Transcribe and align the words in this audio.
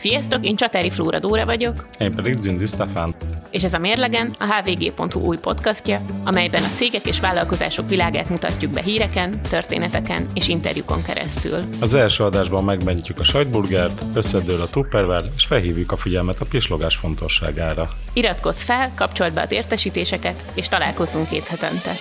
Sziasztok, 0.00 0.46
én 0.46 0.56
Csatári 0.56 0.90
Flóra 0.90 1.18
Dóra 1.18 1.44
vagyok. 1.44 1.86
Én 1.98 2.14
pedig 2.14 2.36
Zindi 2.38 2.66
Stefán. 2.66 3.14
És 3.50 3.62
ez 3.62 3.72
a 3.72 3.78
Mérlegen, 3.78 4.34
a 4.38 4.44
hvg.hu 4.44 5.20
új 5.20 5.38
podcastja, 5.38 6.00
amelyben 6.24 6.62
a 6.62 6.74
cégek 6.74 7.06
és 7.06 7.20
vállalkozások 7.20 7.88
világát 7.88 8.28
mutatjuk 8.28 8.72
be 8.72 8.82
híreken, 8.82 9.40
történeteken 9.40 10.26
és 10.34 10.48
interjúkon 10.48 11.02
keresztül. 11.02 11.58
Az 11.80 11.94
első 11.94 12.24
adásban 12.24 12.64
megmentjük 12.64 13.18
a 13.18 13.24
sajtburgert, 13.24 14.02
összedől 14.14 14.60
a 14.60 14.66
tupperware, 14.66 15.28
és 15.36 15.44
felhívjuk 15.44 15.92
a 15.92 15.96
figyelmet 15.96 16.40
a 16.40 16.46
pislogás 16.50 16.96
fontosságára. 16.96 17.90
Iratkozz 18.12 18.62
fel, 18.62 18.92
kapcsolt 18.94 19.34
be 19.34 19.40
az 19.40 19.52
értesítéseket, 19.52 20.44
és 20.54 20.68
találkozzunk 20.68 21.28
két 21.28 21.46
hetente. 21.46 21.92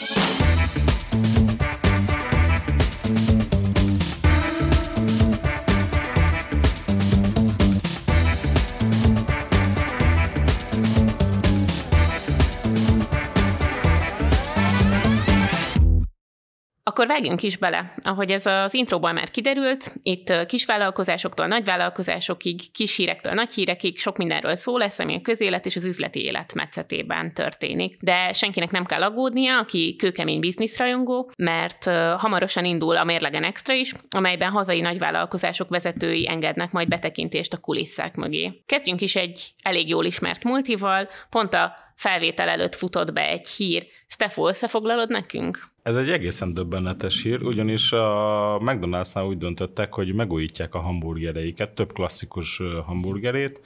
Akkor 16.89 17.07
vágjunk 17.07 17.43
is 17.43 17.57
bele. 17.57 17.93
Ahogy 18.02 18.32
ez 18.32 18.46
az 18.46 18.74
intróból 18.74 19.11
már 19.11 19.29
kiderült, 19.29 19.93
itt 20.04 20.46
kisvállalkozásoktól 20.46 21.48
nagyvállalkozásokig, 21.48 22.71
kis 22.71 22.96
hírektől 22.96 23.34
nagy 23.34 23.54
hírekig 23.54 23.98
sok 24.00 24.18
mindenről 24.18 24.56
szó 24.56 24.78
lesz, 24.78 25.00
ami 25.00 25.15
a 25.15 25.21
közélet 25.21 25.65
és 25.65 25.75
az 25.75 25.86
üzleti 25.86 26.24
élet 26.24 26.54
metszetében 26.54 27.34
történik. 27.34 27.98
De 28.02 28.34
senkinek 28.34 28.71
nem 28.71 28.86
kell 28.86 29.04
aggódnia, 29.04 29.57
aki 29.57 29.96
kőkemény 29.96 30.39
bizniszrajongó, 30.39 31.32
mert 31.38 31.84
hamarosan 32.17 32.66
indul 32.66 32.98
a 32.98 33.03
Mérlegen 33.03 33.44
Extra 33.44 33.73
is, 33.73 33.94
amelyben 34.09 34.52
hazai 34.52 34.81
nagyvállalkozások 34.81 35.70
vezetői 35.70 36.30
engednek 36.30 36.72
majd 36.72 36.88
betekintést 36.88 37.53
a 37.53 37.58
kulisszák 37.58 38.16
mögé. 38.16 38.64
Kezdjünk 38.66 39.02
is 39.02 39.16
egy 39.16 39.52
elég 39.62 39.90
jól 39.90 40.06
ismert 40.06 40.44
multival, 40.44 41.09
pont 41.30 41.54
a 41.54 41.76
felvétel 41.95 42.50
előtt 42.50 42.76
futott 42.76 43.14
be 43.14 43.28
egy 43.28 43.48
hír. 43.48 43.88
Stefo, 44.08 44.48
összefoglalod 44.48 45.10
nekünk? 45.10 45.69
Ez 45.90 45.95
egy 45.95 46.09
egészen 46.09 46.54
döbbenetes 46.54 47.23
hír, 47.23 47.44
ugyanis 47.44 47.92
a 47.92 48.59
McDonald'snál 48.62 49.28
úgy 49.28 49.38
döntöttek, 49.38 49.94
hogy 49.94 50.14
megújítják 50.14 50.76
a 50.76 50.80
hamburgereiket, 50.80 51.70
több 51.70 51.94
klasszikus 51.94 52.62
hamburgerét, 52.86 53.59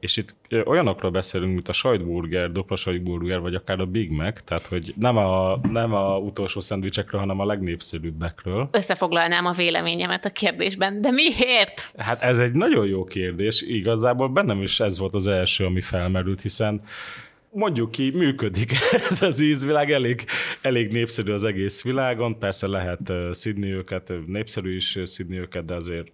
és 0.00 0.16
itt 0.16 0.34
olyanokról 0.64 1.10
beszélünk, 1.10 1.52
mint 1.52 1.68
a 1.68 1.72
sajtburger, 1.72 2.52
dupla 2.52 2.76
sajtburger, 2.76 3.40
vagy 3.40 3.54
akár 3.54 3.80
a 3.80 3.86
Big 3.86 4.10
Mac, 4.10 4.42
tehát 4.42 4.66
hogy 4.66 4.94
nem 4.96 5.16
a, 5.16 5.60
nem 5.72 5.94
a 5.94 6.16
utolsó 6.16 6.60
szendvicsekről, 6.60 7.20
hanem 7.20 7.40
a 7.40 7.44
legnépszerűbbekről. 7.44 8.68
Összefoglalnám 8.72 9.46
a 9.46 9.52
véleményemet 9.52 10.24
a 10.24 10.30
kérdésben, 10.30 11.00
de 11.00 11.10
miért? 11.10 11.94
Hát 11.96 12.22
ez 12.22 12.38
egy 12.38 12.52
nagyon 12.52 12.86
jó 12.86 13.02
kérdés, 13.02 13.62
igazából 13.62 14.28
bennem 14.28 14.60
is 14.60 14.80
ez 14.80 14.98
volt 14.98 15.14
az 15.14 15.26
első, 15.26 15.64
ami 15.64 15.80
felmerült, 15.80 16.40
hiszen 16.40 16.82
mondjuk 17.54 17.90
ki, 17.90 18.10
működik 18.10 18.72
ez 19.10 19.22
az 19.22 19.40
ízvilág, 19.40 19.90
elég, 19.90 20.24
elég 20.62 20.92
népszerű 20.92 21.32
az 21.32 21.44
egész 21.44 21.82
világon, 21.82 22.38
persze 22.38 22.66
lehet 22.66 23.12
szidni 23.30 23.70
őket, 23.70 24.12
népszerű 24.26 24.76
is 24.76 24.98
szidni 25.04 25.38
őket, 25.38 25.64
de 25.64 25.74
azért 25.74 26.12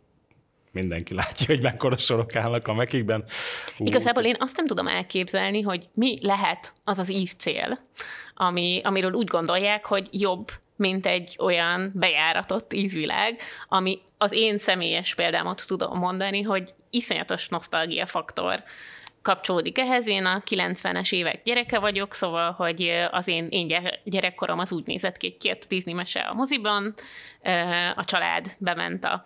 mindenki 0.72 1.14
látja, 1.14 1.46
hogy 1.46 1.62
mekkora 1.62 1.98
sorok 1.98 2.36
állnak 2.36 2.68
a 2.68 2.74
mekikben. 2.74 3.24
Uh. 3.78 3.86
Igazából 3.86 4.22
én 4.22 4.36
azt 4.38 4.56
nem 4.56 4.66
tudom 4.66 4.86
elképzelni, 4.86 5.60
hogy 5.60 5.88
mi 5.94 6.18
lehet 6.22 6.74
az 6.84 6.98
az 6.98 7.10
ízcél, 7.10 7.78
ami, 8.34 8.80
amiről 8.84 9.12
úgy 9.12 9.28
gondolják, 9.28 9.86
hogy 9.86 10.08
jobb, 10.12 10.48
mint 10.76 11.06
egy 11.06 11.36
olyan 11.38 11.92
bejáratott 11.94 12.72
ízvilág, 12.72 13.40
ami 13.68 13.98
az 14.18 14.32
én 14.32 14.58
személyes 14.58 15.14
példámat 15.14 15.64
tudom 15.66 15.98
mondani, 15.98 16.42
hogy 16.42 16.74
iszonyatos 16.90 17.48
nosztalgia 17.48 18.06
faktor 18.06 18.62
kapcsolódik 19.22 19.78
ehhez. 19.78 20.06
Én 20.06 20.24
a 20.24 20.42
90-es 20.50 21.12
évek 21.12 21.42
gyereke 21.42 21.78
vagyok, 21.78 22.14
szóval, 22.14 22.52
hogy 22.52 23.06
az 23.10 23.28
én, 23.28 23.46
én 23.50 23.90
gyerekkorom 24.04 24.58
az 24.58 24.72
úgy 24.72 24.86
nézett 24.86 25.16
ki, 25.16 25.28
hogy 25.28 25.38
két 25.38 25.66
Disney 25.68 25.94
mese 25.94 26.20
a 26.20 26.34
moziban, 26.34 26.94
a 27.94 28.04
család 28.04 28.56
bement 28.58 29.04
a 29.04 29.24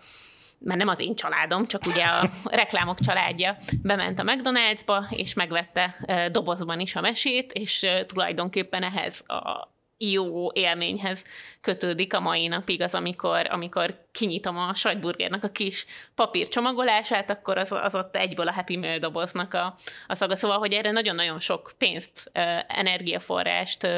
mert 0.58 0.78
nem 0.78 0.88
az 0.88 1.00
én 1.00 1.14
családom, 1.14 1.66
csak 1.66 1.86
ugye 1.86 2.04
a 2.04 2.30
reklámok 2.44 3.00
családja 3.00 3.56
bement 3.82 4.18
a 4.18 4.22
McDonald'sba, 4.22 5.06
és 5.10 5.34
megvette 5.34 5.96
dobozban 6.32 6.80
is 6.80 6.96
a 6.96 7.00
mesét, 7.00 7.52
és 7.52 7.86
tulajdonképpen 8.06 8.82
ehhez 8.82 9.24
a 9.26 9.73
jó 9.98 10.52
élményhez 10.52 11.24
kötődik 11.60 12.14
a 12.14 12.20
mai 12.20 12.46
napig 12.46 12.82
az, 12.82 12.94
amikor, 12.94 13.46
amikor 13.50 14.06
kinyitom 14.12 14.56
a 14.56 14.74
sajtburgernek 14.74 15.44
a 15.44 15.48
kis 15.48 15.86
papírcsomagolását, 16.14 17.30
akkor 17.30 17.58
az, 17.58 17.72
az 17.72 17.94
ott 17.94 18.16
egyből 18.16 18.48
a 18.48 18.52
Happy 18.52 18.76
Meal 18.76 18.98
doboznak 18.98 19.54
a, 19.54 19.76
a 20.06 20.14
szaga. 20.14 20.36
Szóval, 20.36 20.58
hogy 20.58 20.72
erre 20.72 20.90
nagyon-nagyon 20.90 21.40
sok 21.40 21.72
pénzt, 21.78 22.30
energiaforrást 22.66 23.88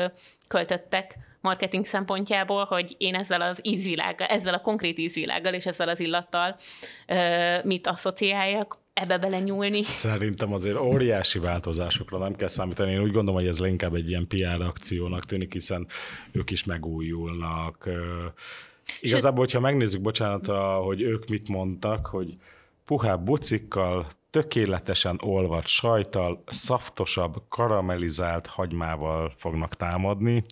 költöttek 0.48 1.16
marketing 1.40 1.86
szempontjából, 1.86 2.64
hogy 2.64 2.94
én 2.98 3.14
ezzel 3.14 3.40
az 3.40 3.60
ízvilággal, 3.62 4.26
ezzel 4.26 4.54
a 4.54 4.60
konkrét 4.60 4.98
ízvilággal 4.98 5.54
és 5.54 5.66
ezzel 5.66 5.88
az 5.88 6.00
illattal 6.00 6.56
mit 7.62 7.86
asszociáljak, 7.86 8.84
ebbe 8.96 9.18
bele 9.18 9.40
nyúlni. 9.40 9.82
Szerintem 9.82 10.52
azért 10.52 10.76
óriási 10.76 11.38
változásokra 11.38 12.18
nem 12.18 12.36
kell 12.36 12.48
számítani. 12.48 12.92
Én 12.92 13.02
úgy 13.02 13.12
gondolom, 13.12 13.40
hogy 13.40 13.48
ez 13.48 13.60
inkább 13.64 13.94
egy 13.94 14.08
ilyen 14.08 14.26
PR 14.26 14.62
akciónak 14.62 15.24
tűnik, 15.24 15.52
hiszen 15.52 15.86
ők 16.32 16.50
is 16.50 16.64
megújulnak. 16.64 17.88
Igazából, 19.00 19.38
hogyha 19.38 19.60
megnézzük, 19.60 20.00
bocsánat, 20.00 20.46
hogy 20.84 21.00
ők 21.02 21.28
mit 21.28 21.48
mondtak, 21.48 22.06
hogy 22.06 22.36
puhább 22.84 23.24
bucikkal, 23.24 24.06
tökéletesen 24.30 25.18
olvadt 25.22 25.66
sajtal, 25.66 26.42
szaftosabb, 26.46 27.42
karamellizált 27.48 28.46
hagymával 28.46 29.32
fognak 29.36 29.74
támadni. 29.74 30.44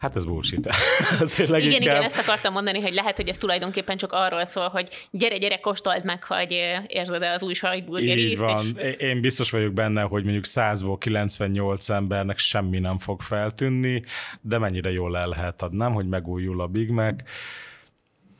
Hát 0.00 0.16
ez 0.16 0.26
bullshit. 0.26 0.66
Azért 1.20 1.48
leginkább... 1.48 1.80
Igen, 1.80 1.94
igen, 1.94 2.02
ezt 2.02 2.18
akartam 2.18 2.52
mondani, 2.52 2.80
hogy 2.80 2.92
lehet, 2.92 3.16
hogy 3.16 3.28
ez 3.28 3.36
tulajdonképpen 3.36 3.96
csak 3.96 4.12
arról 4.12 4.44
szól, 4.44 4.68
hogy 4.68 5.08
gyere, 5.10 5.38
gyere, 5.38 5.60
kóstold 5.60 6.04
meg, 6.04 6.24
hogy 6.24 6.52
érzed 6.86 7.22
az 7.22 7.42
új 7.42 7.54
sajtburger 7.54 8.16
Így 8.16 8.38
van. 8.38 8.78
És... 8.78 8.96
Én 8.98 9.20
biztos 9.20 9.50
vagyok 9.50 9.72
benne, 9.72 10.02
hogy 10.02 10.22
mondjuk 10.22 10.44
100-ból 10.48 10.96
98 10.98 11.88
embernek 11.88 12.38
semmi 12.38 12.78
nem 12.78 12.98
fog 12.98 13.20
feltűnni, 13.20 14.02
de 14.40 14.58
mennyire 14.58 14.90
jól 14.90 15.18
el 15.18 15.28
lehet 15.28 15.62
adnám, 15.62 15.92
hogy 15.92 16.08
megújul 16.08 16.60
a 16.60 16.66
Big 16.66 16.90
Mac. 16.90 17.22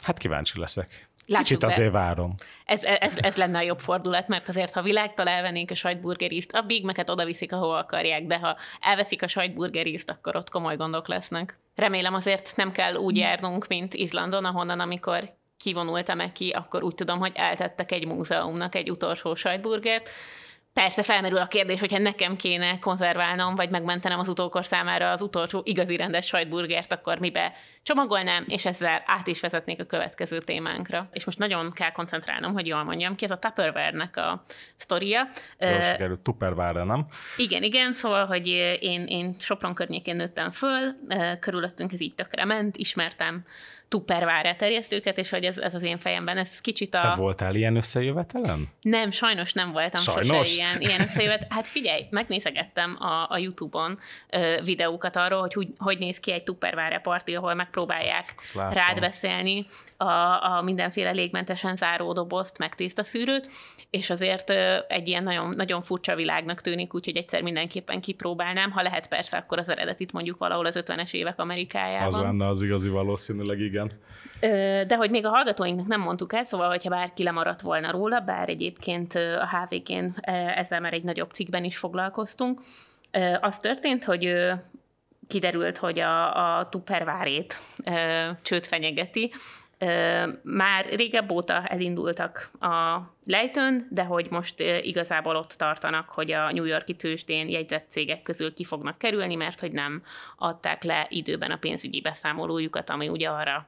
Hát 0.02 0.18
kíváncsi 0.18 0.58
leszek. 0.60 1.09
Lássuk 1.30 1.46
Kicsit 1.46 1.60
be. 1.60 1.66
azért 1.66 1.92
várom. 1.92 2.34
Ez, 2.64 2.84
ez, 2.84 3.18
ez 3.18 3.36
lenne 3.36 3.58
a 3.58 3.62
jobb 3.62 3.80
fordulat, 3.80 4.28
mert 4.28 4.48
azért, 4.48 4.72
ha 4.72 4.82
világtal 4.82 5.28
elvennénk 5.28 5.70
a 5.70 5.74
sajtburgeriszt, 5.74 6.52
a 6.52 6.62
Big 6.62 6.84
Mac-et 6.84 7.10
oda 7.10 7.24
viszik, 7.24 7.52
ahol 7.52 7.76
akarják, 7.76 8.26
de 8.26 8.38
ha 8.38 8.56
elveszik 8.80 9.22
a 9.22 9.28
sajtburgeriszt, 9.28 10.10
akkor 10.10 10.36
ott 10.36 10.50
komoly 10.50 10.76
gondok 10.76 11.08
lesznek. 11.08 11.58
Remélem 11.74 12.14
azért 12.14 12.52
nem 12.56 12.72
kell 12.72 12.94
úgy 12.94 13.16
járnunk, 13.16 13.66
mint 13.66 13.94
Izlandon, 13.94 14.44
ahonnan, 14.44 14.80
amikor 14.80 15.34
kivonultam 15.56 16.32
ki, 16.32 16.50
akkor 16.50 16.82
úgy 16.82 16.94
tudom, 16.94 17.18
hogy 17.18 17.32
eltettek 17.34 17.92
egy 17.92 18.06
múzeumnak 18.06 18.74
egy 18.74 18.90
utolsó 18.90 19.34
sajtburgert, 19.34 20.08
Persze 20.80 21.02
felmerül 21.02 21.38
a 21.38 21.46
kérdés, 21.46 21.80
hogyha 21.80 21.98
nekem 21.98 22.36
kéne 22.36 22.78
konzerválnom, 22.78 23.54
vagy 23.54 23.70
megmentenem 23.70 24.18
az 24.18 24.28
utókor 24.28 24.66
számára 24.66 25.10
az 25.10 25.22
utolsó 25.22 25.62
igazi 25.64 25.96
rendes 25.96 26.26
sajtburgert, 26.26 26.92
akkor 26.92 27.18
mibe 27.18 27.52
csomagolnám, 27.82 28.44
és 28.48 28.64
ezzel 28.64 29.02
át 29.06 29.26
is 29.26 29.40
vezetnék 29.40 29.80
a 29.80 29.84
következő 29.84 30.38
témánkra. 30.38 31.08
És 31.12 31.24
most 31.24 31.38
nagyon 31.38 31.70
kell 31.70 31.92
koncentrálnom, 31.92 32.52
hogy 32.52 32.66
jól 32.66 32.84
mondjam 32.84 33.14
ki, 33.14 33.24
ez 33.24 33.30
a 33.30 33.38
Tupperware-nek 33.38 34.16
a 34.16 34.44
sztoria. 34.76 35.28
Jól 35.58 35.80
sikerült, 35.80 36.20
Tupperware, 36.20 36.84
nem? 36.84 37.06
Igen, 37.36 37.62
igen, 37.62 37.94
szóval, 37.94 38.26
hogy 38.26 38.46
én, 38.80 39.04
én 39.06 39.36
Sopron 39.38 39.74
környékén 39.74 40.16
nőttem 40.16 40.50
föl, 40.50 40.94
körülöttünk 41.40 41.92
ez 41.92 42.00
így 42.00 42.14
tökre 42.14 42.44
ment, 42.44 42.76
ismertem 42.76 43.44
tupperware 43.90 44.54
terjesztőket, 44.54 45.18
és 45.18 45.30
hogy 45.30 45.44
ez, 45.44 45.58
ez 45.58 45.74
az 45.74 45.82
én 45.82 45.98
fejemben, 45.98 46.36
ez 46.38 46.60
kicsit 46.60 46.94
a... 46.94 47.00
Te 47.00 47.14
voltál 47.14 47.54
ilyen 47.54 47.76
összejövetelen? 47.76 48.68
Nem, 48.80 49.10
sajnos 49.10 49.52
nem 49.52 49.72
voltam 49.72 50.00
sajnos? 50.00 50.26
sose 50.26 50.54
ilyen, 50.54 50.80
ilyen 50.80 51.00
összejövet. 51.00 51.46
Hát 51.48 51.68
figyelj, 51.68 52.06
megnézegettem 52.10 52.96
a, 53.00 53.26
a 53.28 53.38
YouTube-on 53.38 53.98
ö, 54.30 54.56
videókat 54.64 55.16
arról, 55.16 55.40
hogy, 55.40 55.52
hogy 55.52 55.68
hogy 55.78 55.98
néz 55.98 56.20
ki 56.20 56.32
egy 56.32 56.42
tupperware 56.42 56.98
parti, 56.98 57.34
ahol 57.34 57.54
megpróbálják 57.54 58.34
rád 58.54 59.00
beszélni 59.00 59.66
a, 59.96 60.04
a 60.54 60.62
mindenféle 60.64 61.10
légmentesen 61.10 61.76
záró 61.76 62.12
dobozt, 62.12 62.58
meg 62.58 62.74
tésztaszűrőt, 62.74 63.50
és 63.90 64.10
azért 64.10 64.50
ö, 64.50 64.76
egy 64.88 65.08
ilyen 65.08 65.22
nagyon, 65.22 65.54
nagyon 65.56 65.82
furcsa 65.82 66.14
világnak 66.14 66.60
tűnik, 66.60 66.94
úgyhogy 66.94 67.16
egyszer 67.16 67.42
mindenképpen 67.42 68.00
kipróbálnám, 68.00 68.70
ha 68.70 68.82
lehet 68.82 69.08
persze, 69.08 69.36
akkor 69.36 69.58
az 69.58 69.68
eredetit 69.68 70.12
mondjuk 70.12 70.38
valahol 70.38 70.66
az 70.66 70.82
50-es 70.84 71.12
évek 71.12 71.38
Amerikájában. 71.38 72.06
Az 72.06 72.16
lenne 72.16 72.46
az 72.46 72.62
igazi 72.62 72.88
valószínűleg, 72.88 73.60
igen 73.60 73.79
igen. 73.84 73.98
De 74.86 74.96
hogy 74.96 75.10
még 75.10 75.26
a 75.26 75.28
hallgatóinknak 75.28 75.86
nem 75.86 76.00
mondtuk 76.00 76.32
el, 76.32 76.44
szóval, 76.44 76.68
hogyha 76.68 76.90
bárki 76.90 77.22
lemaradt 77.22 77.60
volna 77.60 77.90
róla, 77.90 78.20
bár 78.20 78.48
egyébként 78.48 79.14
a 79.14 79.48
HVG-n 79.48 80.20
ezzel 80.54 80.80
már 80.80 80.92
egy 80.92 81.02
nagyobb 81.02 81.30
cikkben 81.30 81.64
is 81.64 81.76
foglalkoztunk, 81.76 82.60
az 83.40 83.58
történt, 83.58 84.04
hogy 84.04 84.52
kiderült, 85.28 85.78
hogy 85.78 85.98
a, 85.98 86.58
a 86.58 86.68
Tuppervárét 86.68 87.58
csőd 88.42 88.66
fenyegeti, 88.66 89.32
Már 90.42 90.86
régebb 90.96 91.30
óta 91.30 91.64
elindultak 91.66 92.50
a 92.60 93.00
lejtőn, 93.24 93.86
de 93.90 94.04
hogy 94.04 94.26
most 94.30 94.60
igazából 94.82 95.36
ott 95.36 95.52
tartanak, 95.52 96.08
hogy 96.08 96.32
a 96.32 96.52
New 96.52 96.64
Yorki 96.64 96.94
tőzsdén 96.94 97.48
jegyzett 97.48 97.90
cégek 97.90 98.22
közül 98.22 98.52
ki 98.52 98.64
fognak 98.64 98.98
kerülni, 98.98 99.34
mert 99.34 99.60
hogy 99.60 99.72
nem 99.72 100.02
adták 100.36 100.82
le 100.82 101.06
időben 101.08 101.50
a 101.50 101.56
pénzügyi 101.56 102.00
beszámolójukat, 102.00 102.90
ami 102.90 103.08
ugye 103.08 103.28
arra 103.28 103.66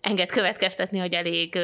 enged 0.00 0.30
következtetni, 0.30 0.98
hogy 0.98 1.12
elég 1.12 1.58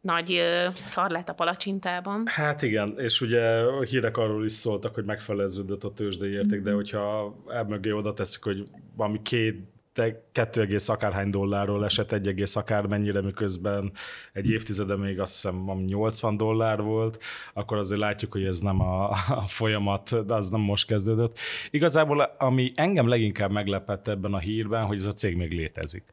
nagy 0.00 0.42
szar 0.86 1.10
lett 1.10 1.28
a 1.28 1.34
palacsintában. 1.34 2.22
Hát 2.26 2.62
igen, 2.62 2.94
és 2.98 3.20
ugye 3.20 3.62
hírek 3.84 4.16
arról 4.16 4.44
is 4.44 4.52
szóltak, 4.52 4.94
hogy 4.94 5.04
megfeleződött 5.04 5.84
a 5.84 5.92
tőzsdei 5.92 6.32
érték, 6.32 6.50
mm-hmm. 6.50 6.62
de 6.62 6.70
mhm. 6.70 6.78
hogyha 6.78 7.36
elmögé 7.48 7.90
oda 7.90 8.12
teszik, 8.12 8.42
hogy 8.42 8.62
valami 8.96 9.22
két 9.22 9.56
de 9.96 10.22
2, 10.32 10.76
akárhány 10.86 11.30
dollárról 11.30 11.84
esett 11.84 12.12
1, 12.12 12.42
akár 12.54 12.86
mennyire, 12.86 13.20
miközben 13.20 13.92
egy 14.32 14.50
évtizede 14.50 14.96
még 14.96 15.20
azt 15.20 15.32
hiszem 15.32 15.84
80 15.86 16.36
dollár 16.36 16.82
volt, 16.82 17.22
akkor 17.52 17.76
azért 17.76 18.00
látjuk, 18.00 18.32
hogy 18.32 18.44
ez 18.44 18.58
nem 18.58 18.80
a, 18.80 19.10
a 19.10 19.44
folyamat, 19.46 20.26
de 20.26 20.34
az 20.34 20.48
nem 20.48 20.60
most 20.60 20.86
kezdődött. 20.86 21.38
Igazából 21.70 22.20
ami 22.38 22.72
engem 22.74 23.08
leginkább 23.08 23.50
meglepett 23.50 24.08
ebben 24.08 24.34
a 24.34 24.38
hírben, 24.38 24.84
hogy 24.84 24.98
ez 24.98 25.06
a 25.06 25.12
cég 25.12 25.36
még 25.36 25.52
létezik. 25.52 26.04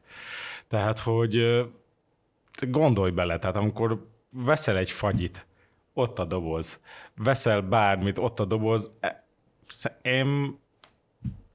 Tehát, 0.68 0.98
hogy 0.98 1.64
gondolj 2.60 3.10
bele, 3.10 3.38
tehát 3.38 3.56
amikor 3.56 4.06
veszel 4.30 4.76
egy 4.76 4.90
fagyit, 4.90 5.46
ott 5.92 6.18
a 6.18 6.24
doboz, 6.24 6.80
veszel 7.16 7.60
bármit, 7.60 8.18
ott 8.18 8.40
a 8.40 8.44
doboz, 8.44 8.96
e, 9.00 9.24
én 10.02 10.58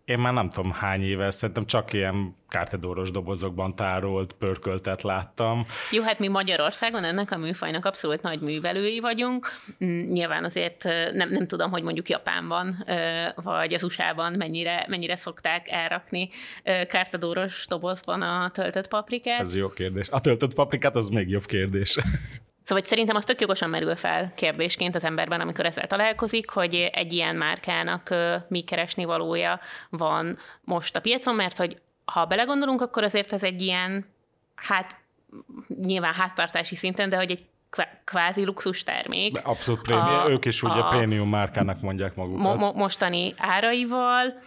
én 0.09 0.19
már 0.19 0.33
nem 0.33 0.49
tudom 0.49 0.71
hány 0.71 1.03
éve, 1.03 1.31
szerintem 1.31 1.65
csak 1.65 1.93
ilyen 1.93 2.35
kártedóros 2.47 3.11
dobozokban 3.11 3.75
tárolt, 3.75 4.33
pörköltet 4.33 5.01
láttam. 5.01 5.65
Jó, 5.91 6.03
hát 6.03 6.19
mi 6.19 6.27
Magyarországon 6.27 7.03
ennek 7.03 7.31
a 7.31 7.37
műfajnak 7.37 7.85
abszolút 7.85 8.21
nagy 8.21 8.39
művelői 8.39 8.99
vagyunk. 8.99 9.47
Mm, 9.85 9.99
nyilván 9.99 10.43
azért 10.43 10.83
nem, 11.13 11.29
nem 11.29 11.47
tudom, 11.47 11.71
hogy 11.71 11.83
mondjuk 11.83 12.09
Japánban 12.09 12.85
vagy 13.35 13.73
az 13.73 13.83
USA-ban 13.83 14.33
mennyire, 14.33 14.85
mennyire 14.87 15.15
szokták 15.15 15.67
elrakni 15.69 16.29
kártedóros 16.87 17.65
dobozban 17.67 18.21
a 18.21 18.49
töltött 18.49 18.87
paprikát. 18.87 19.39
Ez 19.39 19.55
jó 19.55 19.69
kérdés. 19.69 20.09
A 20.09 20.21
töltött 20.21 20.53
paprikát 20.53 20.95
az 20.95 21.09
még 21.09 21.29
jobb 21.29 21.45
kérdés. 21.45 21.97
Szóval 22.69 22.83
szerintem 22.83 23.15
az 23.15 23.25
tök 23.25 23.41
jogosan 23.41 23.69
merül 23.69 23.95
fel 23.95 24.31
kérdésként 24.35 24.95
az 24.95 25.03
emberben, 25.03 25.41
amikor 25.41 25.65
ezzel 25.65 25.87
találkozik, 25.87 26.49
hogy 26.49 26.89
egy 26.93 27.13
ilyen 27.13 27.35
márkának 27.35 28.15
mi 28.47 28.61
keresni 28.61 29.05
valója 29.05 29.59
van 29.89 30.37
most 30.61 30.95
a 30.95 31.01
piacon, 31.01 31.35
mert 31.35 31.57
hogy 31.57 31.81
ha 32.05 32.25
belegondolunk, 32.25 32.81
akkor 32.81 33.03
azért 33.03 33.33
ez 33.33 33.43
egy 33.43 33.61
ilyen, 33.61 34.05
hát 34.55 34.97
nyilván 35.81 36.13
háztartási 36.13 36.75
szinten, 36.75 37.09
de 37.09 37.15
hogy 37.15 37.31
egy 37.31 37.45
kvázi 38.03 38.45
luxus 38.45 38.83
termék. 38.83 39.37
Abszolút 39.43 39.81
prémium, 39.81 40.29
ők 40.29 40.45
is 40.45 40.63
ugye 40.63 40.79
a, 40.79 40.89
prémium 40.89 41.29
márkának 41.29 41.81
mondják 41.81 42.15
magukat. 42.15 42.41
Mo- 42.41 42.57
mo- 42.57 42.75
mostani 42.75 43.33
áraival, 43.37 44.41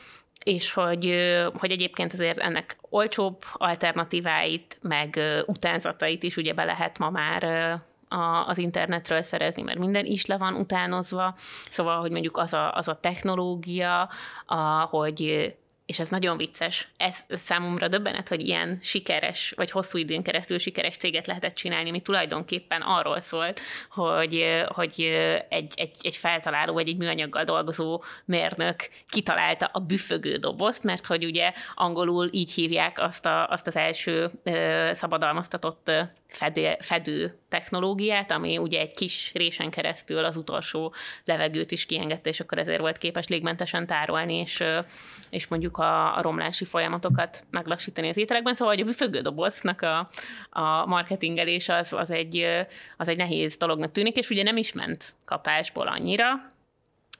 és 0.45 0.73
hogy, 0.73 1.17
hogy 1.59 1.71
egyébként 1.71 2.13
azért 2.13 2.39
ennek 2.39 2.77
olcsóbb 2.91 3.45
alternatíváit, 3.53 4.79
meg 4.83 5.21
utánzatait 5.47 6.23
is 6.23 6.37
ugye 6.37 6.55
be 6.55 6.65
lehet 6.65 6.99
ma 6.99 7.11
már 7.11 7.81
a, 8.13 8.47
az 8.47 8.59
internetről 8.59 9.23
szerezni, 9.23 9.63
mert 9.63 9.79
minden 9.79 10.05
is 10.05 10.27
le 10.27 10.37
van 10.37 10.55
utánozva, 10.55 11.35
szóval, 11.71 12.01
hogy 12.01 12.11
mondjuk 12.11 12.37
az 12.37 12.53
a, 12.53 12.73
az 12.73 12.89
a 12.89 12.99
technológia, 13.01 14.09
a, 14.47 14.81
hogy 14.91 15.53
és 15.87 15.99
ez 15.99 16.09
nagyon 16.09 16.37
vicces. 16.37 16.89
Ez 16.97 17.25
számomra 17.29 17.89
döbbenet, 17.89 18.29
hogy 18.29 18.41
ilyen 18.41 18.79
sikeres, 18.83 19.53
vagy 19.57 19.71
hosszú 19.71 19.99
időn 19.99 20.23
keresztül 20.23 20.59
sikeres 20.59 20.97
céget 20.97 21.27
lehetett 21.27 21.55
csinálni, 21.55 21.89
ami 21.89 22.01
tulajdonképpen 22.01 22.81
arról 22.81 23.21
szólt, 23.21 23.61
hogy, 23.91 24.63
hogy 24.69 25.01
egy, 25.49 25.73
egy, 25.77 25.97
egy 26.03 26.17
feltaláló, 26.17 26.73
vagy 26.73 26.89
egy 26.89 26.97
műanyaggal 26.97 27.45
dolgozó 27.45 28.03
mérnök 28.25 28.89
kitalálta 29.09 29.71
a 29.73 29.79
büfögő 29.79 30.37
dobozt, 30.37 30.83
mert 30.83 31.07
hogy 31.07 31.25
ugye 31.25 31.53
angolul 31.75 32.29
így 32.31 32.53
hívják 32.53 32.99
azt, 32.99 33.27
a, 33.27 33.49
azt 33.49 33.67
az 33.67 33.77
első 33.77 34.31
szabadalmaztatott 34.93 35.91
fedő, 36.37 36.77
fedő 36.81 37.39
technológiát, 37.49 38.31
ami 38.31 38.59
ugye 38.59 38.81
egy 38.81 38.91
kis 38.91 39.33
résen 39.35 39.71
keresztül 39.71 40.25
az 40.25 40.37
utolsó 40.37 40.95
levegőt 41.25 41.71
is 41.71 41.87
kiengedte, 41.87 42.29
és 42.29 42.41
akkor 42.41 42.59
ezért 42.59 42.81
volt 42.81 42.99
képes 42.99 43.29
légmentesen 43.29 43.87
tárolni, 43.87 44.35
és, 44.35 44.65
és 45.31 45.47
mondjuk 45.47 45.79
a, 45.79 46.17
a 46.17 46.23
romlási 46.23 46.65
folyamatokat 46.65 47.45
meglassítani 47.51 48.09
az 48.09 48.17
ételekben. 48.17 48.55
Szóval 48.55 48.75
hogy 48.75 48.83
a 48.83 48.87
büfögődoboznak 48.87 49.83
a, 49.83 50.09
a 50.51 50.87
marketingelés 50.87 51.69
az, 51.69 51.93
az, 51.93 52.11
egy, 52.11 52.47
az 52.97 53.09
egy 53.09 53.17
nehéz 53.17 53.57
dolognak 53.57 53.93
tűnik, 53.93 54.17
és 54.17 54.31
ugye 54.31 54.43
nem 54.43 54.57
is 54.57 54.73
ment 54.73 55.15
kapásból 55.25 55.87
annyira, 55.87 56.51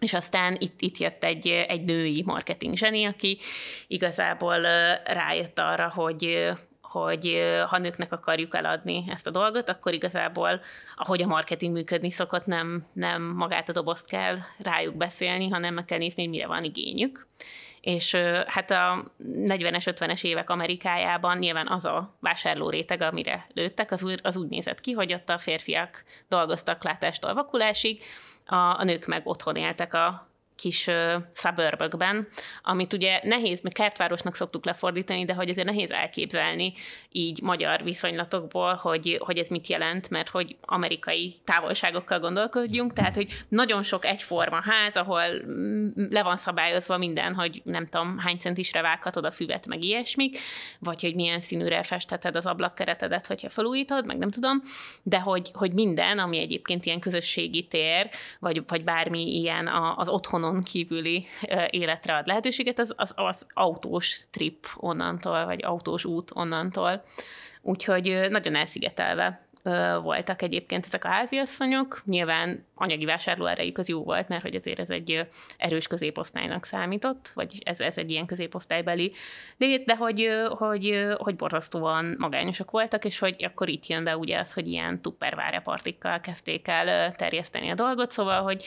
és 0.03 0.13
aztán 0.13 0.57
itt, 0.59 0.81
itt 0.81 0.99
jött 0.99 1.25
egy, 1.25 1.49
egy 1.49 1.85
női 1.85 2.23
marketing 2.27 2.77
zseni, 2.77 3.05
aki 3.05 3.39
igazából 3.87 4.61
rájött 5.05 5.59
arra, 5.59 5.93
hogy, 5.95 6.53
hogy 6.93 7.43
ha 7.69 7.79
nőknek 7.79 8.13
akarjuk 8.13 8.55
eladni 8.55 9.05
ezt 9.09 9.27
a 9.27 9.31
dolgot, 9.31 9.69
akkor 9.69 9.93
igazából, 9.93 10.61
ahogy 10.97 11.23
a 11.23 11.27
marketing 11.27 11.73
működni 11.73 12.11
szokott, 12.11 12.47
nem, 12.47 12.87
nem 12.93 13.23
magát 13.23 13.69
a 13.69 13.73
dobozt 13.73 14.07
kell 14.07 14.37
rájuk 14.59 14.97
beszélni, 14.97 15.49
hanem 15.49 15.75
meg 15.75 15.85
kell 15.85 15.99
nézni, 15.99 16.23
hogy 16.23 16.31
mire 16.31 16.47
van 16.47 16.65
igényük. 16.65 17.27
És 17.81 18.15
hát 18.47 18.71
a 18.71 19.13
40-es, 19.25 19.95
50-es 19.97 20.25
évek 20.25 20.51
Amerikájában 20.51 21.39
nyilván 21.39 21.69
az 21.69 21.85
a 21.85 22.15
vásárló 22.21 22.71
réteg, 22.71 23.01
amire 23.01 23.47
lőttek, 23.55 23.91
az 23.91 24.03
úgy, 24.03 24.21
az 24.23 24.37
úgy 24.37 24.49
nézett 24.49 24.81
ki, 24.81 24.93
hogy 24.93 25.13
ott 25.13 25.29
a 25.29 25.39
férfiak 25.39 26.05
dolgoztak 26.29 26.85
látástól 26.85 27.35
vakulásig, 27.35 28.03
a, 28.47 28.55
a 28.57 28.85
nők 28.85 29.07
meg 29.07 29.27
otthon 29.27 29.57
éltek 29.57 29.95
a 29.95 30.32
kis 30.63 30.87
uh, 30.87 31.15
suburbökben, 31.35 32.29
amit 32.63 32.93
ugye 32.93 33.21
nehéz, 33.23 33.61
meg 33.61 33.73
kertvárosnak 33.73 34.35
szoktuk 34.35 34.65
lefordítani, 34.65 35.25
de 35.25 35.35
hogy 35.35 35.51
azért 35.51 35.67
nehéz 35.67 35.91
elképzelni 35.91 36.73
így 37.13 37.41
magyar 37.43 37.83
viszonylatokból, 37.83 38.75
hogy, 38.75 39.19
hogy 39.25 39.39
ez 39.39 39.49
mit 39.49 39.67
jelent, 39.67 40.11
mert 40.11 40.29
hogy 40.29 40.57
amerikai 40.61 41.35
távolságokkal 41.45 42.19
gondolkodjunk, 42.19 42.93
tehát 42.93 43.15
hogy 43.15 43.45
nagyon 43.49 43.83
sok 43.83 44.05
egyforma 44.05 44.61
ház, 44.63 44.97
ahol 44.97 45.25
le 46.11 46.23
van 46.23 46.37
szabályozva 46.37 46.99
minden, 46.99 47.35
hogy 47.35 47.63
nem 47.65 47.87
tudom, 47.89 48.19
hány 48.19 48.37
centisre 48.39 48.83
vághatod 48.83 49.25
a 49.25 49.31
füvet, 49.31 49.67
meg 49.67 49.83
ilyesmik, 49.83 50.39
vagy 50.79 51.01
hogy 51.01 51.15
milyen 51.15 51.41
színűre 51.41 51.83
festheted 51.83 52.37
az 52.37 52.47
ablakkeretedet, 52.47 53.27
hogyha 53.27 53.49
felújítod, 53.49 54.07
meg 54.07 54.19
nem 54.19 54.31
tudom, 54.31 54.63
de 55.03 55.21
hogy, 55.21 55.51
hogy 55.53 55.73
minden, 55.73 56.19
ami 56.19 56.39
egyébként 56.39 56.87
ilyen 56.87 57.01
közösségi 57.01 57.67
tér, 57.67 58.11
vagy, 58.39 58.63
vagy 58.67 58.85
bármi 58.85 59.37
ilyen 59.37 59.67
az 59.97 60.09
otthonon 60.09 60.52
autónon 60.53 60.63
kívüli 60.63 61.27
életre 61.71 62.17
ad 62.17 62.27
lehetőséget, 62.27 62.79
az, 62.79 62.93
az, 62.97 63.13
az 63.17 63.47
autós 63.55 64.21
trip 64.31 64.67
onnantól, 64.77 65.45
vagy 65.45 65.65
autós 65.65 66.05
út 66.05 66.31
onnantól. 66.35 67.05
Úgyhogy 67.63 68.27
nagyon 68.31 68.55
elszigetelve 68.55 69.47
voltak 70.03 70.43
egyébként 70.43 70.87
ezek 70.87 71.05
a 71.05 71.09
háziasszonyok. 71.09 72.03
Nyilván 72.05 72.67
anyagi 72.75 73.05
vásárlóerejük 73.05 73.79
az 73.79 73.89
jó 73.89 74.03
volt, 74.03 74.29
mert 74.29 74.43
hogy 74.43 74.55
azért 74.55 74.79
ez 74.79 74.91
egy 74.91 75.27
erős 75.57 75.87
középosztálynak 75.87 76.65
számított, 76.65 77.31
vagy 77.35 77.63
ez, 77.65 77.81
ez 77.81 77.99
egy 77.99 78.11
ilyen 78.11 78.27
középosztálybeli 78.27 79.13
lét, 79.59 79.85
de 79.85 79.97
hogy, 79.97 80.29
hogy, 80.49 81.07
hogy 81.17 81.37
borzasztóan 81.37 82.15
magányosak 82.19 82.71
voltak, 82.71 83.05
és 83.05 83.19
hogy 83.19 83.45
akkor 83.45 83.69
itt 83.69 83.87
jön 83.87 84.05
be 84.05 84.17
ugye 84.17 84.39
az, 84.39 84.53
hogy 84.53 84.69
ilyen 84.69 85.03
tuppervárepartikkal 85.03 86.21
kezdték 86.21 86.69
el 86.69 87.15
terjeszteni 87.15 87.71
a 87.71 87.75
dolgot, 87.75 88.11
szóval, 88.11 88.43
hogy 88.43 88.65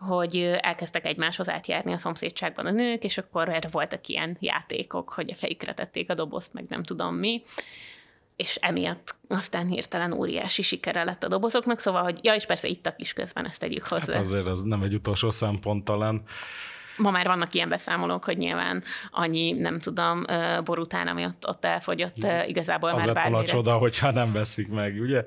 hogy 0.00 0.58
elkezdtek 0.60 1.04
egymáshoz 1.04 1.48
átjárni 1.48 1.92
a 1.92 1.98
szomszédságban 1.98 2.66
a 2.66 2.70
nők, 2.70 3.04
és 3.04 3.18
akkor 3.18 3.48
erre 3.48 3.68
voltak 3.70 4.08
ilyen 4.08 4.36
játékok, 4.40 5.12
hogy 5.12 5.30
a 5.30 5.34
fejükre 5.34 5.74
tették 5.74 6.10
a 6.10 6.14
dobozt, 6.14 6.52
meg 6.52 6.64
nem 6.68 6.82
tudom 6.82 7.14
mi, 7.14 7.42
és 8.36 8.54
emiatt 8.54 9.14
aztán 9.28 9.66
hirtelen 9.66 10.12
óriási 10.12 10.62
sikere 10.62 11.04
lett 11.04 11.24
a 11.24 11.28
dobozoknak, 11.28 11.78
szóval, 11.78 12.02
hogy 12.02 12.18
ja, 12.22 12.34
és 12.34 12.46
persze 12.46 12.68
ittak 12.68 13.00
is 13.00 13.12
közben, 13.12 13.46
ezt 13.46 13.60
tegyük 13.60 13.86
hozzá. 13.86 14.12
Hát 14.12 14.20
azért 14.20 14.46
az 14.46 14.62
nem 14.62 14.82
egy 14.82 14.94
utolsó 14.94 15.30
szempont 15.30 15.84
talán 15.84 16.22
ma 16.96 17.10
már 17.10 17.26
vannak 17.26 17.54
ilyen 17.54 17.68
beszámolók, 17.68 18.24
hogy 18.24 18.36
nyilván 18.36 18.82
annyi, 19.10 19.52
nem 19.52 19.78
tudom, 19.78 20.24
bor 20.64 20.78
után, 20.78 21.06
ami 21.08 21.24
ott, 21.24 21.48
ott 21.48 21.64
elfogyott, 21.64 22.26
igazából 22.46 22.88
az 22.88 22.96
már 22.96 23.06
lett 23.06 23.14
bármire. 23.14 23.34
volna 23.36 23.48
csoda, 23.48 23.76
hogyha 23.76 24.10
nem 24.10 24.32
veszik 24.32 24.68
meg, 24.68 25.00
ugye? 25.00 25.24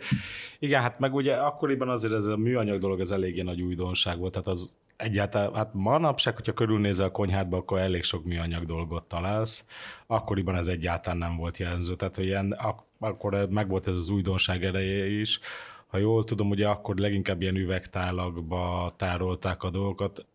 Igen, 0.60 0.82
hát 0.82 1.00
meg 1.00 1.14
ugye 1.14 1.36
akkoriban 1.36 1.90
azért 1.90 2.14
ez 2.14 2.26
a 2.26 2.38
műanyag 2.38 2.80
dolog, 2.80 3.00
ez 3.00 3.12
eléggé 3.12 3.42
nagy 3.42 3.62
újdonság 3.62 4.18
volt, 4.18 4.32
tehát 4.32 4.48
az 4.48 4.76
egyáltalán, 4.98 5.54
hát 5.54 5.70
manapság, 5.74 6.36
hogyha 6.36 6.54
körülnézel 6.54 7.06
a 7.06 7.12
konyhádba, 7.12 7.58
akkor 7.58 7.80
elég 7.80 8.04
sok 8.04 8.26
műanyag 8.26 8.66
dolgot 8.66 9.04
találsz. 9.04 9.66
Akkoriban 10.08 10.56
ez 10.56 10.68
egyáltalán 10.68 11.18
nem 11.18 11.38
volt 11.38 11.58
jelenző, 11.58 11.96
tehát 11.96 12.16
hogy 12.16 12.26
ilyen, 12.26 12.52
ak- 12.52 12.86
akkor 13.00 13.48
meg 13.50 13.68
volt 13.70 13.88
ez 13.88 13.96
az 13.96 14.10
újdonság 14.10 14.64
ereje 14.64 15.06
is. 15.06 15.40
Ha 15.88 15.98
jól 15.98 16.24
tudom, 16.24 16.50
ugye 16.50 16.68
akkor 16.68 16.98
leginkább 16.98 17.42
ilyen 17.42 17.56
üvegtálakba 17.56 18.92
tárolták 18.98 19.64
a 19.64 19.70
dolgokat, 19.70 20.26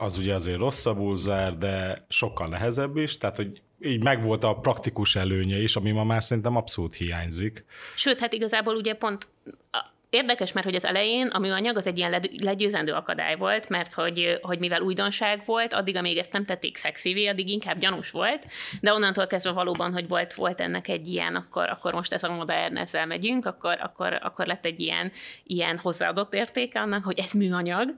az 0.00 0.16
ugye 0.16 0.34
azért 0.34 0.58
rosszabbul 0.58 1.16
zár, 1.16 1.58
de 1.58 2.04
sokkal 2.08 2.46
nehezebb 2.46 2.96
is, 2.96 3.18
tehát 3.18 3.36
hogy 3.36 3.62
így 3.82 4.02
megvolt 4.02 4.44
a 4.44 4.54
praktikus 4.54 5.16
előnye 5.16 5.62
is, 5.62 5.76
ami 5.76 5.90
ma 5.90 6.04
már 6.04 6.22
szerintem 6.22 6.56
abszolút 6.56 6.94
hiányzik. 6.94 7.64
Sőt, 7.96 8.20
hát 8.20 8.32
igazából 8.32 8.74
ugye 8.76 8.94
pont 8.94 9.28
Érdekes, 10.10 10.52
mert 10.52 10.66
hogy 10.66 10.74
az 10.74 10.84
elején 10.84 11.26
a 11.26 11.38
műanyag 11.38 11.76
az 11.76 11.86
egy 11.86 11.98
ilyen 11.98 12.22
legyőzendő 12.42 12.92
akadály 12.92 13.36
volt, 13.36 13.68
mert 13.68 13.92
hogy, 13.92 14.38
hogy 14.42 14.58
mivel 14.58 14.80
újdonság 14.80 15.42
volt, 15.44 15.72
addig, 15.72 15.96
amíg 15.96 16.16
ezt 16.16 16.32
nem 16.32 16.44
tették 16.44 16.76
szexivé, 16.76 17.26
addig 17.26 17.48
inkább 17.48 17.78
gyanús 17.78 18.10
volt, 18.10 18.46
de 18.80 18.92
onnantól 18.92 19.26
kezdve 19.26 19.52
valóban, 19.52 19.92
hogy 19.92 20.08
volt, 20.08 20.34
volt 20.34 20.60
ennek 20.60 20.88
egy 20.88 21.06
ilyen, 21.06 21.34
akkor, 21.34 21.68
akkor 21.68 21.92
most 21.92 22.12
ez 22.12 22.22
a 22.22 22.32
modern, 22.32 22.76
ezzel 22.76 23.06
megyünk, 23.06 23.46
akkor, 23.46 23.78
akkor, 23.82 24.18
akkor 24.22 24.46
lett 24.46 24.64
egy 24.64 24.80
ilyen, 24.80 25.12
ilyen 25.44 25.78
hozzáadott 25.78 26.34
értéke 26.34 26.80
annak, 26.80 27.04
hogy 27.04 27.18
ez 27.18 27.32
műanyag, 27.32 27.94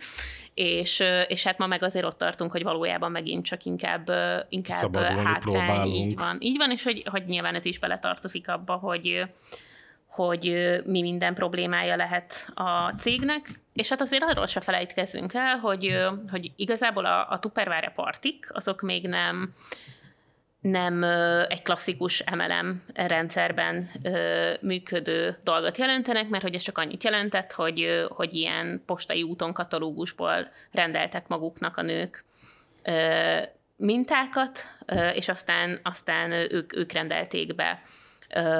és, 0.55 1.03
és 1.27 1.43
hát 1.43 1.59
ma 1.59 1.67
meg 1.67 1.83
azért 1.83 2.05
ott 2.05 2.19
tartunk, 2.19 2.51
hogy 2.51 2.63
valójában 2.63 3.11
megint 3.11 3.45
csak 3.45 3.65
inkább, 3.65 4.11
inkább 4.49 4.97
hátrány, 4.97 5.87
így 5.87 6.15
van. 6.15 6.37
Így 6.41 6.57
van, 6.57 6.71
és 6.71 6.83
hogy, 6.83 7.03
hogy 7.11 7.25
nyilván 7.27 7.55
ez 7.55 7.65
is 7.65 7.79
beletartozik 7.79 8.49
abba, 8.49 8.75
hogy, 8.75 9.25
hogy 10.13 10.81
mi 10.85 11.01
minden 11.01 11.35
problémája 11.35 11.97
lehet 11.97 12.49
a 12.55 12.89
cégnek, 12.99 13.49
és 13.73 13.89
hát 13.89 14.01
azért 14.01 14.23
arról 14.23 14.47
se 14.47 14.61
felejtkezzünk 14.61 15.35
el, 15.35 15.57
hogy, 15.57 15.99
hogy 16.31 16.53
igazából 16.57 17.05
a, 17.05 17.31
a 17.31 17.39
Tupperware 17.39 17.93
partik, 17.95 18.47
azok 18.49 18.81
még 18.81 19.09
nem, 19.09 19.55
nem 20.61 21.03
egy 21.49 21.63
klasszikus 21.63 22.25
MLM 22.37 22.83
rendszerben 22.95 23.91
működő 24.61 25.39
dolgot 25.45 25.79
jelentenek, 25.79 26.29
mert 26.29 26.43
hogy 26.43 26.55
ez 26.55 26.63
csak 26.63 26.79
annyit 26.79 27.05
jelentett, 27.05 27.53
hogy, 27.53 28.07
hogy 28.09 28.35
ilyen 28.35 28.83
postai 28.87 29.23
úton 29.23 29.53
katalógusból 29.53 30.49
rendeltek 30.71 31.29
maguknak 31.29 31.77
a 31.77 31.83
nők 31.83 32.25
mintákat, 33.77 34.59
és 35.15 35.29
aztán, 35.29 35.81
aztán 35.83 36.31
ők, 36.31 36.77
ők 36.77 36.93
rendelték 36.93 37.55
be 37.55 37.83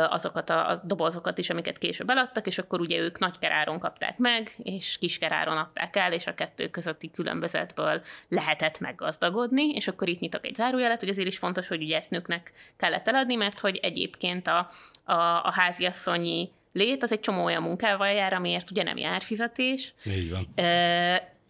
azokat 0.09 0.51
a, 0.51 0.71
a 0.71 0.81
dobozokat 0.85 1.39
is, 1.39 1.51
amiket 1.51 1.79
később 1.79 2.11
eladtak, 2.11 2.47
és 2.47 2.59
akkor 2.59 2.81
ugye 2.81 2.99
ők 2.99 3.19
nagy 3.19 3.39
keráron 3.39 3.79
kapták 3.79 4.19
meg, 4.19 4.55
és 4.63 4.99
kis 4.99 5.19
keráron 5.19 5.57
adták 5.57 5.97
el, 5.97 6.13
és 6.13 6.27
a 6.27 6.35
kettő 6.35 6.69
közötti 6.69 7.11
különbözetből 7.11 8.03
lehetett 8.29 8.81
meggazdagodni, 8.81 9.69
és 9.69 9.89
akkor 9.89 10.09
itt 10.09 10.21
nyitok 10.21 10.47
egy 10.47 10.55
zárójelet, 10.55 11.01
hogy 11.01 11.09
azért 11.09 11.29
is 11.29 11.39
fontos, 11.39 11.69
hogy 11.69 11.83
ugye 11.83 11.97
ezt 11.97 12.11
nőknek 12.11 12.53
kellett 12.77 13.09
eladni, 13.09 13.35
mert 13.35 13.61
hogy 13.61 13.77
egyébként 13.83 14.47
a, 14.47 14.71
a, 15.05 15.13
a 15.45 15.53
háziasszonyi 15.55 16.51
lét, 16.73 17.03
az 17.03 17.13
egy 17.13 17.21
csomó 17.21 17.45
olyan 17.45 17.63
munkával 17.63 18.09
jár, 18.09 18.33
amiért 18.33 18.71
ugye 18.71 18.83
nem 18.83 18.97
jár 18.97 19.23
fizetés. 19.23 19.95
Így 20.07 20.31
van 20.31 20.49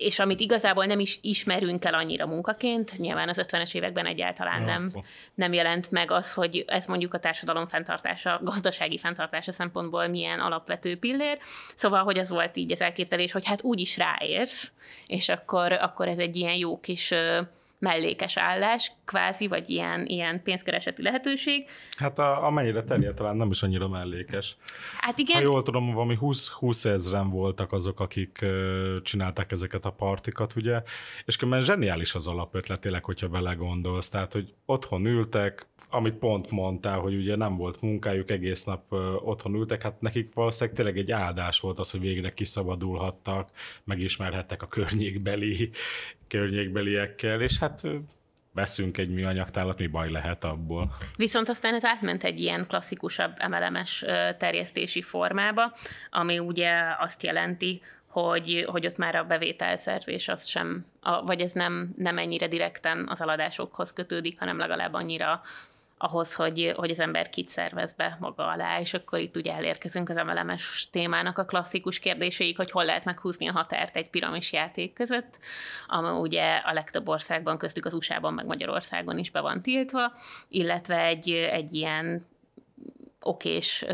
és 0.03 0.19
amit 0.19 0.41
igazából 0.41 0.85
nem 0.85 0.99
is 0.99 1.19
ismerünk 1.23 1.85
el 1.85 1.95
annyira 1.95 2.27
munkaként, 2.27 2.93
nyilván 2.97 3.29
az 3.29 3.45
50-es 3.47 3.75
években 3.75 4.07
egyáltalán 4.07 4.63
nem, 4.63 4.89
nem 5.35 5.53
jelent 5.53 5.91
meg 5.91 6.11
az, 6.11 6.33
hogy 6.33 6.65
ez 6.67 6.87
mondjuk 6.87 7.15
a 7.15 7.19
társadalom 7.19 7.67
fenntartása, 7.67 8.41
gazdasági 8.43 8.99
fenntartása 8.99 9.53
szempontból 9.53 10.07
milyen 10.07 10.41
alapvető 10.41 10.99
pillér. 10.99 11.39
Szóval, 11.75 12.03
hogy 12.03 12.19
az 12.19 12.31
volt 12.31 12.57
így 12.57 12.73
az 12.73 12.81
elképzelés, 12.81 13.33
hogy 13.33 13.47
hát 13.47 13.63
úgy 13.63 13.81
is 13.81 13.97
ráérsz, 13.97 14.73
és 15.07 15.29
akkor, 15.29 15.73
akkor 15.73 16.09
ez 16.09 16.19
egy 16.19 16.37
ilyen 16.37 16.55
jó 16.55 16.81
kis 16.81 17.15
mellékes 17.83 18.37
állás, 18.37 18.93
kvázi, 19.05 19.47
vagy 19.47 19.71
ilyen, 19.71 20.07
ilyen 20.07 20.43
pénzkereseti 20.43 21.03
lehetőség. 21.03 21.69
Hát 21.97 22.19
a, 22.19 22.47
amennyire 22.47 22.83
terjed, 22.83 23.15
talán 23.15 23.37
nem 23.37 23.51
is 23.51 23.63
annyira 23.63 23.89
mellékes. 23.89 24.57
Hát 25.01 25.19
igen. 25.19 25.37
Ha 25.37 25.43
jól 25.43 25.63
tudom, 25.63 25.93
valami 25.93 26.17
20, 26.17 26.49
20 26.49 26.85
ezeren 26.85 27.31
voltak 27.31 27.73
azok, 27.73 28.01
akik 28.01 28.39
uh, 28.43 28.97
csinálták 29.03 29.53
ezeket 29.53 29.85
a 29.85 29.91
partikat, 29.91 30.57
ugye, 30.57 30.83
és 31.25 31.37
különben 31.37 31.63
zseniális 31.63 32.15
az 32.15 32.27
alapötlet, 32.27 32.81
tényleg, 32.81 33.05
hogyha 33.05 33.29
belegondolsz, 33.29 34.09
tehát, 34.09 34.33
hogy 34.33 34.55
otthon 34.67 35.07
ültek, 35.07 35.67
amit 35.91 36.15
pont 36.15 36.51
mondtál, 36.51 36.99
hogy 36.99 37.15
ugye 37.15 37.37
nem 37.37 37.57
volt 37.57 37.81
munkájuk, 37.81 38.31
egész 38.31 38.65
nap 38.65 38.93
otthon 39.25 39.55
ültek, 39.55 39.83
hát 39.83 40.01
nekik 40.01 40.35
valószínűleg 40.35 40.77
tényleg 40.77 40.99
egy 40.99 41.11
áldás 41.11 41.61
volt 41.61 41.79
az, 41.79 41.91
hogy 41.91 42.01
végre 42.01 42.33
kiszabadulhattak, 42.33 43.51
megismerhettek 43.85 44.63
a 44.63 44.67
környékbeli 44.67 45.71
környékbeliekkel, 46.33 47.41
és 47.41 47.59
hát 47.59 47.81
veszünk 48.53 48.99
egy 48.99 49.11
műanyagtálat, 49.11 49.79
mi 49.79 49.87
baj 49.87 50.11
lehet 50.11 50.45
abból. 50.45 50.97
Viszont 51.17 51.49
aztán 51.49 51.75
ez 51.75 51.85
átment 51.85 52.25
egy 52.25 52.41
ilyen 52.41 52.67
klasszikusabb 52.67 53.33
emelemes 53.37 54.05
terjesztési 54.39 55.03
formába, 55.03 55.77
ami 56.11 56.39
ugye 56.39 56.73
azt 56.99 57.23
jelenti, 57.23 57.81
hogy, 58.07 58.65
hogy 58.69 58.87
ott 58.87 58.97
már 58.97 59.15
a 59.15 59.25
bevételszerzés 59.25 60.29
az 60.29 60.47
sem, 60.47 60.87
a, 61.01 61.23
vagy 61.23 61.41
ez 61.41 61.53
nem, 61.53 61.95
nem 61.97 62.19
ennyire 62.19 62.49
direkten 62.49 63.09
az 63.09 63.21
aladásokhoz 63.21 63.93
kötődik, 63.93 64.39
hanem 64.39 64.59
legalább 64.59 64.95
annyira 64.95 65.41
ahhoz, 66.03 66.35
hogy, 66.35 66.73
hogy 66.77 66.91
az 66.91 67.01
ember 67.01 67.31
kit 67.31 67.49
szervez 67.49 67.93
be 67.95 68.17
maga 68.21 68.47
alá, 68.47 68.81
és 68.81 68.95
akkor 68.95 69.19
itt 69.19 69.37
ugye 69.37 69.53
elérkezünk 69.53 70.09
az 70.09 70.17
emelemes 70.17 70.89
témának 70.91 71.39
a 71.39 71.45
klasszikus 71.45 71.99
kérdéseig, 71.99 72.57
hogy 72.57 72.71
hol 72.71 72.85
lehet 72.85 73.05
meghúzni 73.05 73.49
a 73.49 73.53
határt 73.53 73.97
egy 73.97 74.11
piramis 74.11 74.53
játék 74.53 74.93
között, 74.93 75.39
ami 75.87 76.09
ugye 76.09 76.57
a 76.57 76.73
legtöbb 76.73 77.09
országban, 77.09 77.59
köztük 77.59 77.85
az 77.85 77.95
USA-ban, 77.95 78.35
meg 78.35 78.47
Magyarországon 78.47 79.19
is 79.19 79.31
be 79.31 79.41
van 79.41 79.61
tiltva, 79.61 80.13
illetve 80.49 81.05
egy, 81.05 81.31
egy 81.31 81.75
ilyen 81.75 82.27
okés 83.21 83.85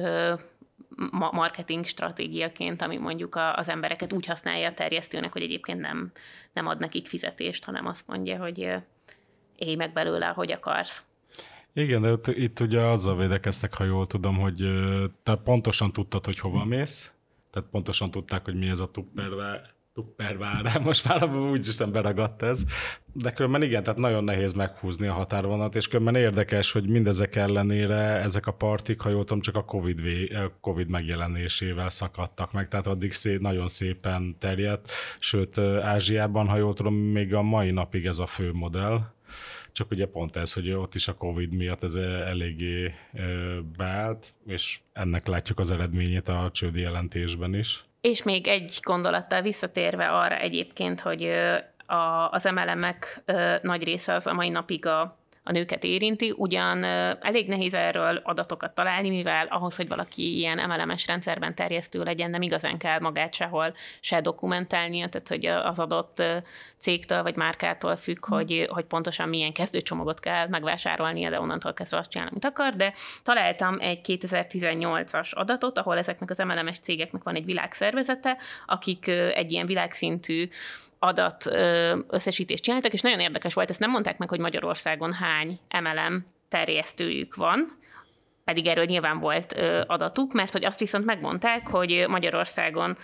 marketing 1.11 1.87
stratégiaként, 1.87 2.83
ami 2.83 2.97
mondjuk 2.97 3.39
az 3.55 3.69
embereket 3.69 4.13
úgy 4.13 4.27
használja 4.27 4.69
a 4.69 4.75
terjesztőnek, 4.75 5.33
hogy 5.33 5.43
egyébként 5.43 5.81
nem, 5.81 6.13
nem 6.53 6.67
ad 6.67 6.79
nekik 6.79 7.07
fizetést, 7.07 7.65
hanem 7.65 7.87
azt 7.87 8.07
mondja, 8.07 8.39
hogy 8.39 8.59
élj 9.57 9.75
meg 9.75 9.93
belőle, 9.93 10.27
hogy 10.27 10.53
akarsz. 10.53 11.05
Igen, 11.73 12.03
de 12.03 12.11
itt, 12.11 12.27
itt 12.27 12.61
ugye 12.61 12.81
azzal 12.81 13.17
védekeztek, 13.17 13.75
ha 13.75 13.85
jól 13.85 14.07
tudom, 14.07 14.39
hogy 14.39 14.73
te 15.23 15.35
pontosan 15.35 15.93
tudtad, 15.93 16.25
hogy 16.25 16.39
hova 16.39 16.65
mész, 16.65 17.13
tehát 17.51 17.69
pontosan 17.69 18.11
tudták, 18.11 18.45
hogy 18.45 18.55
mi 18.55 18.69
ez 18.69 18.79
a 18.79 18.91
tupperware, 18.91 19.77
tupperware, 19.95 20.79
most 20.85 21.09
már 21.09 21.35
úgyis 21.35 21.77
nem 21.77 21.93
beragadt 21.93 22.43
ez, 22.43 22.65
de 23.13 23.33
különben 23.33 23.63
igen, 23.63 23.83
tehát 23.83 23.99
nagyon 23.99 24.25
nehéz 24.25 24.53
meghúzni 24.53 25.07
a 25.07 25.13
határvonat, 25.13 25.77
és 25.77 25.89
különben 25.89 26.15
érdekes, 26.15 26.73
hogy 26.73 26.89
mindezek 26.89 27.37
ellenére 27.37 27.97
ezek 27.97 28.47
a 28.47 28.53
partik, 28.53 29.01
ha 29.01 29.09
jól 29.09 29.25
tudom, 29.25 29.43
csak 29.43 29.57
a 29.57 29.65
COVID, 29.65 30.01
COVID 30.61 30.89
megjelenésével 30.89 31.91
szakadtak 31.91 32.53
meg, 32.53 32.69
tehát 32.69 32.87
addig 32.87 33.13
szép, 33.13 33.41
nagyon 33.41 33.69
szépen 33.69 34.37
terjedt, 34.39 34.91
sőt 35.19 35.59
Ázsiában, 35.83 36.49
ha 36.49 36.57
jól 36.57 36.75
tudom, 36.75 36.95
még 36.95 37.35
a 37.35 37.43
mai 37.43 37.71
napig 37.71 38.07
ez 38.07 38.19
a 38.19 38.27
fő 38.27 38.53
modell, 38.53 39.17
csak 39.73 39.91
ugye 39.91 40.07
pont 40.07 40.37
ez, 40.37 40.53
hogy 40.53 40.71
ott 40.71 40.95
is 40.95 41.09
a 41.09 41.15
Covid 41.15 41.55
miatt 41.55 41.83
ez 41.83 41.95
eléggé 41.95 42.95
beállt, 43.77 44.35
és 44.47 44.81
ennek 44.93 45.27
látjuk 45.27 45.59
az 45.59 45.71
eredményét 45.71 46.29
a 46.29 46.51
csődi 46.53 46.81
jelentésben 46.81 47.55
is. 47.55 47.85
És 48.01 48.23
még 48.23 48.47
egy 48.47 48.79
gondolattal 48.83 49.43
visszatérve 49.43 50.09
arra 50.09 50.37
egyébként, 50.37 51.01
hogy 51.01 51.31
a, 51.87 52.31
az 52.31 52.47
emelemek 52.47 53.23
nagy 53.63 53.85
része 53.85 54.15
az 54.15 54.27
a 54.27 54.33
mai 54.33 54.49
napig 54.49 54.87
a 54.87 55.19
a 55.49 55.53
nőket 55.53 55.85
érinti, 55.85 56.35
ugyan 56.37 56.85
elég 57.21 57.49
nehéz 57.49 57.75
erről 57.75 58.21
adatokat 58.25 58.75
találni, 58.75 59.11
mivel 59.11 59.47
ahhoz, 59.47 59.77
hogy 59.77 59.89
valaki 59.89 60.37
ilyen 60.37 60.59
emelemes 60.59 61.07
rendszerben 61.07 61.55
terjesztő 61.55 62.03
legyen, 62.03 62.31
nem 62.31 62.43
igazán 62.43 62.79
kell 62.79 62.99
magát 62.99 63.35
sehol 63.35 63.75
se 64.01 64.21
dokumentálnia, 64.21 65.09
tehát 65.09 65.29
hogy 65.29 65.47
az 65.47 65.79
adott 65.79 66.23
cégtől 66.77 67.23
vagy 67.23 67.37
márkától 67.37 67.97
függ, 67.97 68.27
mm. 68.31 68.35
hogy, 68.35 68.67
hogy 68.71 68.85
pontosan 68.85 69.29
milyen 69.29 69.53
kezdőcsomagot 69.53 70.21
kell 70.21 70.47
megvásárolnia, 70.49 71.31
de 71.31 71.41
onnantól 71.41 71.73
kezdve 71.73 71.99
azt 71.99 72.11
csinálni, 72.11 72.31
amit 72.33 72.45
akar, 72.45 72.75
de 72.75 72.93
találtam 73.23 73.77
egy 73.81 74.01
2018-as 74.03 75.33
adatot, 75.33 75.79
ahol 75.79 75.99
ezeknek 75.99 76.31
az 76.31 76.41
emelemes 76.41 76.79
cégeknek 76.79 77.23
van 77.23 77.35
egy 77.35 77.45
világszervezete, 77.45 78.37
akik 78.67 79.09
egy 79.35 79.51
ilyen 79.51 79.67
világszintű 79.67 80.49
adat 80.99 81.47
összesítést 82.09 82.63
csináltak, 82.63 82.93
és 82.93 83.01
nagyon 83.01 83.21
érdekes 83.21 83.55
volt, 83.55 83.71
ezt 83.71 83.81
nem 83.81 83.91
mondták 83.91 84.19
meg, 84.19 84.29
hogy 84.29 84.41
Magyarországon 84.41 85.13
hány 85.13 85.61
MLM 85.81 86.27
terjesztőjük 86.49 87.35
van, 87.35 87.79
pedig 88.49 88.67
erről 88.67 88.85
nyilván 88.85 89.19
volt 89.19 89.61
adatuk, 89.87 90.33
mert 90.33 90.53
hogy 90.53 90.65
azt 90.65 90.79
viszont 90.79 91.05
megmondták, 91.05 91.67
hogy 91.67 92.05
Magyarországon 92.09 92.97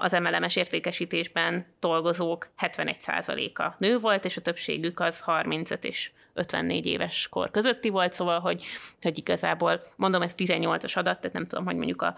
az 0.00 0.12
MLM-es 0.12 0.56
értékesítésben 0.56 1.66
dolgozók 1.80 2.48
71%-a 2.60 3.74
nő 3.78 3.98
volt, 3.98 4.24
és 4.24 4.36
a 4.36 4.40
többségük 4.40 5.00
az 5.00 5.20
35 5.20 5.84
és 5.84 6.10
54 6.34 6.86
éves 6.86 7.28
kor 7.28 7.50
közötti 7.50 7.88
volt, 7.88 8.12
szóval, 8.12 8.40
hogy, 8.40 8.64
hogy 9.02 9.18
igazából, 9.18 9.82
mondom, 9.96 10.22
ez 10.22 10.32
18-as 10.36 10.96
adat, 10.96 11.20
tehát 11.20 11.32
nem 11.32 11.46
tudom, 11.46 11.64
hogy 11.64 11.76
mondjuk 11.76 12.02
a 12.02 12.14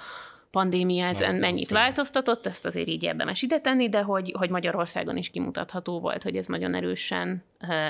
pandémia 0.57 1.07
ezen 1.07 1.35
Na, 1.35 1.41
mennyit 1.41 1.69
szépen. 1.69 1.83
változtatott, 1.83 2.47
ezt 2.47 2.65
azért 2.65 2.89
így 2.89 3.03
érdemes 3.03 3.43
ide 3.43 3.59
tenni, 3.59 3.89
de 3.89 4.03
hogy, 4.03 4.35
hogy 4.39 4.51
Magyarországon 4.51 5.17
is 5.17 5.31
kimutatható 5.31 6.01
volt, 6.01 6.23
hogy 6.23 6.37
ez 6.37 6.47
nagyon 6.47 6.75
erősen, 6.75 7.45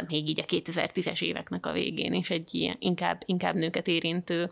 még 0.08 0.28
így 0.28 0.40
a 0.40 0.44
2010-es 0.44 1.22
éveknek 1.22 1.66
a 1.66 1.72
végén 1.72 2.12
is 2.12 2.30
egy 2.30 2.54
ilyen 2.54 2.76
inkább, 2.78 3.22
inkább 3.26 3.54
nőket 3.54 3.88
érintő 3.88 4.50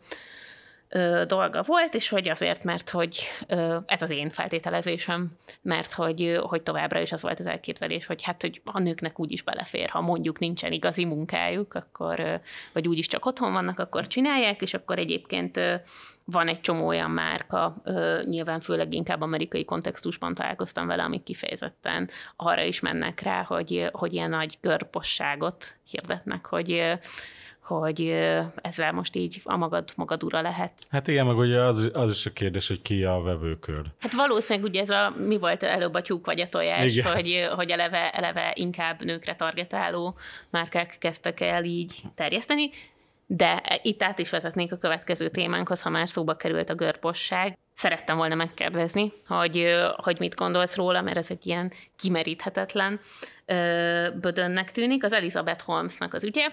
ö, 0.95 1.23
dolga 1.27 1.63
volt, 1.63 1.95
és 1.95 2.09
hogy 2.09 2.29
azért, 2.29 2.65
mert 2.65 2.91
hogy 2.91 3.21
ö, 3.47 3.77
ez 3.87 4.03
az 4.03 4.11
én 4.11 4.31
feltételezésem, 4.31 5.39
mert 5.63 5.93
hogy, 5.93 6.39
hogy 6.43 6.63
továbbra 6.63 7.01
is 7.01 7.13
az 7.13 7.23
volt 7.23 7.41
az 7.41 7.47
elképzelés, 7.47 8.07
hogy 8.07 8.23
hát, 8.23 8.41
hogy 8.41 8.61
a 8.65 8.79
nőknek 8.79 9.21
úgyis 9.21 9.43
belefér, 9.43 9.89
ha 9.89 10.01
mondjuk 10.01 10.39
nincsen 10.39 10.73
igazi 10.73 11.05
munkájuk, 11.05 11.75
akkor, 11.75 12.21
ö, 12.21 12.35
vagy 12.73 12.89
úgyis 12.89 13.07
csak 13.07 13.27
otthon 13.27 13.53
vannak, 13.53 13.79
akkor 13.79 14.07
csinálják, 14.07 14.63
és 14.63 14.75
akkor 14.75 14.99
egyébként 14.99 15.57
ö, 15.57 15.75
van 16.25 16.49
egy 16.49 16.61
csomó 16.61 16.87
olyan 16.87 17.11
márka, 17.11 17.83
nyilván 18.25 18.61
főleg 18.61 18.93
inkább 18.93 19.21
amerikai 19.21 19.65
kontextusban 19.65 20.35
találkoztam 20.35 20.87
vele, 20.87 21.03
amik 21.03 21.23
kifejezetten 21.23 22.11
arra 22.37 22.63
is 22.63 22.81
mennek 22.81 23.21
rá, 23.21 23.43
hogy, 23.43 23.89
hogy 23.93 24.13
ilyen 24.13 24.31
nagy 24.31 24.59
görposságot 24.61 25.77
hirdetnek, 25.91 26.47
hogy 26.47 26.99
hogy 27.65 28.09
ezzel 28.55 28.93
most 28.93 29.17
így 29.17 29.41
a 29.45 29.57
magad, 29.57 29.89
magad 29.97 30.23
ura 30.23 30.41
lehet. 30.41 30.73
Hát 30.91 31.09
igen, 31.09 31.27
meg 31.27 31.37
ugye 31.37 31.61
az, 31.61 31.91
az 31.93 32.11
is 32.11 32.27
a 32.27 32.33
kérdés, 32.33 32.69
hogy 32.69 32.83
ki 32.83 33.05
a 33.05 33.21
vevőkör. 33.21 33.83
Hát 34.01 34.13
valószínűleg 34.13 34.71
ugye 34.71 34.81
ez 34.81 34.91
a, 34.91 35.15
mi 35.17 35.39
volt 35.39 35.63
előbb 35.63 35.95
a 35.95 36.03
tyúk 36.03 36.27
vagy 36.27 36.41
a 36.41 36.49
tojás, 36.49 36.97
igen. 36.97 37.13
hogy, 37.13 37.49
hogy 37.55 37.71
eleve, 37.71 38.11
eleve 38.11 38.53
inkább 38.55 39.05
nőkre 39.05 39.35
targetáló 39.37 40.17
márkák 40.51 40.97
kezdtek 41.01 41.41
el 41.41 41.65
így 41.65 42.03
terjeszteni, 42.15 42.71
de 43.27 43.81
itt 43.83 44.03
át 44.03 44.19
is 44.19 44.31
vezetnénk 44.31 44.73
a 44.73 44.77
következő 44.77 45.29
témánkhoz, 45.29 45.83
ha 45.83 45.91
már 45.91 46.09
szóba 46.09 46.37
került 46.37 46.71
a 46.71 46.75
görposság. 46.75 47.59
Szerettem 47.75 48.17
volna 48.17 48.35
megkérdezni, 48.35 49.13
hogy, 49.27 49.75
hogy 49.97 50.19
mit 50.19 50.35
gondolsz 50.35 50.77
róla, 50.77 51.01
mert 51.01 51.17
ez 51.17 51.31
egy 51.31 51.47
ilyen 51.47 51.73
kimeríthetetlen 51.97 53.01
bödönnek 54.21 54.71
tűnik. 54.73 55.05
Az 55.05 55.13
Elizabeth 55.13 55.65
Holmesnak 55.65 56.15
az 56.15 56.25
ügye. 56.25 56.49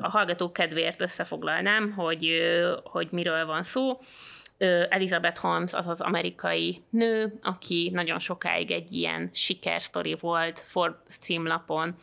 A 0.00 0.08
hallgatók 0.08 0.52
kedvéért 0.52 1.00
összefoglalnám, 1.00 1.92
hogy, 1.92 2.28
hogy 2.84 3.08
miről 3.10 3.46
van 3.46 3.62
szó. 3.62 3.98
Elizabeth 4.88 5.40
Holmes 5.40 5.72
az 5.72 5.88
az 5.88 6.00
amerikai 6.00 6.82
nő, 6.90 7.38
aki 7.42 7.90
nagyon 7.92 8.18
sokáig 8.18 8.70
egy 8.70 8.92
ilyen 8.92 9.30
sikersztori 9.32 10.16
volt 10.20 10.60
Forbes 10.66 11.16
címlapon, 11.20 11.94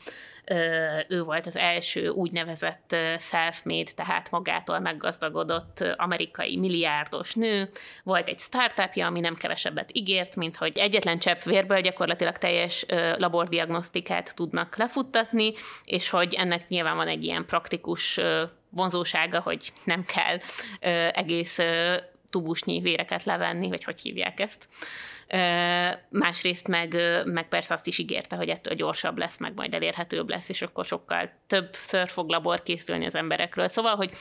ő 1.07 1.23
volt 1.23 1.45
az 1.45 1.55
első 1.55 2.07
úgynevezett 2.07 2.95
self-made, 3.19 3.91
tehát 3.95 4.31
magától 4.31 4.79
meggazdagodott 4.79 5.93
amerikai 5.97 6.57
milliárdos 6.57 7.33
nő. 7.33 7.69
Volt 8.03 8.27
egy 8.27 8.39
startupja, 8.39 9.05
ami 9.07 9.19
nem 9.19 9.35
kevesebbet 9.35 9.89
ígért, 9.93 10.35
mint 10.35 10.55
hogy 10.55 10.77
egyetlen 10.77 11.19
csepp 11.19 11.41
vérből 11.41 11.81
gyakorlatilag 11.81 12.37
teljes 12.37 12.85
labordiagnosztikát 13.17 14.35
tudnak 14.35 14.77
lefuttatni, 14.77 15.53
és 15.83 16.09
hogy 16.09 16.33
ennek 16.33 16.67
nyilván 16.67 16.95
van 16.95 17.07
egy 17.07 17.23
ilyen 17.23 17.45
praktikus 17.45 18.19
vonzósága, 18.69 19.39
hogy 19.39 19.73
nem 19.83 20.03
kell 20.03 20.39
egész 21.11 21.59
tubusnyi 22.29 22.79
véreket 22.79 23.23
levenni, 23.23 23.67
vagy 23.67 23.83
hogy 23.83 23.99
hívják 23.99 24.39
ezt. 24.39 24.69
Másrészt 26.09 26.67
meg, 26.67 26.97
meg 27.25 27.47
persze 27.47 27.73
azt 27.73 27.87
is 27.87 27.97
ígérte, 27.97 28.35
hogy 28.35 28.49
ettől 28.49 28.73
gyorsabb 28.73 29.17
lesz, 29.17 29.37
meg 29.37 29.53
majd 29.55 29.73
elérhetőbb 29.73 30.29
lesz, 30.29 30.49
és 30.49 30.61
akkor 30.61 30.85
sokkal 30.85 31.31
többször 31.47 32.09
fog 32.09 32.29
labor 32.29 32.63
készülni 32.63 33.05
az 33.05 33.15
emberekről. 33.15 33.67
Szóval, 33.67 33.95
hogy, 33.95 34.11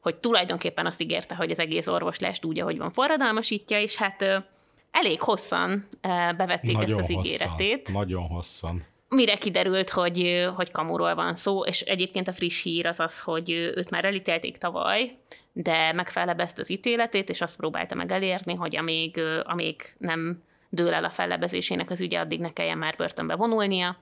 hogy 0.00 0.16
tulajdonképpen 0.16 0.86
azt 0.86 1.02
ígérte, 1.02 1.34
hogy 1.34 1.50
az 1.50 1.58
egész 1.58 1.86
orvoslást 1.86 2.44
úgy, 2.44 2.60
ahogy 2.60 2.78
van 2.78 2.92
forradalmasítja, 2.92 3.80
és 3.80 3.96
hát 3.96 4.44
elég 4.90 5.20
hosszan 5.20 5.88
bevették 6.36 6.72
nagyon 6.72 7.00
ezt 7.00 7.10
az 7.10 7.14
hosszan, 7.14 7.24
ígéretét. 7.24 7.92
Nagyon 7.92 8.22
hosszan 8.22 8.84
mire 9.08 9.36
kiderült, 9.36 9.90
hogy, 9.90 10.48
hogy 10.54 10.70
kamuról 10.70 11.14
van 11.14 11.34
szó, 11.34 11.64
és 11.64 11.80
egyébként 11.80 12.28
a 12.28 12.32
friss 12.32 12.62
hír 12.62 12.86
az 12.86 13.00
az, 13.00 13.20
hogy 13.20 13.50
őt 13.50 13.90
már 13.90 14.04
elítélték 14.04 14.58
tavaly, 14.58 15.16
de 15.58 15.92
megfelebezte 15.92 16.60
az 16.60 16.70
ítéletét, 16.70 17.30
és 17.30 17.40
azt 17.40 17.56
próbálta 17.56 17.94
meg 17.94 18.12
elérni, 18.12 18.54
hogy 18.54 18.76
amíg, 18.76 19.20
amíg 19.42 19.94
nem 19.98 20.42
dől 20.68 20.92
el 20.92 21.04
a 21.04 21.10
fellebezésének 21.10 21.90
az 21.90 22.00
ügye, 22.00 22.20
addig 22.20 22.40
ne 22.40 22.52
kelljen 22.52 22.78
már 22.78 22.94
börtönbe 22.96 23.34
vonulnia, 23.34 23.96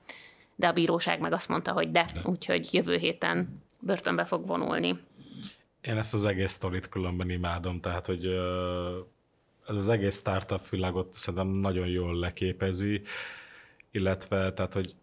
de 0.55 0.67
a 0.67 0.73
bíróság 0.73 1.19
meg 1.19 1.33
azt 1.33 1.49
mondta, 1.49 1.71
hogy 1.71 1.89
de, 1.89 2.05
de. 2.13 2.21
úgyhogy 2.23 2.73
jövő 2.73 2.97
héten 2.97 3.63
börtönbe 3.79 4.25
fog 4.25 4.47
vonulni. 4.47 4.99
Én 5.81 5.97
ezt 5.97 6.13
az 6.13 6.25
egész 6.25 6.51
sztorit 6.51 6.89
különben 6.89 7.29
imádom, 7.29 7.79
tehát, 7.79 8.05
hogy 8.05 8.25
ez 9.67 9.75
az 9.75 9.89
egész 9.89 10.19
startup 10.19 10.69
világot 10.69 11.13
szerintem 11.13 11.47
nagyon 11.47 11.87
jól 11.87 12.19
leképezi, 12.19 13.01
illetve 13.91 14.53
tehát, 14.53 14.73
hogy 14.73 14.95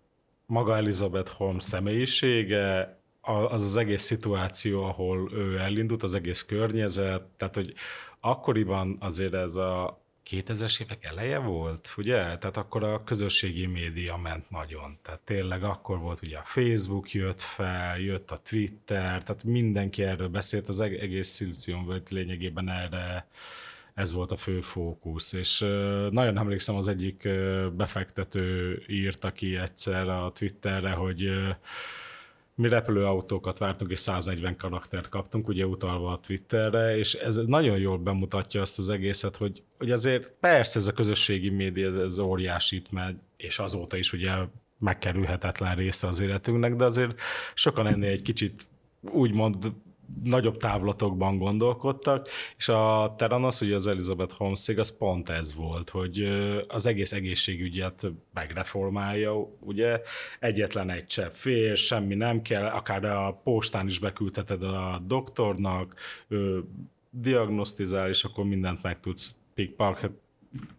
maga 0.46 0.76
Elizabeth 0.76 1.30
Holmes 1.30 1.64
személyisége, 1.64 2.96
az 3.22 3.62
az 3.62 3.76
egész 3.76 4.02
szituáció, 4.02 4.84
ahol 4.84 5.32
ő 5.32 5.58
elindult, 5.58 6.02
az 6.02 6.14
egész 6.14 6.42
környezet, 6.42 7.22
tehát, 7.22 7.54
hogy 7.54 7.74
akkoriban 8.20 8.96
azért 9.00 9.34
ez 9.34 9.56
a 9.56 10.00
2000-es 10.30 10.80
évek 10.82 11.04
eleje 11.04 11.38
volt, 11.38 11.94
ugye? 11.96 12.16
Tehát 12.16 12.56
akkor 12.56 12.84
a 12.84 13.04
közösségi 13.04 13.66
média 13.66 14.16
ment 14.16 14.50
nagyon. 14.50 14.98
Tehát 15.02 15.20
tényleg 15.20 15.62
akkor 15.62 15.98
volt 15.98 16.22
ugye 16.22 16.38
a 16.38 16.44
Facebook 16.44 17.12
jött 17.12 17.40
fel, 17.40 17.98
jött 17.98 18.30
a 18.30 18.40
Twitter, 18.42 19.22
tehát 19.22 19.44
mindenki 19.44 20.02
erről 20.02 20.28
beszélt, 20.28 20.68
az 20.68 20.80
egész 20.80 21.28
Szilícium 21.28 21.84
volt 21.84 22.10
lényegében 22.10 22.70
erre 22.70 23.26
ez 23.94 24.12
volt 24.12 24.30
a 24.30 24.36
fő 24.36 24.60
fókusz, 24.60 25.32
és 25.32 25.58
nagyon 26.10 26.38
emlékszem 26.38 26.74
az 26.74 26.88
egyik 26.88 27.28
befektető 27.72 28.82
írt, 28.88 29.24
aki 29.24 29.56
egyszer 29.56 30.08
a 30.08 30.32
Twitterre, 30.34 30.90
hogy 30.90 31.30
mi 32.54 32.68
repülőautókat 32.68 33.58
vártunk, 33.58 33.90
és 33.90 34.00
140 34.00 34.56
karaktert 34.56 35.08
kaptunk, 35.08 35.48
ugye 35.48 35.66
utalva 35.66 36.12
a 36.12 36.20
Twitterre, 36.20 36.96
és 36.96 37.14
ez 37.14 37.36
nagyon 37.36 37.78
jól 37.78 37.98
bemutatja 37.98 38.60
azt 38.60 38.78
az 38.78 38.90
egészet, 38.90 39.36
hogy, 39.36 39.62
hogy 39.78 39.90
azért 39.90 40.32
persze 40.40 40.78
ez 40.78 40.86
a 40.86 40.92
közösségi 40.92 41.48
média, 41.48 41.86
ez, 41.86 41.96
ez 41.96 42.18
óriásit 42.18 42.90
megy, 42.90 43.16
és 43.36 43.58
azóta 43.58 43.96
is 43.96 44.12
ugye 44.12 44.32
megkerülhetetlen 44.78 45.74
része 45.74 46.06
az 46.06 46.20
életünknek, 46.20 46.76
de 46.76 46.84
azért 46.84 47.20
sokan 47.54 47.86
ennél 47.86 48.10
egy 48.10 48.22
kicsit 48.22 48.66
úgymond 49.00 49.72
nagyobb 50.24 50.56
távlatokban 50.56 51.38
gondolkodtak, 51.38 52.28
és 52.56 52.68
a 52.68 53.14
Teranos, 53.18 53.60
ugye 53.60 53.74
az 53.74 53.86
Elizabeth 53.86 54.34
holmes 54.34 54.68
az 54.68 54.96
pont 54.98 55.28
ez 55.28 55.54
volt, 55.54 55.90
hogy 55.90 56.28
az 56.68 56.86
egész 56.86 57.12
egészségügyet 57.12 58.06
megreformálja, 58.32 59.34
ugye? 59.60 60.00
Egyetlen 60.40 60.90
egy 60.90 61.06
csepp 61.06 61.32
fér, 61.32 61.76
semmi 61.76 62.14
nem 62.14 62.42
kell, 62.42 62.66
akár 62.66 63.04
a 63.04 63.40
postán 63.44 63.86
is 63.86 63.98
beküldheted 63.98 64.62
a 64.62 65.02
doktornak, 65.06 65.94
diagnosztizál, 67.10 68.08
és 68.08 68.24
akkor 68.24 68.44
mindent 68.44 68.82
meg 68.82 69.00
tudsz 69.00 69.38
pikpak, 69.54 70.10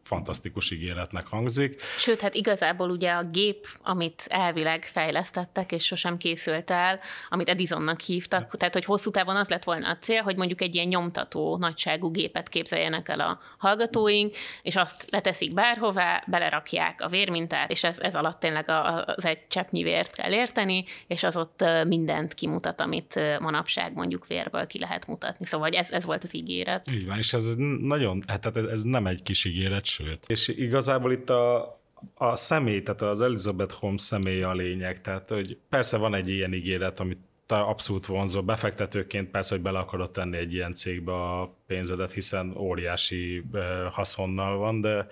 fantasztikus 0.04 0.72
ígéretnek 0.72 1.28
hangzik. 1.28 1.82
Sőt, 1.82 2.22
hát 2.22 2.34
igazából 2.34 2.90
ugye 2.90 3.12
a 3.12 3.24
gép, 3.24 3.68
amit 3.82 4.26
elvileg 4.28 4.84
fejlesztettek, 4.84 5.72
és 5.72 5.86
sosem 5.86 6.18
készült 6.18 6.72
el, 6.72 7.00
amit 7.30 7.50
Edisonnak 7.50 8.02
hívtak, 8.02 8.58
tehát 8.58 8.74
hogy 8.74 8.86
hosszú 8.86 9.10
távon 9.10 9.36
az 9.36 9.50
lett 9.50 9.64
volna 9.64 9.90
a 9.90 9.98
cél, 9.98 10.22
hogy 10.22 10.36
mondjuk 10.36 10.62
egy 10.62 10.76
ilyen 10.76 10.88
nyomtató 10.88 11.58
nagyságú 11.58 12.12
gépet 12.12 12.50
képzeljenek 12.50 13.10
el 13.10 13.20
a 13.20 13.40
hallgatóink, 13.58 14.36
és 14.62 14.76
azt 14.76 15.06
leteszik 15.10 15.54
bárhová, 15.54 16.24
belerakják 16.28 17.02
a 17.02 17.08
vérmintát, 17.08 17.72
és 17.72 17.84
ez, 17.84 18.00
ez 18.00 18.16
alatt 18.16 18.40
tényleg 18.40 18.70
az 19.06 19.26
egy 19.26 19.48
cseppnyi 19.48 19.84
vért 19.84 20.16
kell 20.16 20.32
érteni, 20.32 20.86
és 21.08 21.24
az 21.24 21.38
ott 21.38 21.66
mindent 21.88 22.34
kimutat, 22.34 22.82
amit 22.82 23.20
manapság 23.40 23.94
mondjuk 23.94 24.28
vérből 24.28 24.68
ki 24.68 24.80
lehet 24.80 25.08
mutatni. 25.08 25.46
Szóval 25.46 25.70
ez, 25.70 25.92
ez 25.92 26.06
volt 26.06 26.24
az 26.24 26.36
ígéret. 26.36 26.92
Így 26.92 27.08
van, 27.08 27.18
és 27.18 27.34
ez 27.34 27.56
nagyon, 27.82 28.22
hát 28.28 28.46
ez, 28.56 28.66
ez 28.66 28.84
nem 28.84 29.08
egy 29.08 29.24
kis 29.24 29.46
ígéret, 29.46 29.63
ígéret, 29.64 29.86
sőt. 29.86 30.26
És 30.28 30.48
igazából 30.48 31.12
itt 31.12 31.30
a, 31.30 31.80
a 32.16 32.36
személy, 32.36 32.82
tehát 32.82 33.02
az 33.02 33.22
Elizabeth 33.22 33.74
Holmes 33.74 34.02
személye 34.02 34.48
a 34.48 34.54
lényeg, 34.54 35.02
tehát 35.02 35.30
hogy 35.30 35.58
persze 35.70 35.98
van 35.98 36.16
egy 36.16 36.30
ilyen 36.30 36.54
ígéret, 36.54 37.00
amit 37.00 37.20
abszolút 37.48 38.06
vonzó 38.06 38.44
befektetőként 38.44 39.30
persze, 39.30 39.54
hogy 39.54 39.64
bele 39.64 39.80
akarod 39.80 40.12
tenni 40.12 40.38
egy 40.38 40.54
ilyen 40.54 40.74
cégbe 40.74 41.14
a 41.14 41.54
pénzedet, 41.68 42.12
hiszen 42.12 42.58
óriási 42.58 43.44
haszonnal 43.92 44.58
van, 44.58 44.82
de 44.82 45.08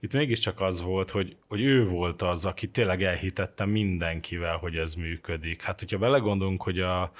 itt 0.00 0.12
mégiscsak 0.12 0.60
az 0.60 0.82
volt, 0.82 1.10
hogy, 1.10 1.36
hogy 1.48 1.60
ő 1.60 1.88
volt 1.88 2.22
az, 2.22 2.44
aki 2.44 2.68
tényleg 2.68 3.02
elhitette 3.02 3.64
mindenkivel, 3.64 4.56
hogy 4.56 4.76
ez 4.76 4.94
működik. 4.94 5.62
Hát, 5.62 5.78
hogyha 5.78 5.98
belegondolunk, 5.98 6.62
hogy 6.62 6.80
a, 6.80 7.12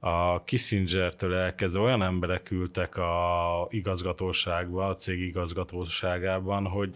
a 0.00 0.44
Kissinger-től 0.44 1.34
elkezdve 1.34 1.80
olyan 1.80 2.02
emberek 2.02 2.50
ültek 2.50 2.96
a 2.96 3.66
igazgatóságba, 3.70 4.86
a 4.86 4.94
cég 4.94 5.20
igazgatóságában, 5.20 6.66
hogy 6.66 6.94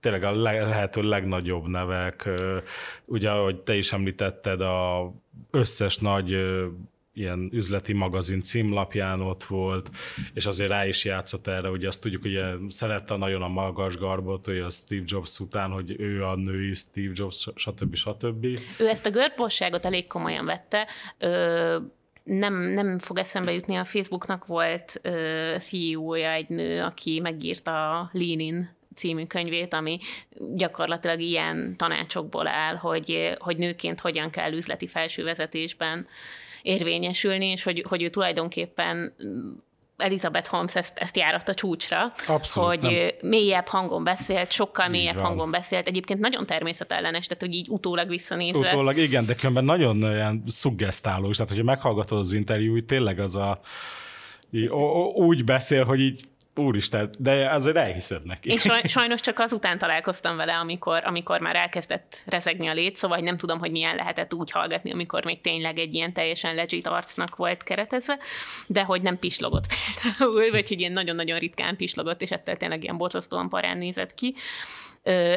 tényleg 0.00 0.22
a 0.22 0.36
lehető 0.36 1.02
legnagyobb 1.02 1.66
nevek, 1.66 2.28
ugye, 3.04 3.30
ahogy 3.30 3.56
te 3.60 3.76
is 3.76 3.92
említetted, 3.92 4.60
a 4.60 5.12
összes 5.50 5.98
nagy 5.98 6.38
ilyen 7.14 7.48
üzleti 7.52 7.92
magazin 7.92 8.42
címlapján 8.42 9.20
ott 9.20 9.42
volt, 9.42 9.90
és 10.34 10.46
azért 10.46 10.70
rá 10.70 10.86
is 10.86 11.04
játszott 11.04 11.46
erre, 11.46 11.70
ugye 11.70 11.88
azt 11.88 12.00
tudjuk, 12.00 12.22
hogy 12.22 12.40
szerette 12.68 13.16
nagyon 13.16 13.42
a 13.42 13.48
magas 13.48 13.96
garbot, 13.96 14.44
hogy 14.44 14.58
a 14.58 14.70
Steve 14.70 15.02
Jobs 15.06 15.38
után, 15.38 15.70
hogy 15.70 15.94
ő 15.98 16.24
a 16.24 16.36
női 16.36 16.74
Steve 16.74 17.12
Jobs, 17.14 17.48
stb. 17.54 17.94
stb. 17.94 18.44
Ő 18.78 18.88
ezt 18.88 19.06
a 19.06 19.10
görposságot 19.10 19.84
elég 19.84 20.06
komolyan 20.06 20.44
vette, 20.44 20.86
Ö- 21.18 21.98
nem, 22.38 22.54
nem 22.54 22.98
fog 22.98 23.18
eszembe 23.18 23.52
jutni, 23.52 23.76
a 23.76 23.84
Facebooknak 23.84 24.46
volt 24.46 25.00
uh, 25.04 25.56
CEO-ja 25.56 26.30
egy 26.30 26.48
nő, 26.48 26.82
aki 26.82 27.20
megírta 27.20 27.98
a 27.98 28.10
Lean 28.12 28.70
című 28.94 29.26
könyvét, 29.26 29.74
ami 29.74 29.98
gyakorlatilag 30.54 31.20
ilyen 31.20 31.74
tanácsokból 31.76 32.46
áll, 32.46 32.74
hogy, 32.74 33.36
hogy 33.38 33.56
nőként 33.56 34.00
hogyan 34.00 34.30
kell 34.30 34.52
üzleti 34.52 34.86
felsővezetésben 34.86 36.06
érvényesülni, 36.62 37.46
és 37.46 37.62
hogy, 37.62 37.84
hogy 37.88 38.02
ő 38.02 38.08
tulajdonképpen 38.08 39.14
Elizabeth 40.00 40.48
Holmes 40.48 40.74
ezt, 40.74 40.98
ezt 40.98 41.16
járat 41.16 41.48
a 41.48 41.54
csúcsra, 41.54 42.12
Abszolút, 42.26 42.68
hogy 42.68 43.14
nem. 43.20 43.30
mélyebb 43.30 43.66
hangon 43.66 44.04
beszélt, 44.04 44.52
sokkal 44.52 44.86
így 44.86 44.90
mélyebb 44.90 45.14
van. 45.14 45.24
hangon 45.24 45.50
beszélt. 45.50 45.86
Egyébként 45.86 46.20
nagyon 46.20 46.46
természetellenes, 46.46 47.26
tehát 47.26 47.42
hogy 47.42 47.54
így 47.54 47.68
utólag 47.68 48.08
visszanézve. 48.08 48.68
Utólag 48.72 48.96
igen, 48.96 49.26
de 49.26 49.34
különben 49.34 49.64
nagyon 49.64 49.96
ilyen 49.96 50.42
szuggesztáló, 50.46 51.30
tehát 51.30 51.48
hogyha 51.48 51.64
meghallgatod 51.64 52.18
az 52.18 52.32
interjút, 52.32 52.84
tényleg 52.84 53.18
az 53.18 53.36
a 53.36 53.60
így, 54.50 54.68
úgy 55.14 55.44
beszél, 55.44 55.84
hogy 55.84 56.00
így 56.00 56.20
úristen, 56.60 57.10
de 57.18 57.50
azért 57.50 57.76
elhiszed 57.76 58.24
neki. 58.24 58.50
Én 58.50 58.58
sajnos 58.84 59.20
csak 59.20 59.38
azután 59.38 59.78
találkoztam 59.78 60.36
vele, 60.36 60.54
amikor, 60.54 61.02
amikor 61.04 61.40
már 61.40 61.56
elkezdett 61.56 62.22
rezegni 62.26 62.66
a 62.66 62.72
lét, 62.72 62.96
szóval 62.96 63.18
nem 63.18 63.36
tudom, 63.36 63.58
hogy 63.58 63.70
milyen 63.70 63.96
lehetett 63.96 64.34
úgy 64.34 64.50
hallgatni, 64.50 64.92
amikor 64.92 65.24
még 65.24 65.40
tényleg 65.40 65.78
egy 65.78 65.94
ilyen 65.94 66.12
teljesen 66.12 66.54
legit 66.54 66.86
arcnak 66.86 67.36
volt 67.36 67.62
keretezve, 67.62 68.18
de 68.66 68.82
hogy 68.82 69.02
nem 69.02 69.18
pislogott 69.18 69.66
például, 70.02 70.50
vagy 70.50 70.68
hogy 70.68 70.80
ilyen 70.80 70.92
nagyon-nagyon 70.92 71.38
ritkán 71.38 71.76
pislogott, 71.76 72.22
és 72.22 72.30
ettől 72.30 72.56
tényleg 72.56 72.82
ilyen 72.82 72.96
borzasztóan 72.96 73.48
parán 73.48 73.78
nézett 73.78 74.14
ki. 74.14 74.34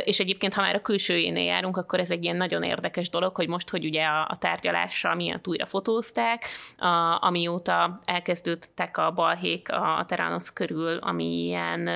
És 0.03 0.19
egyébként, 0.19 0.53
ha 0.53 0.61
már 0.61 0.75
a 0.75 0.81
külsőjénél 0.81 1.43
járunk, 1.43 1.77
akkor 1.77 1.99
ez 1.99 2.11
egy 2.11 2.23
ilyen 2.23 2.35
nagyon 2.35 2.63
érdekes 2.63 3.09
dolog, 3.09 3.35
hogy 3.35 3.47
most, 3.47 3.69
hogy 3.69 3.85
ugye 3.85 4.05
a, 4.05 4.27
a 4.29 4.37
tárgyalással 4.37 5.15
miatt 5.15 5.47
újra 5.47 5.65
fotózták, 5.65 6.45
a, 6.77 7.17
amióta 7.21 7.99
elkezdődtek 8.03 8.97
a 8.97 9.11
balhék 9.11 9.71
a 9.71 10.05
Teranos 10.07 10.51
körül, 10.53 10.97
ami 10.97 11.43
ilyen, 11.43 11.87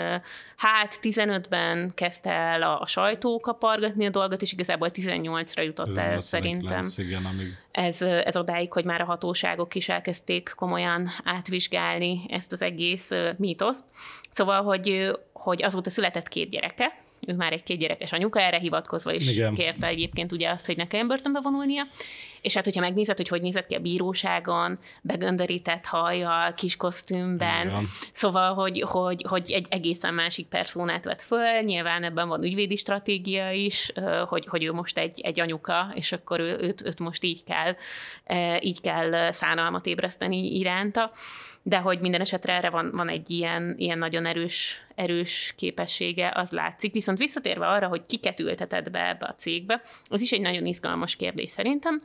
hát 0.55 0.99
15-ben 1.01 1.91
kezdte 1.95 2.31
el 2.31 2.61
a, 2.61 2.81
a 2.81 2.85
sajtó 2.85 3.39
kapargatni 3.39 4.05
a 4.05 4.09
dolgot, 4.09 4.41
és 4.41 4.51
igazából 4.51 4.89
18-ra 4.93 5.63
jutott 5.63 5.87
ez 5.87 5.95
el 5.95 6.21
szerintem. 6.21 6.73
Lenz, 6.73 6.97
igen, 6.97 7.25
amíg... 7.25 7.57
ez, 7.71 8.01
ez 8.01 8.37
odáig, 8.37 8.73
hogy 8.73 8.85
már 8.85 9.01
a 9.01 9.05
hatóságok 9.05 9.75
is 9.75 9.89
elkezdték 9.89 10.53
komolyan 10.55 11.09
átvizsgálni 11.23 12.25
ezt 12.29 12.51
az 12.51 12.61
egész 12.61 13.11
mítoszt. 13.37 13.85
Szóval, 14.31 14.63
hogy, 14.63 15.11
hogy 15.33 15.63
azóta 15.63 15.89
született 15.89 16.27
két 16.27 16.49
gyereke, 16.49 16.93
ő 17.27 17.33
már 17.33 17.53
egy 17.53 17.63
kétgyerekes 17.63 18.11
anyuka, 18.11 18.39
erre 18.39 18.57
hivatkozva 18.57 19.13
is 19.13 19.29
Igen. 19.29 19.53
kérte 19.53 19.87
egyébként 19.87 20.31
ugye 20.31 20.49
azt, 20.49 20.65
hogy 20.65 20.77
ne 20.77 20.87
kelljen 20.87 21.07
börtönbe 21.07 21.39
vonulnia. 21.41 21.83
És 22.41 22.53
hát, 22.53 22.63
hogyha 22.63 22.81
megnézed, 22.81 23.17
hogy 23.17 23.27
hogy 23.27 23.41
nézett 23.41 23.65
ki 23.65 23.75
a 23.75 23.79
bíróságon, 23.79 24.79
begöndörített 25.01 25.85
hajjal, 25.85 26.53
kis 26.53 26.75
kosztümben, 26.75 27.67
Igen. 27.67 27.87
szóval, 28.11 28.53
hogy, 28.53 28.81
hogy, 28.81 29.25
hogy 29.27 29.51
egy 29.51 29.67
egészen 29.69 30.13
másik 30.13 30.47
perszónát 30.47 31.05
vett 31.05 31.21
föl, 31.21 31.61
nyilván 31.61 32.03
ebben 32.03 32.27
van 32.27 32.43
ügyvédi 32.43 32.75
stratégia 32.75 33.51
is, 33.51 33.91
hogy, 34.27 34.47
hogy 34.47 34.63
ő 34.63 34.71
most 34.71 34.97
egy, 34.97 35.19
egy 35.19 35.39
anyuka, 35.39 35.91
és 35.93 36.11
akkor 36.11 36.39
ő, 36.39 36.57
őt, 36.61 36.85
őt 36.85 36.99
most 36.99 37.23
így 37.23 37.43
kell, 37.43 37.75
így 38.59 38.81
kell 38.81 39.31
szánalmat 39.31 39.85
ébreszteni 39.85 40.55
iránta 40.57 41.11
de 41.67 41.77
hogy 41.77 41.99
minden 41.99 42.21
esetre 42.21 42.53
erre 42.53 42.69
van, 42.69 42.91
van 42.91 43.09
egy 43.09 43.29
ilyen, 43.29 43.75
ilyen 43.77 43.97
nagyon 43.97 44.25
erős, 44.25 44.86
erős 44.97 45.53
képessége, 45.57 46.31
az 46.35 46.51
látszik. 46.51 46.93
Viszont 46.93 47.17
visszatérve 47.17 47.67
arra, 47.67 47.87
hogy 47.87 48.05
kiket 48.05 48.39
ültetett 48.39 48.91
be 48.91 49.07
ebbe 49.07 49.25
a 49.25 49.35
cégbe, 49.35 49.81
az 50.03 50.21
is 50.21 50.31
egy 50.31 50.41
nagyon 50.41 50.65
izgalmas 50.65 51.15
kérdés 51.15 51.49
szerintem, 51.49 52.01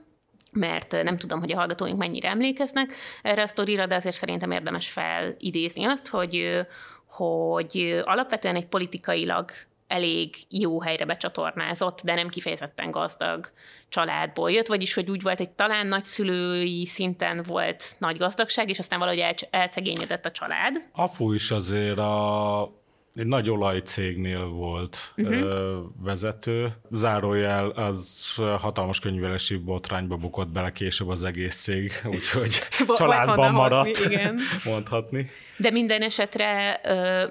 mert 0.52 1.02
nem 1.02 1.18
tudom, 1.18 1.40
hogy 1.40 1.52
a 1.52 1.56
hallgatóink 1.56 1.98
mennyire 1.98 2.28
emlékeznek 2.28 2.94
erre 3.22 3.42
a 3.42 3.46
sztorira, 3.46 3.86
de 3.86 3.94
azért 3.94 4.16
szerintem 4.16 4.50
érdemes 4.50 4.90
felidézni 4.90 5.84
azt, 5.84 6.08
hogy, 6.08 6.60
hogy 7.06 8.02
alapvetően 8.04 8.56
egy 8.56 8.66
politikailag 8.66 9.50
elég 9.86 10.34
jó 10.48 10.80
helyre 10.80 11.04
becsatornázott, 11.04 12.00
de 12.04 12.14
nem 12.14 12.28
kifejezetten 12.28 12.90
gazdag 12.90 13.52
családból 13.88 14.50
jött, 14.50 14.66
vagyis 14.66 14.94
hogy 14.94 15.10
úgy 15.10 15.22
volt, 15.22 15.38
hogy 15.38 15.50
talán 15.50 15.86
nagyszülői 15.86 16.86
szinten 16.86 17.42
volt 17.42 17.84
nagy 17.98 18.16
gazdagság, 18.16 18.68
és 18.68 18.78
aztán 18.78 18.98
valahogy 18.98 19.20
el, 19.20 19.34
elszegényedett 19.50 20.24
a 20.24 20.30
család. 20.30 20.82
Apu 20.92 21.32
is 21.32 21.50
azért 21.50 21.98
a 21.98 22.81
egy 23.14 23.26
nagy 23.26 23.50
olajcégnél 23.50 24.44
volt 24.46 25.12
uh-huh. 25.16 25.84
vezető. 26.02 26.72
Zárójel 26.90 27.68
az 27.68 28.32
hatalmas 28.36 29.00
könyvelési 29.00 29.56
botrányba 29.56 30.16
bukott 30.16 30.48
bele 30.48 30.72
később 30.72 31.08
az 31.08 31.24
egész 31.24 31.56
cég, 31.56 31.92
úgyhogy 32.04 32.58
családban 32.94 33.52
maradt, 33.52 33.98
hozni, 33.98 34.14
igen. 34.14 34.38
mondhatni. 34.64 35.30
De 35.62 35.70
minden 35.70 36.02
esetre, 36.02 36.80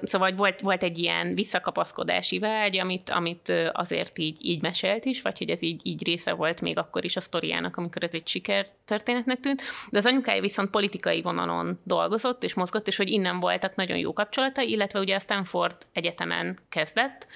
szóval 0.02 0.32
volt, 0.32 0.60
volt 0.60 0.82
egy 0.82 0.98
ilyen 0.98 1.34
visszakapaszkodási 1.34 2.38
vágy, 2.38 2.78
amit, 2.78 3.10
amit 3.10 3.52
azért 3.72 4.18
így, 4.18 4.36
így 4.40 4.62
mesélt 4.62 5.04
is, 5.04 5.22
vagy 5.22 5.38
hogy 5.38 5.50
ez 5.50 5.62
így, 5.62 5.80
így 5.84 6.04
része 6.04 6.32
volt 6.32 6.60
még 6.60 6.78
akkor 6.78 7.04
is 7.04 7.16
a 7.16 7.20
sztoriának, 7.20 7.76
amikor 7.76 8.02
ez 8.02 8.10
egy 8.12 8.28
sikertörténetnek 8.28 9.40
tűnt. 9.40 9.62
De 9.90 9.98
az 9.98 10.06
anyukája 10.06 10.40
viszont 10.40 10.70
politikai 10.70 11.22
vonalon 11.22 11.80
dolgozott 11.84 12.44
és 12.44 12.54
mozgott, 12.54 12.86
és 12.86 12.96
hogy 12.96 13.10
innen 13.10 13.40
voltak 13.40 13.74
nagyon 13.74 13.98
jó 13.98 14.12
kapcsolatai, 14.12 14.70
illetve 14.70 15.00
ugye 15.00 15.14
a 15.14 15.20
Stanford 15.20 15.76
Egyetemen 15.92 16.58
kezdett, 16.68 17.26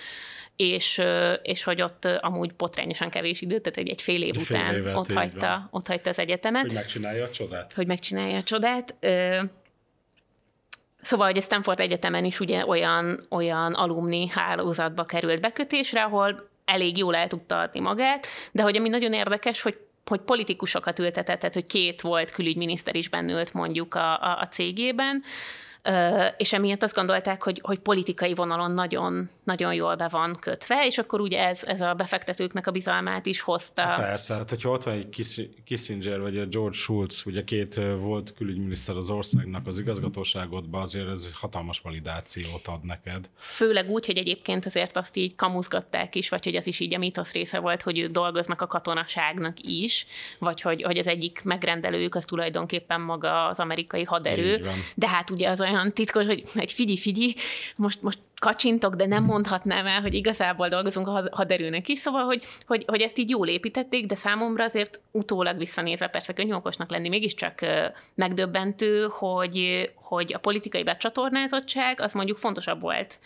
és, 0.57 1.03
és 1.43 1.63
hogy 1.63 1.83
ott 1.83 2.05
amúgy 2.05 2.55
botrányosan 2.55 3.11
kevés 3.11 3.41
időt, 3.41 3.63
tehát 3.63 3.79
egy, 3.79 3.89
egy 3.89 4.03
fél 4.03 4.23
év 4.23 4.35
egy 4.37 4.43
után 4.43 4.71
fél 4.71 4.81
évet, 4.81 4.95
ott, 4.95 5.13
hagyta, 5.13 5.69
ott 5.71 5.87
hagyta 5.87 6.11
az 6.11 6.19
egyetemet. 6.19 6.63
Hogy 6.63 6.75
megcsinálja 6.75 7.25
a 7.25 7.31
csodát. 7.31 7.73
Hogy 7.73 7.87
megcsinálja 7.87 8.37
a 8.37 8.43
csodát. 8.43 8.95
Szóval, 11.07 11.27
hogy 11.27 11.38
a 11.38 11.40
Stanford 11.40 11.81
Egyetemen 11.81 12.25
is 12.25 12.40
ugye 12.40 12.66
olyan, 12.66 13.27
olyan 13.31 13.73
alumni 13.75 14.29
hálózatba 14.29 15.05
került 15.05 15.40
bekötésre, 15.40 16.03
ahol 16.03 16.49
elég 16.64 16.97
jól 16.97 17.16
el 17.16 17.29
tudta 17.29 17.61
adni 17.61 17.81
magát, 17.81 18.27
de 18.53 18.62
hogy 18.62 18.77
ami 18.77 18.88
nagyon 18.88 19.12
érdekes, 19.12 19.62
hogy 19.62 19.79
hogy 20.07 20.21
politikusokat 20.21 20.99
ültetett, 20.99 21.38
tehát 21.38 21.55
hogy 21.55 21.66
két 21.66 22.01
volt 22.01 22.31
külügyminiszter 22.31 22.95
is 22.95 23.09
bennült 23.09 23.53
mondjuk 23.53 23.95
a, 23.95 24.23
a, 24.23 24.38
a 24.40 24.49
cégében, 24.49 25.23
és 26.37 26.53
emiatt 26.53 26.83
azt 26.83 26.94
gondolták, 26.94 27.42
hogy, 27.42 27.61
hogy 27.62 27.79
politikai 27.79 28.35
vonalon 28.35 28.70
nagyon, 28.70 29.31
nagyon 29.44 29.75
jól 29.75 29.96
be 29.96 30.09
van 30.09 30.37
kötve, 30.40 30.87
és 30.87 30.99
akkor 30.99 31.20
ugye 31.20 31.46
ez, 31.46 31.64
ez 31.64 31.81
a 31.81 31.94
befektetőknek 31.94 32.66
a 32.66 32.70
bizalmát 32.70 33.27
is 33.27 33.40
hozta. 33.40 33.83
Hát 33.83 34.01
persze, 34.01 34.35
hát 34.35 34.51
hogyha 34.51 34.70
ott 34.70 34.83
van 34.83 34.94
egy 34.94 35.25
Kissinger 35.64 36.20
vagy 36.20 36.38
a 36.38 36.46
George 36.46 36.77
Schulz, 36.77 37.22
ugye 37.27 37.44
két 37.44 37.81
volt 37.99 38.35
külügyminiszter 38.37 38.96
az 38.96 39.11
országnak 39.11 39.66
az 39.66 39.79
igazgatóságodban, 39.79 40.81
azért 40.81 41.09
ez 41.09 41.33
hatalmas 41.35 41.81
validációt 41.81 42.66
ad 42.66 42.85
neked. 42.85 43.29
Főleg 43.38 43.90
úgy, 43.90 44.07
hogy 44.07 44.16
egyébként 44.16 44.66
azért 44.66 44.96
azt 44.96 45.16
így 45.16 45.35
kamuzgatták 45.35 46.14
is, 46.14 46.29
vagy 46.29 46.44
hogy 46.44 46.55
ez 46.55 46.66
is 46.66 46.81
így 46.81 46.94
a 46.94 46.99
mitosz 46.99 47.33
része 47.33 47.59
volt, 47.59 47.83
hogy 47.83 47.99
ők 47.99 48.11
dolgoznak 48.11 48.61
a 48.61 48.66
katonaságnak 48.66 49.57
is, 49.61 50.07
vagy 50.38 50.61
hogy, 50.61 50.83
hogy 50.83 50.99
az 50.99 51.07
egyik 51.07 51.40
megrendelőjük 51.44 52.14
az 52.14 52.25
tulajdonképpen 52.25 53.01
maga 53.01 53.46
az 53.46 53.59
amerikai 53.59 54.05
haderő. 54.05 54.70
De 54.94 55.09
hát 55.09 55.31
ugye 55.31 55.49
az 55.49 55.61
olyan 55.61 55.76
olyan 55.77 55.93
titkos, 55.93 56.25
hogy 56.25 56.43
egy 56.55 56.73
figyi-figyi, 56.73 57.35
most, 57.77 58.03
most 58.03 58.19
kacsintok, 58.39 58.95
de 58.95 59.07
nem 59.07 59.25
mondhatnám 59.25 59.87
el, 59.87 60.01
hogy 60.01 60.15
igazából 60.15 60.69
dolgozunk 60.69 61.07
a 61.07 61.29
haderőnek 61.31 61.89
is, 61.89 61.99
szóval, 61.99 62.25
hogy, 62.25 62.43
hogy, 62.67 62.85
hogy 62.87 63.01
ezt 63.01 63.19
így 63.19 63.31
jól 63.31 63.49
építették, 63.49 64.07
de 64.07 64.15
számomra 64.15 64.65
azért 64.65 65.01
utólag 65.11 65.59
visszanézve 65.59 66.07
persze 66.09 66.33
könnyű 66.33 66.53
okosnak 66.53 66.91
lenni, 66.91 67.09
mégiscsak 67.09 67.61
megdöbbentő, 68.15 69.09
hogy, 69.11 69.91
hogy 69.95 70.33
a 70.33 70.39
politikai 70.39 70.83
becsatornázottság 70.83 72.01
az 72.01 72.12
mondjuk 72.12 72.39
fontosabb 72.39 72.81
volt, 72.81 73.21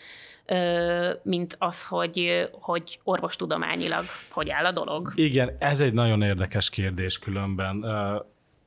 mint 1.23 1.55
az, 1.59 1.85
hogy, 1.85 2.49
hogy 2.51 2.99
orvostudományilag 3.03 4.05
hogy 4.29 4.49
áll 4.49 4.65
a 4.65 4.71
dolog. 4.71 5.11
Igen, 5.15 5.55
ez 5.59 5.81
egy 5.81 5.93
nagyon 5.93 6.21
érdekes 6.21 6.69
kérdés 6.69 7.19
különben. 7.19 7.81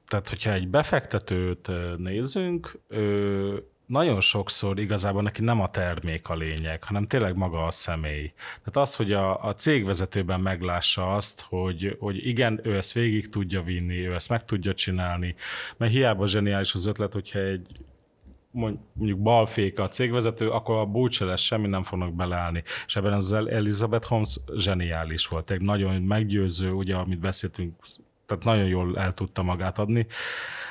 Tehát, 0.08 0.28
hogyha 0.28 0.52
egy 0.52 0.68
befektetőt 0.68 1.70
nézzünk, 1.96 2.78
nagyon 3.86 4.20
sokszor 4.20 4.78
igazából 4.78 5.22
neki 5.22 5.42
nem 5.42 5.60
a 5.60 5.70
termék 5.70 6.28
a 6.28 6.34
lényeg, 6.34 6.84
hanem 6.84 7.06
tényleg 7.06 7.36
maga 7.36 7.64
a 7.64 7.70
személy. 7.70 8.32
Tehát 8.36 8.76
az, 8.76 8.96
hogy 8.96 9.12
a, 9.12 9.44
a 9.44 9.54
cégvezetőben 9.54 10.40
meglássa 10.40 11.14
azt, 11.14 11.40
hogy, 11.40 11.96
hogy 12.00 12.26
igen, 12.26 12.60
ő 12.62 12.76
ezt 12.76 12.92
végig 12.92 13.28
tudja 13.28 13.62
vinni, 13.62 14.06
ő 14.06 14.14
ezt 14.14 14.28
meg 14.28 14.44
tudja 14.44 14.74
csinálni, 14.74 15.34
mert 15.76 15.92
hiába 15.92 16.26
zseniális 16.26 16.74
az 16.74 16.86
ötlet, 16.86 17.12
hogyha 17.12 17.38
egy 17.38 17.66
mondjuk 18.54 19.18
balfék 19.18 19.78
a 19.78 19.88
cégvezető, 19.88 20.50
akkor 20.50 20.76
a 20.76 20.86
búcsa 20.86 21.24
lesz, 21.24 21.40
semmi 21.40 21.66
nem 21.66 21.82
fognak 21.82 22.14
beleállni. 22.14 22.62
És 22.86 22.96
ebben 22.96 23.12
az 23.12 23.32
Elizabeth 23.32 24.06
Holmes 24.06 24.40
zseniális 24.56 25.26
volt, 25.26 25.50
egy 25.50 25.60
nagyon 25.60 26.02
meggyőző, 26.02 26.70
ugye, 26.70 26.94
amit 26.94 27.18
beszéltünk 27.18 27.74
tehát 28.26 28.44
nagyon 28.44 28.66
jól 28.66 28.98
el 28.98 29.14
tudta 29.14 29.42
magát 29.42 29.78
adni. 29.78 30.06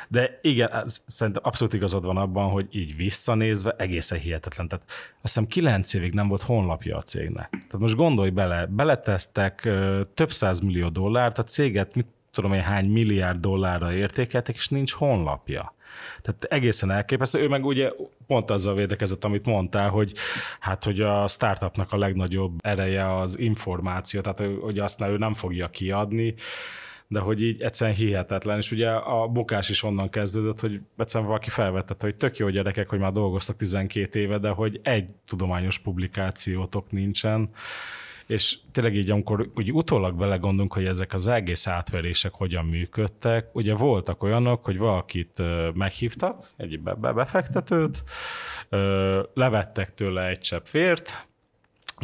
De 0.08 0.40
igen, 0.42 0.70
szerintem 1.06 1.44
abszolút 1.46 1.74
igazad 1.74 2.06
van 2.06 2.18
abban, 2.18 2.50
hogy 2.50 2.68
így 2.72 2.96
visszanézve 2.96 3.76
egészen 3.78 4.20
hihetetlen. 4.20 4.68
Tehát 4.68 4.86
azt 4.88 5.22
hiszem 5.22 5.48
kilenc 5.48 5.94
évig 5.94 6.14
nem 6.14 6.28
volt 6.28 6.42
honlapja 6.42 6.98
a 6.98 7.02
cégnek. 7.02 7.50
Tehát 7.50 7.80
most 7.80 7.96
gondolj 7.96 8.30
bele, 8.30 8.66
beletesztek 8.66 9.70
több 10.14 10.32
száz 10.32 10.60
millió 10.60 10.90
dollárt, 10.90 11.38
a 11.38 11.44
céget 11.44 11.96
mit 11.96 12.08
tudom 12.32 12.54
én 12.54 12.62
hány 12.62 12.86
milliárd 12.86 13.40
dollárra 13.40 13.94
értékeltek, 13.94 14.56
és 14.56 14.68
nincs 14.68 14.92
honlapja. 14.92 15.74
Tehát 16.22 16.44
egészen 16.44 16.92
elképesztő. 16.92 17.40
Ő 17.40 17.48
meg 17.48 17.66
ugye 17.66 17.92
pont 18.28 18.52
azzal 18.52 18.76
védekezett, 18.76 19.24
amit 19.24 19.46
mondtál, 19.46 19.90
hogy 19.90 20.14
hát, 20.60 20.84
hogy 20.84 21.02
a 21.02 21.28
startupnak 21.28 21.92
a 21.92 21.98
legnagyobb 21.98 22.60
ereje 22.64 23.18
az 23.18 23.40
információ, 23.40 24.22
tehát 24.22 24.44
hogy 24.62 24.80
azt 24.80 25.02
ő 25.02 25.18
nem 25.18 25.34
fogja 25.34 25.70
kiadni, 25.70 26.36
de 27.14 27.20
hogy 27.20 27.42
így 27.42 27.62
egyszerűen 27.62 27.96
hihetetlen, 27.96 28.58
és 28.58 28.72
ugye 28.72 28.90
a 28.90 29.28
bukás 29.28 29.70
is 29.70 29.84
onnan 29.84 30.10
kezdődött, 30.10 30.60
hogy 30.60 30.80
egyszerűen 30.98 31.30
valaki 31.30 31.50
felvetette, 31.50 32.06
hogy 32.06 32.16
tök 32.16 32.38
jó 32.38 32.50
gyerekek, 32.50 32.90
hogy 32.90 33.00
már 33.00 33.12
dolgoztak 33.12 33.56
12 33.56 34.20
éve, 34.20 34.38
de 34.38 34.50
hogy 34.50 34.80
egy 34.84 35.10
tudományos 35.28 35.78
publikációtok 35.78 36.92
nincsen, 36.92 37.50
és 38.28 38.58
tényleg 38.72 38.96
így, 38.96 39.10
amikor 39.10 39.50
úgy 39.56 39.72
utólag 39.72 40.16
belegondolunk, 40.16 40.74
hogy 40.74 40.86
ezek 40.86 41.14
az 41.14 41.28
egész 41.28 41.68
átverések 41.68 42.34
hogyan 42.34 42.66
működtek, 42.66 43.56
ugye 43.56 43.74
voltak 43.74 44.24
olyanok, 44.24 44.66
hogy 44.66 44.78
valakit 44.78 45.42
meghívtak, 45.74 46.50
egy 46.58 46.80
befektetőt, 47.00 48.04
levettek 49.34 49.94
tőle 49.94 50.28
egy 50.28 50.40
csepp 50.40 50.68
vért, 50.68 51.28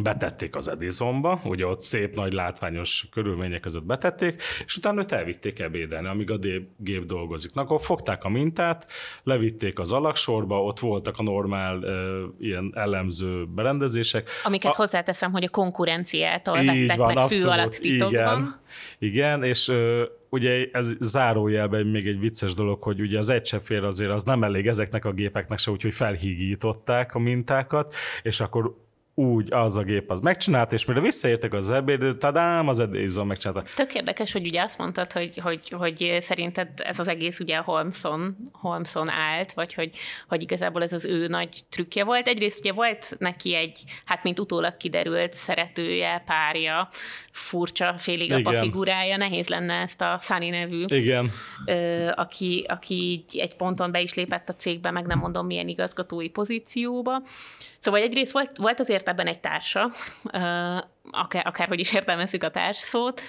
betették 0.03 0.55
az 0.55 0.67
Edisonba, 0.67 1.41
ugye 1.43 1.65
ott 1.65 1.81
szép 1.81 2.15
nagy 2.15 2.33
látványos 2.33 3.07
körülmények 3.11 3.59
között 3.59 3.83
betették, 3.83 4.43
és 4.65 4.77
utána 4.77 4.99
őt 4.99 5.11
elvitték 5.11 5.59
ebédelni, 5.59 6.07
amíg 6.07 6.31
a 6.31 6.37
gép 6.77 7.05
dolgozik. 7.05 7.53
Na, 7.53 7.61
akkor 7.61 7.81
fogták 7.81 8.23
a 8.23 8.29
mintát, 8.29 8.91
levitték 9.23 9.79
az 9.79 9.91
alaksorba, 9.91 10.63
ott 10.63 10.79
voltak 10.79 11.17
a 11.17 11.23
normál 11.23 11.85
e, 11.85 11.91
ilyen 12.39 12.73
ellenző 12.75 13.45
berendezések. 13.55 14.29
Amiket 14.43 14.71
a, 14.71 14.75
hozzáteszem, 14.75 15.31
hogy 15.31 15.43
a 15.43 15.49
konkurenciától 15.49 16.63
vettek 16.63 16.97
van, 16.97 17.07
meg 17.07 17.17
abszolút, 17.17 17.43
fű 17.43 17.49
alatt 17.49 17.75
titokban. 17.75 18.61
Igen, 18.99 19.13
igen 19.13 19.43
és 19.43 19.67
ö, 19.67 20.03
ugye 20.29 20.69
ez 20.71 20.91
zárójelben 20.99 21.85
még 21.85 22.07
egy 22.07 22.19
vicces 22.19 22.53
dolog, 22.53 22.83
hogy 22.83 23.01
ugye 23.01 23.17
az 23.17 23.29
egy 23.29 23.55
azért 23.81 24.11
az 24.11 24.23
nem 24.23 24.43
elég 24.43 24.67
ezeknek 24.67 25.05
a 25.05 25.11
gépeknek 25.11 25.59
se, 25.59 25.71
úgyhogy 25.71 25.93
felhígították 25.93 27.15
a 27.15 27.19
mintákat, 27.19 27.95
és 28.23 28.39
akkor 28.39 28.75
úgy 29.15 29.53
az 29.53 29.77
a 29.77 29.83
gép 29.83 30.11
az 30.11 30.21
megcsinált, 30.21 30.73
és 30.73 30.85
mire 30.85 30.99
visszaértek 30.99 31.53
az 31.53 31.69
ebéd, 31.69 32.17
tadám, 32.17 32.67
az 32.67 32.79
Edison 32.79 33.27
megcsinálta. 33.27 33.69
Tök 33.75 33.93
érdekes, 33.93 34.31
hogy 34.31 34.47
ugye 34.47 34.61
azt 34.61 34.77
mondtad, 34.77 35.11
hogy, 35.11 35.37
hogy, 35.37 35.69
hogy 35.69 36.17
szerinted 36.21 36.67
ez 36.75 36.99
az 36.99 37.07
egész 37.07 37.39
ugye 37.39 37.57
Holmeson, 37.57 38.37
Holmeson 38.51 39.09
állt, 39.09 39.53
vagy 39.53 39.73
hogy, 39.73 39.89
hogy 40.27 40.41
igazából 40.41 40.83
ez 40.83 40.93
az 40.93 41.05
ő 41.05 41.27
nagy 41.27 41.63
trükkje 41.69 42.03
volt. 42.03 42.27
Egyrészt 42.27 42.59
ugye 42.59 42.73
volt 42.73 43.15
neki 43.17 43.55
egy, 43.55 43.83
hát 44.05 44.23
mint 44.23 44.39
utólag 44.39 44.77
kiderült, 44.77 45.33
szeretője, 45.33 46.23
párja, 46.25 46.89
furcsa 47.31 47.93
félig 47.97 48.31
apa 48.33 48.53
figurája, 48.53 49.17
nehéz 49.17 49.47
lenne 49.47 49.73
ezt 49.73 50.01
a 50.01 50.19
Sunny 50.21 50.49
nevű, 50.49 50.83
Igen. 50.87 51.31
Ö, 51.65 52.07
aki, 52.15 52.65
aki 52.67 53.25
egy 53.33 53.55
ponton 53.55 53.91
be 53.91 54.01
is 54.01 54.13
lépett 54.13 54.49
a 54.49 54.53
cégbe, 54.53 54.91
meg 54.91 55.05
nem 55.05 55.19
mondom 55.19 55.45
milyen 55.45 55.67
igazgatói 55.67 56.29
pozícióba. 56.29 57.21
Szóval 57.79 58.01
egyrészt 58.01 58.31
volt, 58.31 58.57
volt 58.57 58.79
azért 58.79 59.07
ebben 59.09 59.27
egy 59.27 59.39
társa, 59.39 59.91
akár, 61.11 61.47
akárhogy 61.47 61.79
is 61.79 61.93
értelmezzük 61.93 62.43
a 62.43 62.49
társ 62.49 62.77
szót, 62.77 63.21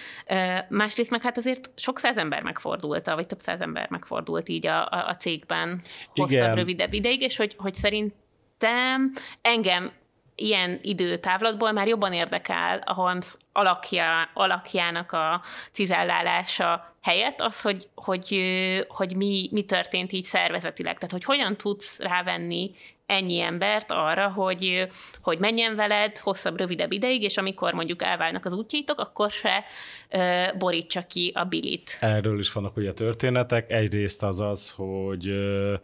másrészt 0.69 1.11
meg 1.11 1.23
hát 1.23 1.38
azért 1.38 1.71
sok 1.77 1.99
száz 1.99 2.16
ember 2.16 2.43
megfordult, 2.43 3.07
vagy 3.07 3.27
több 3.27 3.38
száz 3.38 3.61
ember 3.61 3.87
megfordult 3.90 4.49
így 4.49 4.66
a, 4.66 4.87
a, 4.87 5.09
a 5.09 5.16
cégben 5.16 5.81
hosszabb, 6.14 6.31
Igen. 6.31 6.55
rövidebb 6.55 6.93
ideig, 6.93 7.21
és 7.21 7.37
hogy, 7.37 7.55
hogy 7.59 7.75
szerintem 7.75 9.12
engem 9.43 9.93
ilyen 10.35 10.79
időtávlatból 10.83 11.73
már 11.73 11.88
jobban 11.88 12.12
érdekel 12.12 12.83
a 12.85 12.93
Holmes 12.93 13.37
alakja, 13.53 14.31
alakjának 14.35 15.12
a 15.12 15.43
cizellálása 15.73 16.95
helyett 17.03 17.40
az, 17.40 17.61
hogy, 17.61 17.88
hogy, 17.95 18.40
hogy 18.88 19.16
mi, 19.16 19.49
mi 19.53 19.64
történt 19.64 20.12
így 20.12 20.25
szervezetileg. 20.25 20.95
Tehát, 20.95 21.11
hogy 21.11 21.25
hogyan 21.25 21.57
tudsz 21.57 21.99
rávenni 21.99 22.71
ennyi 23.11 23.40
embert 23.40 23.90
arra, 23.90 24.29
hogy, 24.29 24.88
hogy 25.23 25.38
menjen 25.38 25.77
veled 25.77 26.18
hosszabb, 26.18 26.59
rövidebb 26.59 26.92
ideig, 26.92 27.23
és 27.23 27.37
amikor 27.37 27.73
mondjuk 27.73 28.03
elválnak 28.03 28.44
az 28.44 28.53
útjaitok, 28.53 28.99
akkor 28.99 29.31
se 29.31 29.64
ö, 30.09 30.44
borítsa 30.59 31.03
ki 31.07 31.33
a 31.35 31.44
bilit. 31.44 31.96
Erről 32.01 32.38
is 32.38 32.53
vannak 32.53 32.77
ugye 32.77 32.92
történetek. 32.92 33.70
Egyrészt 33.70 34.23
az 34.23 34.40
az, 34.40 34.70
hogy 34.70 35.29
ö, 35.29 35.75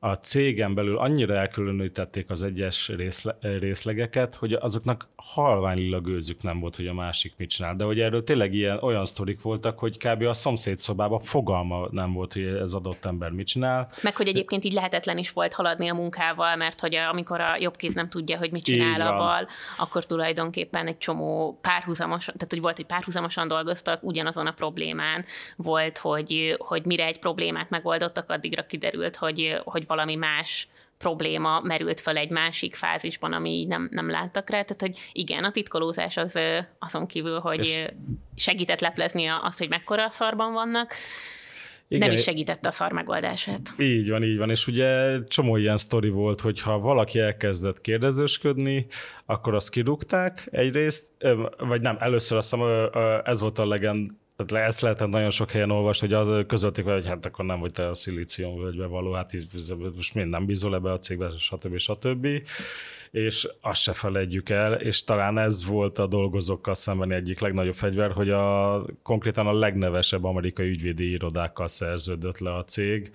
a 0.00 0.12
cégen 0.12 0.74
belül 0.74 0.98
annyira 0.98 1.34
elkülönítették 1.34 2.30
az 2.30 2.42
egyes 2.42 2.88
részle, 2.88 3.36
részlegeket, 3.40 4.34
hogy 4.34 4.52
azoknak 4.52 5.08
halványilag 5.16 6.04
gőzük 6.04 6.42
nem 6.42 6.60
volt, 6.60 6.76
hogy 6.76 6.86
a 6.86 6.94
másik 6.94 7.34
mit 7.36 7.50
csinál. 7.50 7.76
De 7.76 7.84
hogy 7.84 8.00
erről 8.00 8.22
tényleg 8.22 8.54
ilyen 8.54 8.78
olyan 8.82 9.06
sztorik 9.06 9.42
voltak, 9.42 9.78
hogy 9.78 9.96
kb. 9.96 10.22
a 10.22 10.34
szomszéd 10.34 10.76
szobában 10.76 11.20
fogalma 11.20 11.88
nem 11.90 12.12
volt, 12.12 12.32
hogy 12.32 12.44
ez 12.44 12.72
adott 12.72 13.04
ember 13.04 13.30
mit 13.30 13.46
csinál. 13.46 13.90
Meg 14.02 14.16
hogy 14.16 14.28
egyébként 14.28 14.64
így 14.64 14.72
lehetetlen 14.72 15.18
is 15.18 15.30
volt 15.30 15.54
haladni 15.54 15.88
a 15.88 15.94
munkával, 15.94 16.56
mert 16.56 16.80
hogy 16.80 16.94
a, 16.94 17.08
amikor 17.08 17.40
a 17.40 17.56
jobb 17.58 17.76
kéz 17.76 17.94
nem 17.94 18.08
tudja, 18.08 18.38
hogy 18.38 18.50
mit 18.50 18.64
csinál 18.64 19.00
a 19.00 19.16
bal, 19.16 19.48
akkor 19.78 20.06
tulajdonképpen 20.06 20.86
egy 20.86 20.98
csomó 20.98 21.58
párhuzamos, 21.60 22.24
tehát 22.24 22.46
hogy 22.50 22.60
volt, 22.60 22.76
hogy 22.76 22.86
párhuzamosan 22.86 23.48
dolgoztak 23.48 24.02
ugyanazon 24.02 24.46
a 24.46 24.52
problémán, 24.52 25.24
volt, 25.56 25.98
hogy, 25.98 26.56
hogy 26.58 26.84
mire 26.84 27.04
egy 27.04 27.18
problémát 27.18 27.70
megoldottak, 27.70 28.30
addigra 28.30 28.66
kiderült, 28.66 29.16
hogy, 29.16 29.60
hogy 29.64 29.86
valami 29.88 30.14
más 30.14 30.68
probléma 30.98 31.60
merült 31.60 32.00
fel 32.00 32.16
egy 32.16 32.30
másik 32.30 32.74
fázisban, 32.74 33.32
ami 33.32 33.64
nem, 33.64 33.88
nem 33.90 34.10
láttak 34.10 34.50
rá. 34.50 34.62
Tehát, 34.62 34.80
hogy 34.80 34.98
igen, 35.12 35.44
a 35.44 35.50
titkolózás 35.50 36.16
az 36.16 36.38
azon 36.78 37.06
kívül, 37.06 37.38
hogy 37.38 37.60
és... 37.60 37.84
segített 38.36 38.80
leplezni 38.80 39.26
azt, 39.26 39.58
hogy 39.58 39.68
mekkora 39.68 40.04
a 40.04 40.10
szarban 40.10 40.52
vannak, 40.52 40.94
igen, 41.90 42.08
nem 42.08 42.16
is 42.16 42.22
segítette 42.22 42.68
a 42.68 42.72
szar 42.72 42.92
megoldását. 42.92 43.72
Így 43.78 44.10
van, 44.10 44.22
így 44.22 44.36
van, 44.36 44.50
és 44.50 44.66
ugye 44.66 45.18
csomó 45.28 45.56
ilyen 45.56 45.76
sztori 45.76 46.08
volt, 46.08 46.40
hogy 46.40 46.60
ha 46.60 46.78
valaki 46.78 47.18
elkezdett 47.18 47.80
kérdezősködni, 47.80 48.86
akkor 49.26 49.54
azt 49.54 49.70
kirúgták 49.70 50.48
egyrészt, 50.50 51.06
vagy 51.58 51.80
nem, 51.80 51.96
először 52.00 52.36
azt 52.36 52.50
hiszem, 52.54 52.90
ez 53.24 53.40
volt 53.40 53.58
a 53.58 53.66
legend, 53.66 54.10
tehát 54.46 54.66
ezt 54.68 54.80
lehetett 54.80 55.08
nagyon 55.08 55.30
sok 55.30 55.50
helyen 55.50 55.70
olvasni, 55.70 56.06
hogy 56.06 56.16
az 56.16 56.44
közölték 56.46 56.84
hogy 56.84 57.06
hát 57.06 57.26
akkor 57.26 57.44
nem 57.44 57.60
vagy 57.60 57.72
te 57.72 57.88
a 57.88 57.94
völgybe 58.60 58.86
való, 58.86 59.12
hát 59.12 59.32
most 59.94 60.14
mind 60.14 60.28
nem 60.28 60.46
bízol 60.46 60.74
ebbe 60.74 60.92
a 60.92 60.98
cégbe, 60.98 61.30
stb. 61.38 61.78
stb. 61.78 62.26
És 63.10 63.48
azt 63.60 63.80
se 63.80 63.92
felejtjük 63.92 64.48
el, 64.48 64.72
és 64.72 65.04
talán 65.04 65.38
ez 65.38 65.66
volt 65.66 65.98
a 65.98 66.06
dolgozókkal 66.06 66.74
szemben 66.74 67.12
egyik 67.12 67.40
legnagyobb 67.40 67.74
fegyver, 67.74 68.12
hogy 68.12 68.30
a, 68.30 68.84
konkrétan 69.02 69.46
a 69.46 69.58
legnevesebb 69.58 70.24
amerikai 70.24 70.68
ügyvédi 70.68 71.10
irodákkal 71.10 71.66
szerződött 71.66 72.38
le 72.38 72.54
a 72.54 72.64
cég, 72.64 73.10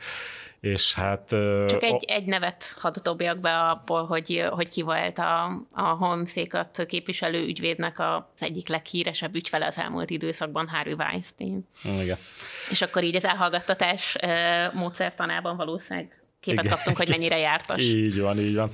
és 0.63 0.93
hát... 0.93 1.27
Csak 1.67 1.83
egy, 1.83 2.03
egy 2.07 2.25
nevet 2.25 2.75
hadd 2.79 2.93
dobjak 3.03 3.39
be 3.39 3.59
abból, 3.59 4.05
hogy, 4.05 4.45
hogy 4.51 4.69
ki 4.69 4.81
volt 4.81 5.17
a, 5.17 5.65
a 5.71 5.81
Holmesékat 5.81 6.85
képviselő 6.87 7.45
ügyvédnek 7.45 7.99
az 7.99 8.41
egyik 8.41 8.67
leghíresebb 8.67 9.35
ügyfele 9.35 9.65
az 9.65 9.77
elmúlt 9.77 10.09
időszakban, 10.09 10.67
Harry 10.67 10.93
Weinstein. 10.93 11.67
Igen. 12.01 12.17
És 12.69 12.81
akkor 12.81 13.03
így 13.03 13.15
az 13.15 13.25
elhallgattatás 13.25 14.15
módszertanában 14.73 15.55
valószínűleg 15.55 16.23
képet 16.39 16.63
Igen. 16.63 16.75
kaptunk, 16.75 16.97
hogy 16.97 17.09
mennyire 17.09 17.37
jártas. 17.47 17.83
Így 17.83 18.19
van, 18.19 18.39
így 18.39 18.55
van. 18.55 18.71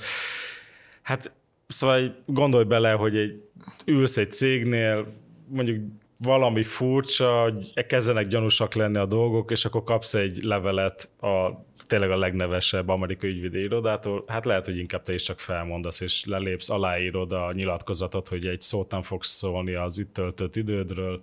Hát 1.01 1.31
szóval 1.67 2.23
gondolj 2.25 2.65
bele, 2.65 2.91
hogy 2.91 3.17
egy, 3.17 3.43
ülsz 3.85 4.17
egy 4.17 4.31
cégnél, 4.31 5.13
mondjuk 5.47 5.77
valami 6.23 6.63
furcsa, 6.63 7.53
kezdenek 7.87 8.27
gyanúsak 8.27 8.73
lenni 8.73 8.97
a 8.97 9.05
dolgok, 9.05 9.51
és 9.51 9.65
akkor 9.65 9.83
kapsz 9.83 10.13
egy 10.13 10.43
levelet 10.43 11.09
a 11.21 11.49
tényleg 11.87 12.11
a 12.11 12.17
legnevesebb 12.17 12.87
amerikai 12.87 13.29
ügyvédi 13.29 13.59
irodától, 13.59 14.23
hát 14.27 14.45
lehet, 14.45 14.65
hogy 14.65 14.77
inkább 14.77 15.03
te 15.03 15.13
is 15.13 15.23
csak 15.23 15.39
felmondasz, 15.39 15.99
és 15.99 16.25
lelépsz, 16.25 16.69
aláírod 16.69 17.31
a 17.31 17.51
nyilatkozatot, 17.51 18.27
hogy 18.27 18.45
egy 18.45 18.61
szót 18.61 18.91
nem 18.91 19.01
fogsz 19.01 19.29
szólni 19.29 19.73
az 19.73 19.99
itt 19.99 20.13
töltött 20.13 20.55
idődről, 20.55 21.21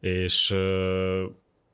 és 0.00 0.54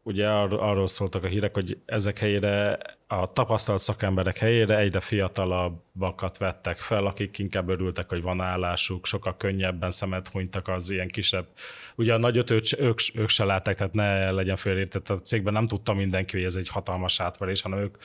ugye 0.08 0.28
ar- 0.28 0.52
arról 0.52 0.86
szóltak 0.86 1.24
a 1.24 1.26
hírek, 1.26 1.54
hogy 1.54 1.78
ezek 1.86 2.18
helyére, 2.18 2.78
a 3.06 3.32
tapasztalt 3.32 3.80
szakemberek 3.80 4.38
helyére 4.38 4.78
egyre 4.78 5.00
fiatalabbakat 5.00 6.38
vettek 6.38 6.78
fel, 6.78 7.06
akik 7.06 7.38
inkább 7.38 7.68
örültek, 7.68 8.08
hogy 8.08 8.22
van 8.22 8.40
állásuk, 8.40 9.06
sokkal 9.06 9.36
könnyebben 9.36 9.90
szemet 9.90 10.28
hunytak 10.28 10.68
az 10.68 10.90
ilyen 10.90 11.08
kisebb. 11.08 11.46
Ugye 11.94 12.14
a 12.14 12.18
nagyot 12.18 12.50
ők, 12.50 12.64
ők, 12.78 12.98
ők 13.14 13.28
se 13.28 13.44
látták, 13.44 13.76
tehát 13.76 13.92
ne 13.92 14.30
legyen 14.30 14.56
félértett. 14.56 15.10
A 15.10 15.20
cégben 15.20 15.52
nem 15.52 15.66
tudta 15.66 15.94
mindenki, 15.94 16.36
hogy 16.36 16.44
ez 16.44 16.54
egy 16.54 16.68
hatalmas 16.68 17.20
átverés, 17.20 17.62
hanem 17.62 17.78
ők 17.78 17.96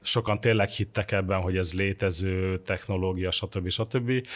sokan 0.00 0.40
tényleg 0.40 0.68
hittek 0.68 1.12
ebben, 1.12 1.40
hogy 1.40 1.56
ez 1.56 1.74
létező 1.74 2.58
technológia, 2.58 3.30
stb. 3.30 3.70
stb. 3.70 4.26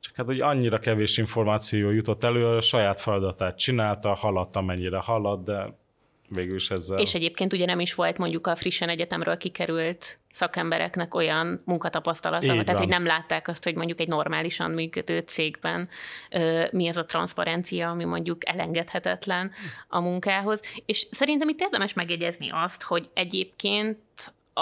Csak 0.00 0.14
hát 0.14 0.26
hogy 0.26 0.40
annyira 0.40 0.78
kevés 0.78 1.18
információ 1.18 1.90
jutott 1.90 2.24
elő, 2.24 2.46
a 2.46 2.60
saját 2.60 3.00
feladatát 3.00 3.58
csinálta, 3.58 4.14
haladt 4.14 4.56
amennyire 4.56 4.98
halad, 4.98 5.44
de 5.44 5.76
végül 6.28 6.56
is 6.56 6.70
ezzel. 6.70 6.98
És 6.98 7.14
egyébként 7.14 7.52
ugye 7.52 7.66
nem 7.66 7.80
is 7.80 7.94
volt 7.94 8.18
mondjuk 8.18 8.46
a 8.46 8.56
frissen 8.56 8.88
egyetemről 8.88 9.36
kikerült 9.36 10.18
szakembereknek 10.32 11.14
olyan 11.14 11.62
munkatapasztalata, 11.64 12.44
Így 12.44 12.50
tehát 12.50 12.66
van. 12.66 12.76
hogy 12.76 12.88
nem 12.88 13.06
látták 13.06 13.48
azt, 13.48 13.64
hogy 13.64 13.74
mondjuk 13.74 14.00
egy 14.00 14.08
normálisan 14.08 14.70
működő 14.70 15.18
cégben 15.18 15.88
ö, 16.30 16.64
mi 16.70 16.88
az 16.88 16.96
a 16.96 17.04
transzparencia, 17.04 17.90
ami 17.90 18.04
mondjuk 18.04 18.48
elengedhetetlen 18.48 19.50
a 19.88 20.00
munkához. 20.00 20.62
És 20.86 21.06
szerintem 21.10 21.48
itt 21.48 21.60
érdemes 21.60 21.92
megjegyezni 21.92 22.48
azt, 22.52 22.82
hogy 22.82 23.08
egyébként 23.14 23.98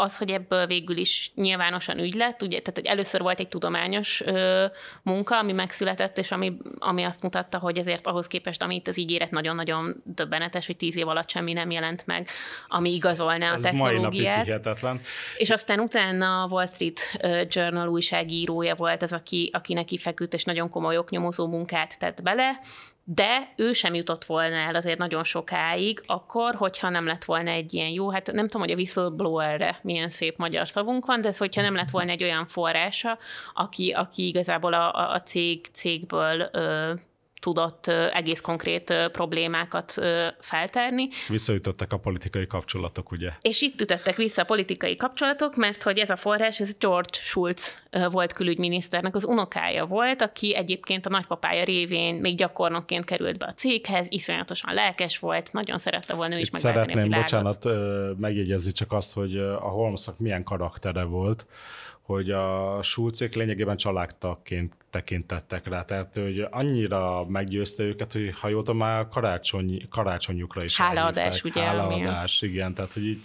az, 0.03 0.19
hogy 0.19 0.31
ebből 0.31 0.67
végül 0.67 0.97
is 0.97 1.31
nyilvánosan 1.35 1.99
ügy 1.99 2.15
lett, 2.15 2.43
ugye, 2.43 2.59
tehát 2.61 2.75
hogy 2.75 2.87
először 2.87 3.21
volt 3.21 3.41
egy 3.41 3.49
tudományos 3.49 4.21
ö, 4.21 4.65
munka, 5.03 5.39
ami 5.39 5.53
megszületett, 5.53 6.19
és 6.19 6.31
ami, 6.31 6.57
ami 6.79 7.03
azt 7.03 7.23
mutatta, 7.23 7.59
hogy 7.59 7.79
ezért 7.79 8.07
ahhoz 8.07 8.27
képest, 8.27 8.63
ami 8.63 8.75
itt 8.75 8.89
az 8.89 8.99
ígéret 8.99 9.31
nagyon-nagyon 9.31 10.03
döbbenetes, 10.05 10.67
hogy 10.67 10.77
tíz 10.77 10.97
év 10.97 11.09
alatt 11.09 11.31
semmi 11.31 11.53
nem 11.53 11.71
jelent 11.71 12.07
meg, 12.07 12.29
ami 12.69 12.91
igazolná 12.91 13.51
a 13.51 13.55
Ez 13.55 13.63
mai 13.65 13.73
technológiát. 13.73 14.45
hihetetlen. 14.45 15.01
És 15.37 15.51
aztán 15.51 15.81
utána 15.81 16.43
a 16.43 16.47
Wall 16.47 16.67
Street 16.67 17.01
Journal 17.49 17.89
újságírója 17.89 18.75
volt 18.75 19.03
az, 19.03 19.13
aki, 19.13 19.51
aki 19.53 19.75
neki 19.75 19.99
feküdt, 19.99 20.35
és 20.35 20.45
nagyon 20.45 20.71
komoly 20.71 20.97
oknyomozó 20.99 21.47
munkát 21.47 21.99
tett 21.99 22.23
bele, 22.23 22.61
de 23.09 23.53
ő 23.57 23.73
sem 23.73 23.95
jutott 23.95 24.25
volna 24.25 24.57
el 24.57 24.75
azért 24.75 24.99
nagyon 24.99 25.25
sokáig, 25.25 26.03
akkor, 26.07 26.55
hogyha 26.55 26.89
nem 26.89 27.07
lett 27.07 27.25
volna 27.25 27.51
egy 27.51 27.75
ilyen 27.75 27.89
jó, 27.89 28.11
hát 28.11 28.33
nem 28.33 28.45
tudom, 28.45 28.63
hogy 28.63 28.71
a 28.71 28.75
whistleblowerre 28.75 29.79
milyen 29.83 30.09
szép 30.09 30.37
magyar 30.39 30.69
szavunk 30.69 31.07
van, 31.07 31.21
de 31.21 31.29
ez, 31.29 31.37
hogyha 31.37 31.63
nem 31.63 31.75
lett 31.75 31.91
volna 31.91 32.11
egy 32.11 32.23
olyan 32.23 32.47
forrása, 32.47 33.19
aki, 33.55 33.91
aki 33.91 34.27
igazából 34.27 34.73
a, 34.73 35.13
a- 35.13 35.23
cég, 35.23 35.67
cégből 35.73 36.51
tudott 37.41 37.87
egész 38.13 38.41
konkrét 38.41 38.95
problémákat 39.13 39.95
feltárni, 40.41 41.09
Visszaütöttek 41.29 41.93
a 41.93 41.97
politikai 41.97 42.47
kapcsolatok, 42.47 43.11
ugye? 43.11 43.31
és 43.41 43.61
itt 43.61 43.81
ütöttek 43.81 44.17
vissza 44.17 44.43
a 44.43 44.45
politikai 44.45 44.97
kapcsolatok, 44.97 45.57
mert 45.57 45.83
hogy 45.83 45.99
ez 45.99 46.11
a 46.11 46.17
forrás, 46.17 46.61
ez 46.61 46.77
George 46.79 47.13
Schulz 47.13 47.83
volt 48.11 48.33
külügyminiszternek 48.33 49.15
az 49.15 49.25
unokája 49.25 49.87
volt, 49.87 50.23
aki 50.23 50.55
egyébként 50.55 51.07
a 51.07 51.11
nagypapája 51.11 51.65
révén 51.65 52.15
még 52.15 52.37
gyakornokként 52.37 53.05
került 53.05 53.39
be 53.39 53.47
a 53.47 53.53
céghez, 53.53 54.07
iszonyatosan 54.11 54.75
lelkes 54.75 55.19
volt, 55.19 55.53
nagyon 55.53 55.79
szerette 55.79 56.15
volna 56.15 56.35
ő 56.35 56.39
is 56.39 56.51
megváltani 56.51 56.85
a 56.85 56.85
szeretném, 56.85 57.05
világot. 57.05 57.59
bocsánat, 57.61 58.19
megjegyezni 58.19 58.73
csak 58.73 58.93
azt, 58.93 59.15
hogy 59.15 59.37
a 59.39 59.69
Holmesnak 59.69 60.19
milyen 60.19 60.45
karaktere 60.45 61.03
volt, 61.03 61.47
hogy 62.07 62.31
a 62.31 62.79
Schulzék 62.83 63.35
lényegében 63.35 63.77
családtagként 63.77 64.77
tekintettek 64.91 65.69
rá, 65.69 65.85
tehát 65.85 66.15
hogy 66.15 66.47
annyira 66.51 67.25
meggyőzte 67.29 67.83
őket, 67.83 68.13
hogy 68.13 68.35
ha 68.41 68.49
jól 68.49 68.63
tudom, 68.63 68.77
már 68.77 69.09
karácsony, 69.09 69.89
karácsonyukra 69.91 70.65
is 70.65 70.77
Hálaadás, 70.77 71.43
ugye, 71.43 71.63
Hálaadás, 71.63 72.43
igen, 72.43 72.75
tehát 72.75 72.93
hogy 72.93 73.07
így 73.07 73.19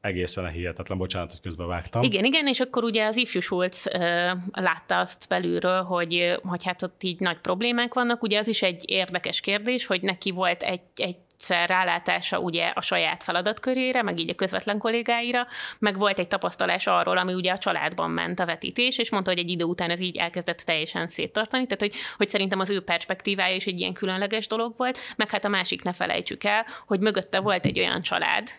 egészen 0.00 0.48
hihetetlen, 0.48 0.98
bocsánat, 0.98 1.30
hogy 1.30 1.40
közben 1.40 1.66
vágtam. 1.66 2.02
Igen, 2.02 2.24
igen, 2.24 2.46
és 2.46 2.60
akkor 2.60 2.84
ugye 2.84 3.06
az 3.06 3.16
ifjú 3.16 3.40
Schulz 3.40 3.86
ö, 3.86 4.30
látta 4.52 4.98
azt 4.98 5.26
belülről, 5.28 5.82
hogy, 5.82 6.40
hogy 6.42 6.64
hát 6.64 6.82
ott 6.82 7.02
így 7.02 7.20
nagy 7.20 7.38
problémák 7.38 7.94
vannak. 7.94 8.22
Ugye 8.22 8.38
az 8.38 8.48
is 8.48 8.62
egy 8.62 8.84
érdekes 8.86 9.40
kérdés, 9.40 9.86
hogy 9.86 10.02
neki 10.02 10.30
volt 10.30 10.62
egy, 10.62 10.80
egy 10.96 11.16
egyszer 11.36 11.68
rálátása 11.68 12.38
ugye 12.38 12.66
a 12.74 12.80
saját 12.80 13.24
feladatkörére, 13.24 14.02
meg 14.02 14.18
így 14.18 14.30
a 14.30 14.34
közvetlen 14.34 14.78
kollégáira, 14.78 15.46
meg 15.78 15.98
volt 15.98 16.18
egy 16.18 16.28
tapasztalás 16.28 16.86
arról, 16.86 17.18
ami 17.18 17.34
ugye 17.34 17.52
a 17.52 17.58
családban 17.58 18.10
ment 18.10 18.40
a 18.40 18.46
vetítés, 18.46 18.98
és 18.98 19.10
mondta, 19.10 19.30
hogy 19.30 19.38
egy 19.38 19.50
idő 19.50 19.64
után 19.64 19.90
ez 19.90 20.00
így 20.00 20.16
elkezdett 20.16 20.58
teljesen 20.58 21.08
széttartani, 21.08 21.66
tehát 21.66 21.80
hogy, 21.80 21.94
hogy 22.16 22.28
szerintem 22.28 22.60
az 22.60 22.70
ő 22.70 22.80
perspektívája 22.80 23.54
is 23.54 23.66
egy 23.66 23.80
ilyen 23.80 23.92
különleges 23.92 24.46
dolog 24.46 24.74
volt, 24.76 24.98
meg 25.16 25.30
hát 25.30 25.44
a 25.44 25.48
másik 25.48 25.82
ne 25.82 25.92
felejtsük 25.92 26.44
el, 26.44 26.66
hogy 26.86 27.00
mögötte 27.00 27.40
volt 27.40 27.64
egy 27.64 27.78
olyan 27.78 28.02
család, 28.02 28.50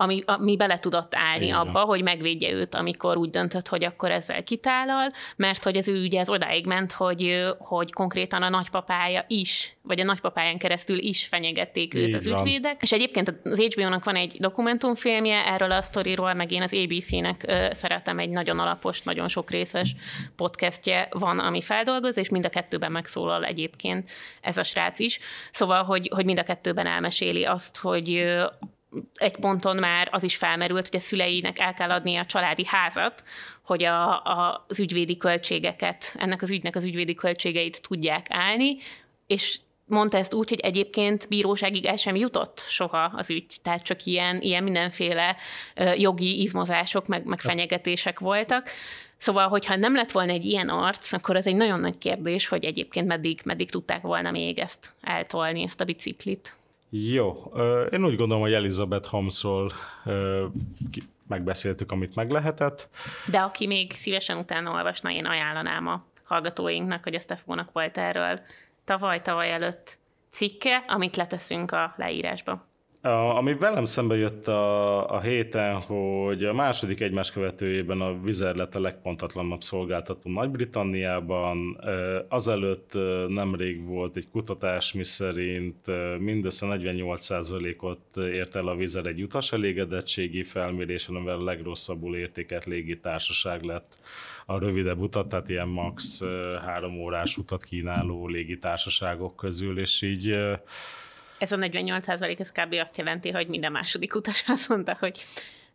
ami, 0.00 0.22
ami 0.26 0.56
bele 0.56 0.78
tudott 0.78 1.12
állni 1.14 1.50
van. 1.50 1.66
abba, 1.66 1.80
hogy 1.80 2.02
megvédje 2.02 2.50
őt, 2.50 2.74
amikor 2.74 3.16
úgy 3.16 3.30
döntött, 3.30 3.68
hogy 3.68 3.84
akkor 3.84 4.10
ezzel 4.10 4.42
kitállal, 4.42 5.12
mert 5.36 5.64
hogy 5.64 5.76
az 5.76 5.88
ő 5.88 6.02
ügye 6.02 6.20
az 6.20 6.28
odáig 6.30 6.66
ment, 6.66 6.92
hogy, 6.92 7.46
hogy 7.58 7.92
konkrétan 7.92 8.42
a 8.42 8.48
nagypapája 8.48 9.24
is, 9.28 9.76
vagy 9.82 10.00
a 10.00 10.04
nagypapáján 10.04 10.58
keresztül 10.58 10.98
is 10.98 11.26
fenyegették 11.26 11.94
őt 11.94 12.06
Így 12.06 12.14
az 12.14 12.28
van. 12.28 12.38
ügyvédek. 12.38 12.82
És 12.82 12.92
egyébként 12.92 13.34
az 13.44 13.60
HBO-nak 13.60 14.04
van 14.04 14.16
egy 14.16 14.36
dokumentumfilmje 14.38 15.46
erről 15.46 15.72
a 15.72 15.82
sztoriról, 15.82 16.34
meg 16.34 16.52
én 16.52 16.62
az 16.62 16.74
ABC-nek 16.74 17.68
szeretem 17.72 18.18
egy 18.18 18.30
nagyon 18.30 18.58
alapos, 18.58 19.02
nagyon 19.02 19.28
sok 19.28 19.50
részes 19.50 19.94
podcastje 20.36 21.08
van, 21.10 21.38
ami 21.38 21.62
feldolgoz, 21.62 22.16
és 22.16 22.28
mind 22.28 22.44
a 22.44 22.48
kettőben 22.48 22.92
megszólal 22.92 23.44
egyébként 23.44 24.10
ez 24.40 24.56
a 24.56 24.62
srác 24.62 24.98
is. 24.98 25.18
Szóval, 25.50 25.82
hogy, 25.82 26.10
hogy 26.14 26.24
mind 26.24 26.38
a 26.38 26.42
kettőben 26.42 26.86
elmeséli 26.86 27.44
azt, 27.44 27.78
hogy 27.78 28.36
egy 29.14 29.36
ponton 29.36 29.76
már 29.76 30.08
az 30.10 30.22
is 30.22 30.36
felmerült, 30.36 30.88
hogy 30.88 31.00
a 31.00 31.02
szüleinek 31.02 31.58
el 31.58 31.74
kell 31.74 31.90
adni 31.90 32.16
a 32.16 32.26
családi 32.26 32.64
házat, 32.66 33.24
hogy 33.62 33.84
a, 33.84 34.10
a, 34.10 34.64
az 34.68 34.80
ügyvédi 34.80 35.16
költségeket, 35.16 36.14
ennek 36.18 36.42
az 36.42 36.50
ügynek 36.50 36.76
az 36.76 36.84
ügyvédi 36.84 37.14
költségeit 37.14 37.82
tudják 37.82 38.26
állni, 38.30 38.76
és 39.26 39.58
mondta 39.88 40.18
ezt 40.18 40.34
úgy, 40.34 40.48
hogy 40.48 40.60
egyébként 40.60 41.28
bíróságig 41.28 41.84
el 41.84 41.96
sem 41.96 42.16
jutott 42.16 42.64
soha 42.68 43.12
az 43.16 43.30
ügy, 43.30 43.56
tehát 43.62 43.82
csak 43.82 44.04
ilyen, 44.04 44.40
ilyen 44.40 44.62
mindenféle 44.62 45.36
jogi 45.96 46.40
izmozások, 46.40 47.06
meg, 47.06 47.24
meg 47.24 47.40
fenyegetések 47.40 48.18
voltak. 48.18 48.70
Szóval, 49.16 49.48
hogyha 49.48 49.76
nem 49.76 49.94
lett 49.94 50.10
volna 50.10 50.32
egy 50.32 50.44
ilyen 50.44 50.68
arc, 50.68 51.12
akkor 51.12 51.36
az 51.36 51.46
egy 51.46 51.56
nagyon 51.56 51.80
nagy 51.80 51.98
kérdés, 51.98 52.48
hogy 52.48 52.64
egyébként 52.64 53.06
meddig, 53.06 53.40
meddig 53.44 53.70
tudták 53.70 54.02
volna 54.02 54.30
még 54.30 54.58
ezt 54.58 54.94
eltolni, 55.00 55.62
ezt 55.62 55.80
a 55.80 55.84
biciklit. 55.84 56.57
Jó, 56.90 57.52
én 57.90 58.04
úgy 58.04 58.16
gondolom, 58.16 58.42
hogy 58.42 58.52
Elizabeth 58.52 59.08
Holmesról 59.08 59.70
megbeszéltük, 61.28 61.92
amit 61.92 62.14
meg 62.14 62.30
lehetett. 62.30 62.88
De 63.30 63.38
aki 63.38 63.66
még 63.66 63.92
szívesen 63.92 64.38
utána 64.38 64.70
olvasna, 64.70 65.10
én 65.10 65.26
ajánlanám 65.26 65.86
a 65.86 66.04
hallgatóinknak, 66.24 67.02
hogy 67.02 67.14
a 67.14 67.20
Stefónak 67.20 67.72
volt 67.72 67.98
erről 67.98 68.40
tavaly-tavaly 68.84 69.52
előtt 69.52 69.98
cikke, 70.28 70.84
amit 70.86 71.16
leteszünk 71.16 71.72
a 71.72 71.94
leírásba. 71.96 72.66
A, 73.08 73.36
ami 73.36 73.54
velem 73.54 73.84
szembe 73.84 74.16
jött 74.16 74.48
a, 74.48 75.10
a 75.10 75.20
héten, 75.20 75.80
hogy 75.80 76.44
a 76.44 76.52
második 76.52 77.00
egymás 77.00 77.30
követőjében 77.30 78.00
a 78.00 78.20
Vizer 78.20 78.56
lett 78.56 78.74
a 78.74 78.80
legpontatlanabb 78.80 79.60
szolgáltató 79.60 80.30
Nagy-Britanniában. 80.30 81.80
Azelőtt 82.28 82.92
nemrég 83.28 83.86
volt 83.86 84.16
egy 84.16 84.28
kutatás, 84.30 84.92
miszerint 84.92 85.86
mindössze 86.18 86.66
48%-ot 86.70 88.16
ért 88.16 88.54
el 88.54 88.68
a 88.68 88.76
Vizer 88.76 89.06
egy 89.06 89.22
utas 89.22 89.52
elégedettségi 89.52 90.44
felmérésen, 90.44 91.14
amivel 91.14 91.38
a 91.38 91.44
legrosszabbul 91.44 92.16
értékelt 92.16 92.64
légitársaság 92.64 93.62
lett 93.62 93.98
a 94.46 94.58
rövidebb 94.58 94.98
utat, 94.98 95.28
tehát 95.28 95.48
ilyen 95.48 95.68
max. 95.68 96.22
három 96.66 97.00
órás 97.00 97.36
utat 97.36 97.64
kínáló 97.64 98.26
légitársaságok 98.26 99.36
közül, 99.36 99.78
és 99.78 100.02
így 100.02 100.36
Ez 101.38 101.52
a 101.52 101.56
48% 101.56 102.40
ez 102.40 102.52
kb. 102.52 102.72
azt 102.72 102.96
jelenti, 102.96 103.30
hogy 103.30 103.46
minden 103.46 103.72
második 103.72 104.14
utas 104.14 104.44
azt 104.46 104.68
mondta, 104.68 104.96
hogy 105.00 105.24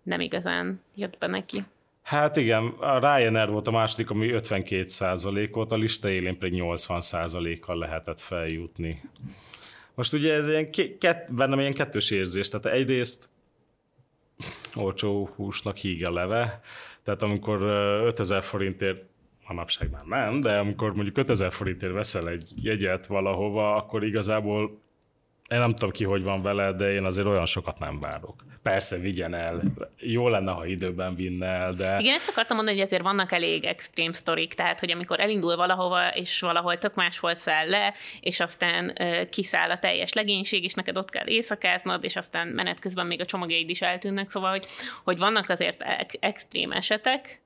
nem 0.04 0.20
igazán 0.20 0.82
jött 0.96 1.18
be 1.18 1.28
neki. 1.28 1.64
Hát 2.04 2.38
igen, 2.38 2.68
a 2.68 3.00
Ryanair 3.00 3.50
volt 3.50 3.68
a 3.68 3.72
második, 3.72 4.10
ami 4.10 4.30
52% 4.34 5.50
volt, 5.52 5.72
a 5.72 5.76
lista 5.76 6.10
élén 6.10 6.38
pedig 6.38 6.62
80% 6.64 7.58
kal 7.62 7.78
lehetett 7.78 8.20
feljutni. 8.20 9.02
Most 9.96 10.14
ugye 10.14 10.34
ez 10.34 10.48
ilyen, 10.48 10.72
kett, 11.00 11.34
bennem 11.34 11.60
ilyen 11.60 11.74
kettős 11.74 12.12
érzés, 12.12 12.50
tehát 12.50 12.78
egyrészt 12.78 13.30
olcsó 14.76 15.30
húsnak 15.36 15.78
híg 15.78 16.06
a 16.06 16.12
leve, 16.12 16.62
tehát 17.04 17.22
amikor 17.22 17.62
ö, 17.62 18.06
5000 18.06 18.44
forintért 18.44 19.04
manapság 19.48 19.90
már 19.90 20.06
nem, 20.06 20.40
de 20.40 20.58
amikor 20.58 20.94
mondjuk 20.94 21.18
5000 21.18 21.52
forintért 21.52 21.94
veszel 21.94 22.30
egy 22.30 22.52
jegyet 22.56 23.06
valahova, 23.06 23.76
akkor 23.76 24.04
igazából 24.04 24.82
én 25.54 25.60
nem 25.60 25.74
tudom 25.74 25.92
ki, 25.92 26.04
hogy 26.04 26.24
van 26.24 26.42
vele, 26.42 26.72
de 26.72 26.92
én 26.92 27.06
azért 27.06 27.28
olyan 27.28 27.46
sokat 27.46 27.80
nem 27.80 28.00
várok. 28.00 28.44
Persze, 28.64 28.98
vigyen 28.98 29.34
el. 29.34 29.62
Jó 29.98 30.28
lenne, 30.28 30.52
ha 30.52 30.66
időben 30.66 31.16
vinne 31.16 31.46
el, 31.46 31.74
de... 31.74 31.98
Igen, 32.00 32.16
ezt 32.16 32.30
akartam 32.30 32.56
mondani, 32.56 32.78
hogy 32.78 32.86
azért 32.86 33.02
vannak 33.02 33.32
elég 33.32 33.64
extrém 33.64 34.12
sztorik, 34.12 34.54
tehát 34.54 34.80
hogy 34.80 34.92
amikor 34.92 35.20
elindul 35.20 35.56
valahova, 35.56 36.08
és 36.08 36.40
valahol 36.40 36.78
tök 36.78 36.96
máshol 36.96 37.36
száll 37.36 37.70
le, 37.70 37.94
és 38.22 38.40
aztán 38.40 38.96
ö, 39.00 39.26
kiszáll 39.30 39.70
a 39.70 39.80
teljes 39.80 40.14
legénység, 40.14 40.64
és 40.64 40.74
neked 40.74 40.98
ott 40.98 41.10
kell 41.10 41.28
éjszakáznod, 41.28 42.04
és 42.04 42.16
aztán 42.16 42.48
menet 42.48 42.80
közben 42.80 43.06
még 43.06 43.22
a 43.22 43.26
csomagjaid 43.26 43.70
is 43.70 43.82
eltűnnek, 43.82 44.30
szóval, 44.30 44.52
hogy, 44.52 44.66
hogy 45.04 45.18
vannak 45.18 45.50
azért 45.50 45.84
extrém 46.20 46.72
esetek, 46.72 47.43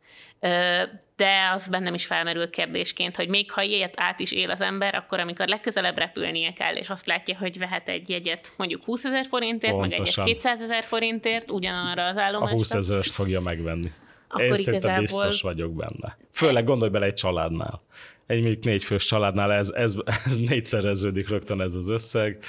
de 1.15 1.49
az 1.53 1.67
bennem 1.67 1.93
is 1.93 2.05
felmerül 2.05 2.49
kérdésként, 2.49 3.15
hogy 3.15 3.27
még 3.27 3.51
ha 3.51 3.61
ilyet 3.61 3.93
át 3.97 4.19
is 4.19 4.31
él 4.31 4.49
az 4.49 4.61
ember, 4.61 4.95
akkor 4.95 5.19
amikor 5.19 5.47
legközelebb 5.47 5.97
repülnie 5.97 6.53
kell, 6.53 6.75
és 6.75 6.89
azt 6.89 7.05
látja, 7.05 7.37
hogy 7.37 7.57
vehet 7.57 7.87
egy 7.89 8.09
jegyet 8.09 8.51
mondjuk 8.57 8.83
20 8.83 9.05
ezer 9.05 9.25
forintért, 9.25 9.73
meg 9.75 9.83
egyet 9.91 9.95
Pontosan. 9.95 10.25
200 10.25 10.61
ezer 10.61 10.83
forintért, 10.83 11.51
ugyanarra 11.51 12.03
az 12.03 12.15
A 12.15 12.19
állomásra. 12.21 12.55
20 12.57 12.73
ezerest 12.73 13.11
fogja 13.11 13.41
megvenni. 13.41 13.91
Akkor 14.27 14.43
Én 14.45 14.53
igazából- 14.53 14.99
biztos 14.99 15.41
vagyok 15.41 15.73
benne. 15.73 16.17
Főleg 16.31 16.63
gondolj 16.65 16.91
bele 16.91 17.05
egy 17.05 17.13
családnál. 17.13 17.81
Egy 18.25 18.41
mondjuk 18.41 18.63
négy 18.63 18.83
fős 18.83 19.05
családnál 19.05 19.53
ez, 19.53 19.69
ez, 19.69 19.95
ez 20.25 20.35
négyszereződik 20.37 21.29
rögtön 21.29 21.61
ez 21.61 21.75
az 21.75 21.87
összeg. 21.89 22.43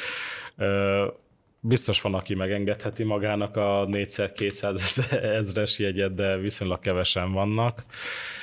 Biztos 1.61 2.01
van, 2.01 2.15
aki 2.15 2.35
megengedheti 2.35 3.03
magának 3.03 3.57
a 3.57 3.87
4x200 3.91 5.13
ezres 5.39 5.79
jegyet, 5.79 6.15
de 6.15 6.37
viszonylag 6.37 6.79
kevesen 6.79 7.33
vannak. 7.33 7.85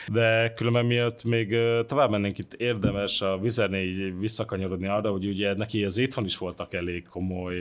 De 0.07 0.53
különben 0.55 0.85
miatt 0.85 1.23
még 1.23 1.57
tovább 1.87 2.09
mennénk 2.09 2.37
itt 2.37 2.53
érdemes 2.53 3.21
a 3.21 3.37
vizernél 3.37 4.17
visszakanyarodni 4.19 4.87
arra, 4.87 5.11
hogy 5.11 5.27
ugye 5.27 5.53
neki 5.53 5.83
az 5.83 5.97
itthon 5.97 6.25
is 6.25 6.37
voltak 6.37 6.73
elég 6.73 7.07
komoly 7.07 7.57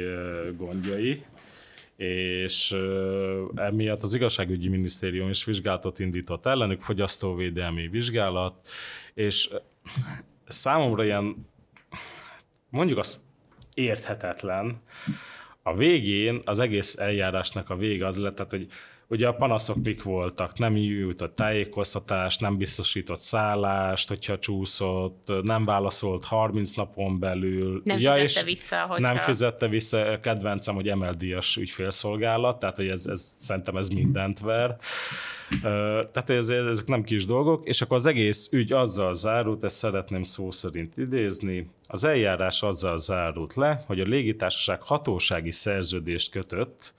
gondjai, 0.57 1.23
és 1.97 2.77
emiatt 3.55 4.03
az 4.03 4.15
igazságügyi 4.15 4.69
minisztérium 4.69 5.29
is 5.29 5.45
vizsgálatot 5.45 5.99
indított 5.99 6.47
ellenük, 6.47 6.81
fogyasztóvédelmi 6.81 7.89
vizsgálat, 7.89 8.69
és 9.15 9.51
számomra 10.49 11.05
ilyen, 11.05 11.47
mondjuk 12.71 12.99
azt 12.99 13.19
érthetetlen, 13.75 14.83
a 15.67 15.75
végén 15.75 16.43
az 16.45 16.59
egész 16.59 16.99
eljárásnak 16.99 17.71
a 17.71 17.77
vége 17.77 18.07
az 18.07 18.19
lett, 18.19 18.35
tehát, 18.35 18.51
hogy 18.51 18.67
ugye 19.09 19.27
a 19.27 19.33
panaszok 19.33 19.77
mik 19.83 20.03
voltak, 20.03 20.59
nem 20.59 20.77
jutott 20.77 21.35
tájékoztatást, 21.35 22.41
nem 22.41 22.57
biztosított 22.57 23.19
szállást, 23.19 24.09
hogyha 24.09 24.39
csúszott, 24.39 25.33
nem 25.43 25.65
válaszolt 25.65 26.25
30 26.25 26.73
napon 26.73 27.19
belül. 27.19 27.81
Nem 27.85 28.01
ja, 28.01 28.13
fizette 28.13 28.41
és 28.41 28.45
vissza, 28.45 28.81
hogyha... 28.81 29.01
Nem 29.01 29.17
fizette 29.17 29.69
vissza, 29.69 30.21
kedvencem, 30.23 30.75
hogy 30.75 30.89
emeldíjas 30.89 31.57
ügyfélszolgálat, 31.57 32.59
tehát 32.59 32.77
hogy 32.77 32.89
ez, 32.89 33.07
ez, 33.07 33.35
szerintem 33.39 33.77
ez 33.77 33.89
mindent 33.89 34.41
ver. 34.41 34.77
Tehát 36.13 36.31
ez, 36.31 36.49
ezek 36.49 36.87
nem 36.87 37.03
kis 37.03 37.27
dolgok, 37.27 37.69
és 37.69 37.83
akkor 37.83 37.97
az 37.97 38.07
egész 38.07 38.49
ügy 38.53 38.73
azzal 38.73 39.15
zárult, 39.15 39.65
ezt 39.65 39.77
szeretném 39.77 40.23
szó 40.23 40.51
szerint 40.51 40.97
idézni, 40.97 41.71
az 41.87 42.05
eljárás 42.05 42.63
azzal 42.63 42.99
zárult 42.99 43.55
le, 43.55 43.85
hogy 43.87 44.01
a 44.01 44.05
légitársaság 44.05 44.83
hatósági 44.83 45.51
szerződést 45.51 46.31
kötött, 46.31 46.95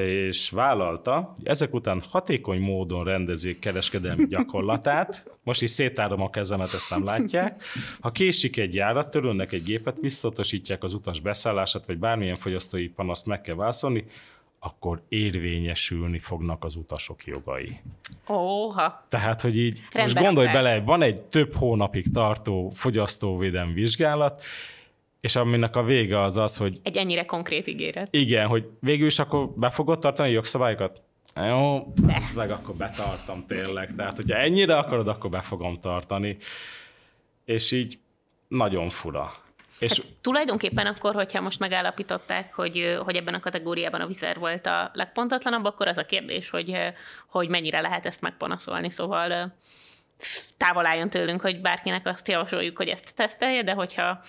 és 0.00 0.50
vállalta, 0.50 1.34
hogy 1.36 1.46
ezek 1.46 1.74
után 1.74 2.02
hatékony 2.08 2.60
módon 2.60 3.04
rendezik 3.04 3.58
kereskedelmi 3.58 4.26
gyakorlatát, 4.26 5.30
most 5.42 5.62
is 5.62 5.70
szétárom 5.70 6.20
a 6.20 6.30
kezemet, 6.30 6.72
ezt 6.72 6.90
nem 6.90 7.04
látják, 7.04 7.64
ha 8.00 8.10
késik 8.10 8.56
egy 8.56 8.74
járat, 8.74 9.10
törölnek 9.10 9.52
egy 9.52 9.62
gépet, 9.62 9.98
visszatosítják 10.00 10.82
az 10.82 10.94
utas 10.94 11.20
beszállását, 11.20 11.86
vagy 11.86 11.98
bármilyen 11.98 12.36
fogyasztói 12.36 12.88
panaszt 12.88 13.26
meg 13.26 13.40
kell 13.40 13.54
válaszolni, 13.54 14.06
akkor 14.58 15.02
érvényesülni 15.08 16.18
fognak 16.18 16.64
az 16.64 16.76
utasok 16.76 17.24
jogai. 17.24 17.80
Óha. 18.30 19.06
Tehát, 19.08 19.40
hogy 19.40 19.56
így, 19.56 19.78
Rendben 19.78 20.02
most 20.02 20.26
gondolj 20.26 20.46
fel. 20.46 20.62
bele, 20.62 20.80
van 20.80 21.02
egy 21.02 21.20
több 21.20 21.54
hónapig 21.54 22.10
tartó 22.12 22.70
fogyasztóvédelmi 22.74 23.72
vizsgálat, 23.72 24.42
és 25.24 25.36
aminek 25.36 25.76
a 25.76 25.82
vége 25.82 26.20
az 26.20 26.36
az, 26.36 26.56
hogy... 26.56 26.78
Egy 26.82 26.96
ennyire 26.96 27.24
konkrét 27.24 27.66
ígéret. 27.66 28.08
Igen, 28.10 28.46
hogy 28.46 28.68
végül 28.80 29.06
is 29.06 29.18
akkor 29.18 29.48
be 29.56 29.70
fogod 29.70 29.98
tartani 29.98 30.28
a 30.28 30.32
jogszabályokat? 30.32 31.02
Jó, 31.36 31.92
ezt 32.06 32.34
meg 32.34 32.50
akkor 32.50 32.74
betartam 32.74 33.44
tényleg. 33.46 33.94
Tehát, 33.96 34.16
hogyha 34.16 34.36
ennyire 34.36 34.76
akarod, 34.76 35.08
akkor 35.08 35.30
be 35.30 35.40
fogom 35.40 35.80
tartani. 35.80 36.36
És 37.44 37.72
így 37.72 37.98
nagyon 38.48 38.88
fura. 38.88 39.32
És 39.78 39.96
hát, 39.96 40.06
tulajdonképpen 40.20 40.86
akkor, 40.86 41.14
hogyha 41.14 41.40
most 41.40 41.58
megállapították, 41.58 42.54
hogy, 42.54 42.98
hogy 43.04 43.16
ebben 43.16 43.34
a 43.34 43.40
kategóriában 43.40 44.00
a 44.00 44.06
vizer 44.06 44.38
volt 44.38 44.66
a 44.66 44.90
legpontatlanabb, 44.92 45.64
akkor 45.64 45.88
az 45.88 45.98
a 45.98 46.04
kérdés, 46.04 46.50
hogy, 46.50 46.76
hogy 47.26 47.48
mennyire 47.48 47.80
lehet 47.80 48.06
ezt 48.06 48.20
megpanaszolni. 48.20 48.90
Szóval 48.90 49.54
távol 50.56 50.86
álljon 50.86 51.10
tőlünk, 51.10 51.40
hogy 51.40 51.60
bárkinek 51.60 52.06
azt 52.06 52.28
javasoljuk, 52.28 52.76
hogy 52.76 52.88
ezt 52.88 53.14
tesztelje, 53.14 53.62
de 53.62 53.72
hogyha 53.72 54.20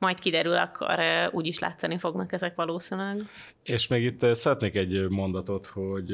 majd 0.00 0.18
kiderül, 0.18 0.56
akkor 0.56 0.98
úgy 1.30 1.46
is 1.46 1.58
látszani 1.58 1.98
fognak 1.98 2.32
ezek 2.32 2.54
valószínűleg. 2.54 3.20
És 3.62 3.86
még 3.86 4.02
itt 4.02 4.34
szeretnék 4.34 4.74
egy 4.74 5.08
mondatot, 5.08 5.66
hogy 5.66 6.12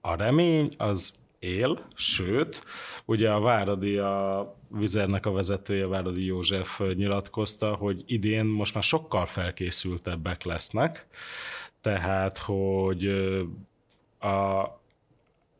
a 0.00 0.16
remény 0.16 0.68
az 0.76 1.14
él, 1.38 1.78
sőt, 1.94 2.64
ugye 3.04 3.30
a 3.30 3.40
Váradi, 3.40 3.96
a 3.96 4.54
Vizernek 4.68 5.26
a 5.26 5.32
vezetője, 5.32 5.86
Váradi 5.86 6.24
József 6.24 6.80
nyilatkozta, 6.94 7.74
hogy 7.74 8.02
idén 8.06 8.44
most 8.44 8.74
már 8.74 8.82
sokkal 8.82 9.26
felkészültebbek 9.26 10.42
lesznek, 10.42 11.06
tehát, 11.80 12.38
hogy 12.38 13.06
a, 14.18 14.64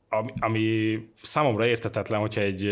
ami, 0.09 0.33
ami 0.39 0.99
számomra 1.23 1.67
értetetlen, 1.67 2.21
hogyha 2.21 2.41
egy 2.41 2.65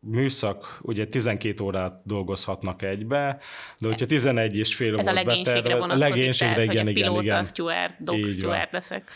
műszak, 0.00 0.78
ugye 0.82 1.06
12 1.06 1.64
órát 1.64 2.00
dolgozhatnak 2.04 2.82
egybe, 2.82 3.38
de 3.78 3.86
hogyha 3.86 4.06
11 4.06 4.56
és 4.56 4.74
fél 4.74 4.98
Ez 4.98 5.06
a 5.06 5.12
legénységre 5.12 5.52
beterve, 5.52 5.78
vonatkozik, 5.78 6.08
legénységre, 6.08 6.54
tehát, 6.54 6.70
igen, 6.72 6.84
hogy 6.84 6.98
a 6.98 7.00
pilóta, 7.00 7.22
igen, 7.22 7.44
steward, 7.44 7.92
dog 7.98 8.28
steward 8.28 8.68
leszek. 8.72 9.10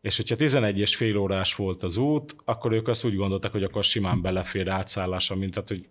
És 0.00 0.16
hogyha 0.16 0.36
11 0.36 0.78
és 0.78 0.96
fél 0.96 1.16
órás 1.16 1.54
volt 1.54 1.82
az 1.82 1.96
út, 1.96 2.34
akkor 2.44 2.72
ők 2.72 2.88
azt 2.88 3.04
úgy 3.04 3.16
gondoltak, 3.16 3.52
hogy 3.52 3.62
akkor 3.62 3.84
simán 3.84 4.22
belefér 4.22 4.68
átszállása, 4.68 5.34
mint 5.34 5.54
tehát, 5.54 5.68
hogy 5.68 5.88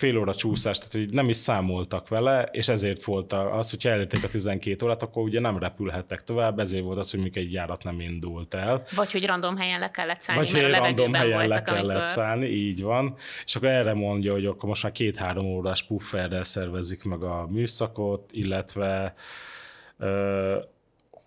fél 0.00 0.18
óra 0.18 0.34
csúszás, 0.34 0.78
tehát 0.78 0.92
hogy 0.92 1.08
nem 1.08 1.28
is 1.28 1.36
számoltak 1.36 2.08
vele, 2.08 2.48
és 2.52 2.68
ezért 2.68 3.04
volt 3.04 3.32
az, 3.32 3.70
hogy 3.70 3.86
elérték 3.86 4.24
a 4.24 4.28
12 4.28 4.86
órát, 4.86 5.02
akkor 5.02 5.22
ugye 5.22 5.40
nem 5.40 5.58
repülhettek 5.58 6.24
tovább, 6.24 6.58
ezért 6.58 6.84
volt 6.84 6.98
az, 6.98 7.10
hogy 7.10 7.20
még 7.20 7.36
egy 7.36 7.52
járat 7.52 7.84
nem 7.84 8.00
indult 8.00 8.54
el. 8.54 8.82
Vagy 8.94 9.12
hogy 9.12 9.26
random 9.26 9.56
helyen 9.56 9.80
le 9.80 9.90
kellett 9.90 10.20
szállni, 10.20 10.50
Vagy 10.50 10.62
mert 10.62 10.74
a 10.74 10.78
random 10.78 11.14
helyen 11.14 11.48
le 11.48 11.62
kellett 11.62 11.84
amikor... 11.84 12.06
szállni, 12.06 12.46
így 12.46 12.82
van. 12.82 13.16
És 13.44 13.56
akkor 13.56 13.68
erre 13.68 13.94
mondja, 13.94 14.32
hogy 14.32 14.46
akkor 14.46 14.68
most 14.68 14.82
már 14.82 14.92
két-három 14.92 15.46
órás 15.46 15.82
pufferrel 15.82 16.44
szervezik 16.44 17.04
meg 17.04 17.22
a 17.22 17.46
műszakot, 17.50 18.30
illetve 18.32 19.14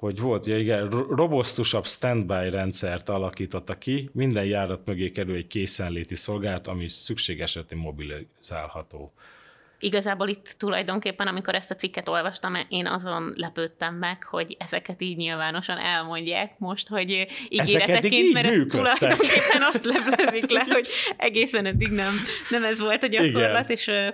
hogy 0.04 0.20
volt, 0.20 0.46
ja 0.46 0.58
igen, 0.58 0.90
robosztusabb 0.90 1.86
standby 1.86 2.50
rendszert 2.50 3.10
alakította 3.10 3.78
ki, 3.78 4.10
minden 4.14 4.46
járat 4.46 4.86
mögé 4.86 5.12
kerül 5.12 5.36
egy 5.36 5.48
készenléti 5.48 6.16
szolgálat, 6.16 6.68
ami 6.68 6.88
szükség 6.88 7.42
esetén 7.42 7.78
mobilizálható. 7.78 9.14
Igazából 9.84 10.28
itt 10.28 10.56
tulajdonképpen, 10.58 11.28
amikor 11.28 11.56
ezt 11.56 11.72
a 11.72 11.76
cikket 11.76 12.10
olvastam, 12.10 12.54
én 12.70 12.88
azon 12.88 13.34
lepődtem 13.36 13.96
meg, 13.96 14.24
hogy 14.24 14.56
ezeket 14.60 15.02
így 15.02 15.18
nyilvánosan 15.18 15.78
elmondják 15.78 16.60
most, 16.60 16.88
hogy 16.88 17.28
ígéreteként, 17.50 18.34
mert 18.34 18.48
ez 18.48 18.66
tulajdonképpen 18.70 19.62
azt 19.62 19.86
leblezik 19.96 20.52
le, 20.52 20.64
hogy 20.68 20.88
egészen 21.18 21.66
eddig 21.66 21.90
nem, 21.90 22.22
nem 22.50 22.64
ez 22.64 22.80
volt 22.80 23.04
a 23.04 23.08
gyakorlat, 23.08 23.64
Igen. 23.64 23.66
és 23.68 23.88
ö, 23.88 24.08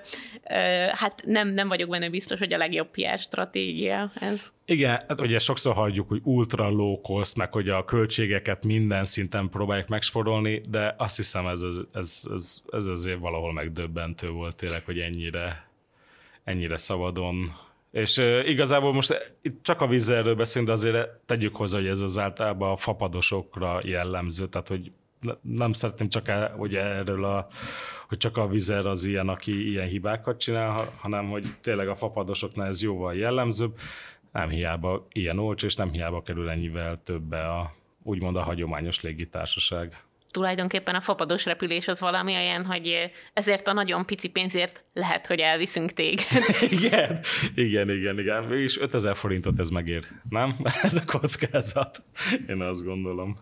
ö, 0.50 0.86
hát 0.92 1.22
nem, 1.26 1.48
nem 1.48 1.68
vagyok 1.68 1.90
benne 1.90 2.10
biztos, 2.10 2.40
hogy 2.40 2.54
a 2.54 2.58
legjobb 2.58 2.92
PR 2.92 3.20
stratégia 3.20 4.12
ez. 4.20 4.52
Igen, 4.66 4.90
hát 5.08 5.22
ugye 5.22 5.40
sokszor 5.40 5.74
hagyjuk, 5.74 6.08
hogy 6.08 6.22
ultra 6.24 6.70
low 6.70 7.02
cost, 7.02 7.36
meg 7.36 7.54
hogy 7.54 7.70
a 7.70 7.84
költségeket 7.84 8.64
minden 8.64 9.04
szinten 9.04 9.50
próbálják 9.50 9.88
megsporolni, 9.88 10.62
de 10.70 10.96
azt 10.98 11.16
hiszem 11.16 11.48
ez, 11.48 11.62
ez, 11.62 11.76
ez, 11.94 12.24
ez, 12.34 12.62
ez 12.72 12.86
azért 12.86 13.20
valahol 13.20 13.54
megdöbbentő 13.54 14.30
volt 14.30 14.56
tényleg, 14.56 14.86
hogy 14.86 15.00
ennyire, 15.00 15.59
ennyire 16.50 16.78
szabadon 16.78 17.52
és 17.92 18.18
igazából 18.46 18.94
most 18.94 19.36
itt 19.42 19.64
csak 19.64 19.82
a 19.82 19.88
vízerről 19.88 20.36
beszélünk, 20.36 20.68
de 20.68 20.76
azért 20.76 21.10
tegyük 21.26 21.56
hozzá, 21.56 21.78
hogy 21.78 21.88
ez 21.88 22.00
az 22.00 22.18
általában 22.18 22.72
a 22.72 22.78
fapadosokra 22.78 23.80
jellemző, 23.84 24.48
tehát 24.48 24.68
hogy 24.68 24.92
nem 25.42 25.74
szeretném 25.74 26.10
csak 26.10 26.28
el, 26.28 26.56
hogy 26.58 26.76
erről 26.76 27.26
a, 27.26 27.48
hogy 28.08 28.18
csak 28.18 28.38
a 28.38 28.48
vizer 28.48 28.86
az 28.86 29.04
ilyen, 29.04 29.30
aki 29.30 29.70
ilyen 29.70 29.88
hibákat 29.88 30.40
csinál, 30.40 30.94
hanem 30.98 31.30
hogy 31.30 31.46
tényleg 31.62 31.88
a 31.88 31.96
fapadosoknál 31.96 32.68
ez 32.68 32.82
jóval 32.82 33.16
jellemzőbb 33.16 33.78
nem 34.32 34.50
hiába 34.50 35.08
ilyen 35.12 35.40
olcsó, 35.40 35.66
és 35.66 35.76
nem 35.76 35.92
hiába 35.92 36.22
kerül 36.22 36.50
ennyivel 36.50 37.02
többe 37.04 37.50
a 37.50 37.72
úgymond 38.04 38.36
a 38.36 38.42
hagyományos 38.42 39.02
légitársaság. 39.02 40.04
Tulajdonképpen 40.32 40.96
a 40.96 41.02
fapados 41.02 41.46
repülés 41.46 41.88
az 41.88 42.00
valami 42.00 42.36
olyan, 42.36 42.66
hogy 42.66 43.12
ezért 43.34 43.68
a 43.68 43.74
nagyon 43.74 44.06
pici 44.06 44.30
pénzért 44.30 44.84
lehet, 44.94 45.28
hogy 45.28 45.40
elviszünk 45.40 45.94
téged. 45.94 46.44
igen, 46.72 47.20
igen, 47.56 47.90
igen, 47.90 48.20
igen. 48.20 48.54
És 48.54 48.80
5000 48.80 49.16
forintot 49.16 49.60
ez 49.60 49.70
megér, 49.70 50.06
nem? 50.30 50.56
Ez 50.82 50.96
a 50.96 51.06
kockázat. 51.06 52.04
Én 52.48 52.62
azt 52.62 52.84
gondolom. 52.84 53.36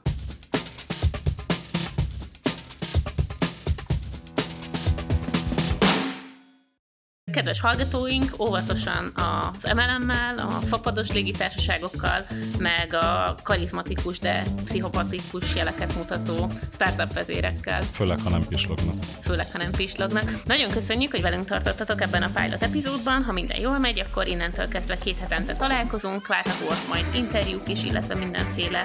Kedves 7.37 7.59
hallgatóink, 7.59 8.31
óvatosan 8.39 9.11
az 9.15 9.71
MLM-mel, 9.73 10.37
a 10.37 10.49
fapados 10.49 11.11
légitársaságokkal, 11.11 12.25
meg 12.59 12.93
a 12.93 13.35
karizmatikus, 13.43 14.19
de 14.19 14.43
pszichopatikus 14.63 15.55
jeleket 15.55 15.95
mutató 15.95 16.51
startup 16.73 17.13
vezérekkel. 17.13 17.81
Főleg, 17.81 18.19
ha 18.23 18.29
nem 18.29 18.47
pislognak. 18.47 18.95
Főleg, 19.21 19.51
ha 19.51 19.57
nem 19.57 19.71
pislognak. 19.71 20.43
Nagyon 20.43 20.69
köszönjük, 20.69 21.11
hogy 21.11 21.21
velünk 21.21 21.45
tartottatok 21.45 22.01
ebben 22.01 22.23
a 22.23 22.29
pilot 22.33 22.63
epizódban. 22.63 23.23
Ha 23.23 23.31
minden 23.31 23.59
jól 23.59 23.77
megy, 23.77 23.99
akkor 23.99 24.27
innentől 24.27 24.67
kezdve 24.67 24.97
két 24.97 25.17
hetente 25.19 25.55
találkozunk, 25.55 26.27
várhatóak 26.27 26.87
majd 26.87 27.05
interjúk 27.13 27.67
is, 27.67 27.83
illetve 27.83 28.15
mindenféle 28.15 28.83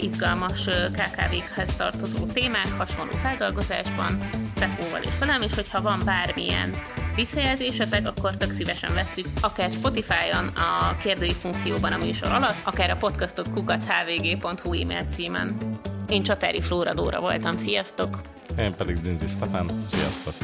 izgalmas 0.00 0.64
KKV-khez 0.92 1.76
tartozó 1.76 2.26
témák 2.26 2.72
hasonló 2.76 3.12
feldolgozásban, 3.12 4.28
Stefóval 4.56 5.02
és 5.02 5.18
velem, 5.18 5.42
és 5.42 5.54
hogyha 5.54 5.82
van 5.82 6.02
bármilyen 6.04 6.70
visszajelzésetek, 7.14 8.06
akkor 8.06 8.36
tök 8.36 8.52
szívesen 8.52 8.94
veszük, 8.94 9.26
akár 9.40 9.70
Spotify-on, 9.70 10.46
a 10.46 10.96
kérdői 10.96 11.32
funkcióban 11.32 11.92
a 11.92 11.96
műsor 11.96 12.32
alatt, 12.32 12.56
akár 12.64 12.90
a 12.90 12.96
podcastot 12.96 13.50
kukac.hvg.hu 13.50 14.80
e-mail 14.80 15.04
címen. 15.10 15.56
Én 16.08 16.22
Csatári 16.22 16.60
Flóra 16.60 16.94
Dóra 16.94 17.20
voltam, 17.20 17.56
sziasztok! 17.56 18.20
Én 18.58 18.74
pedig 18.76 18.96
Zinzi 18.96 19.26
Stefán, 19.26 19.70
sziasztok! 19.82 20.34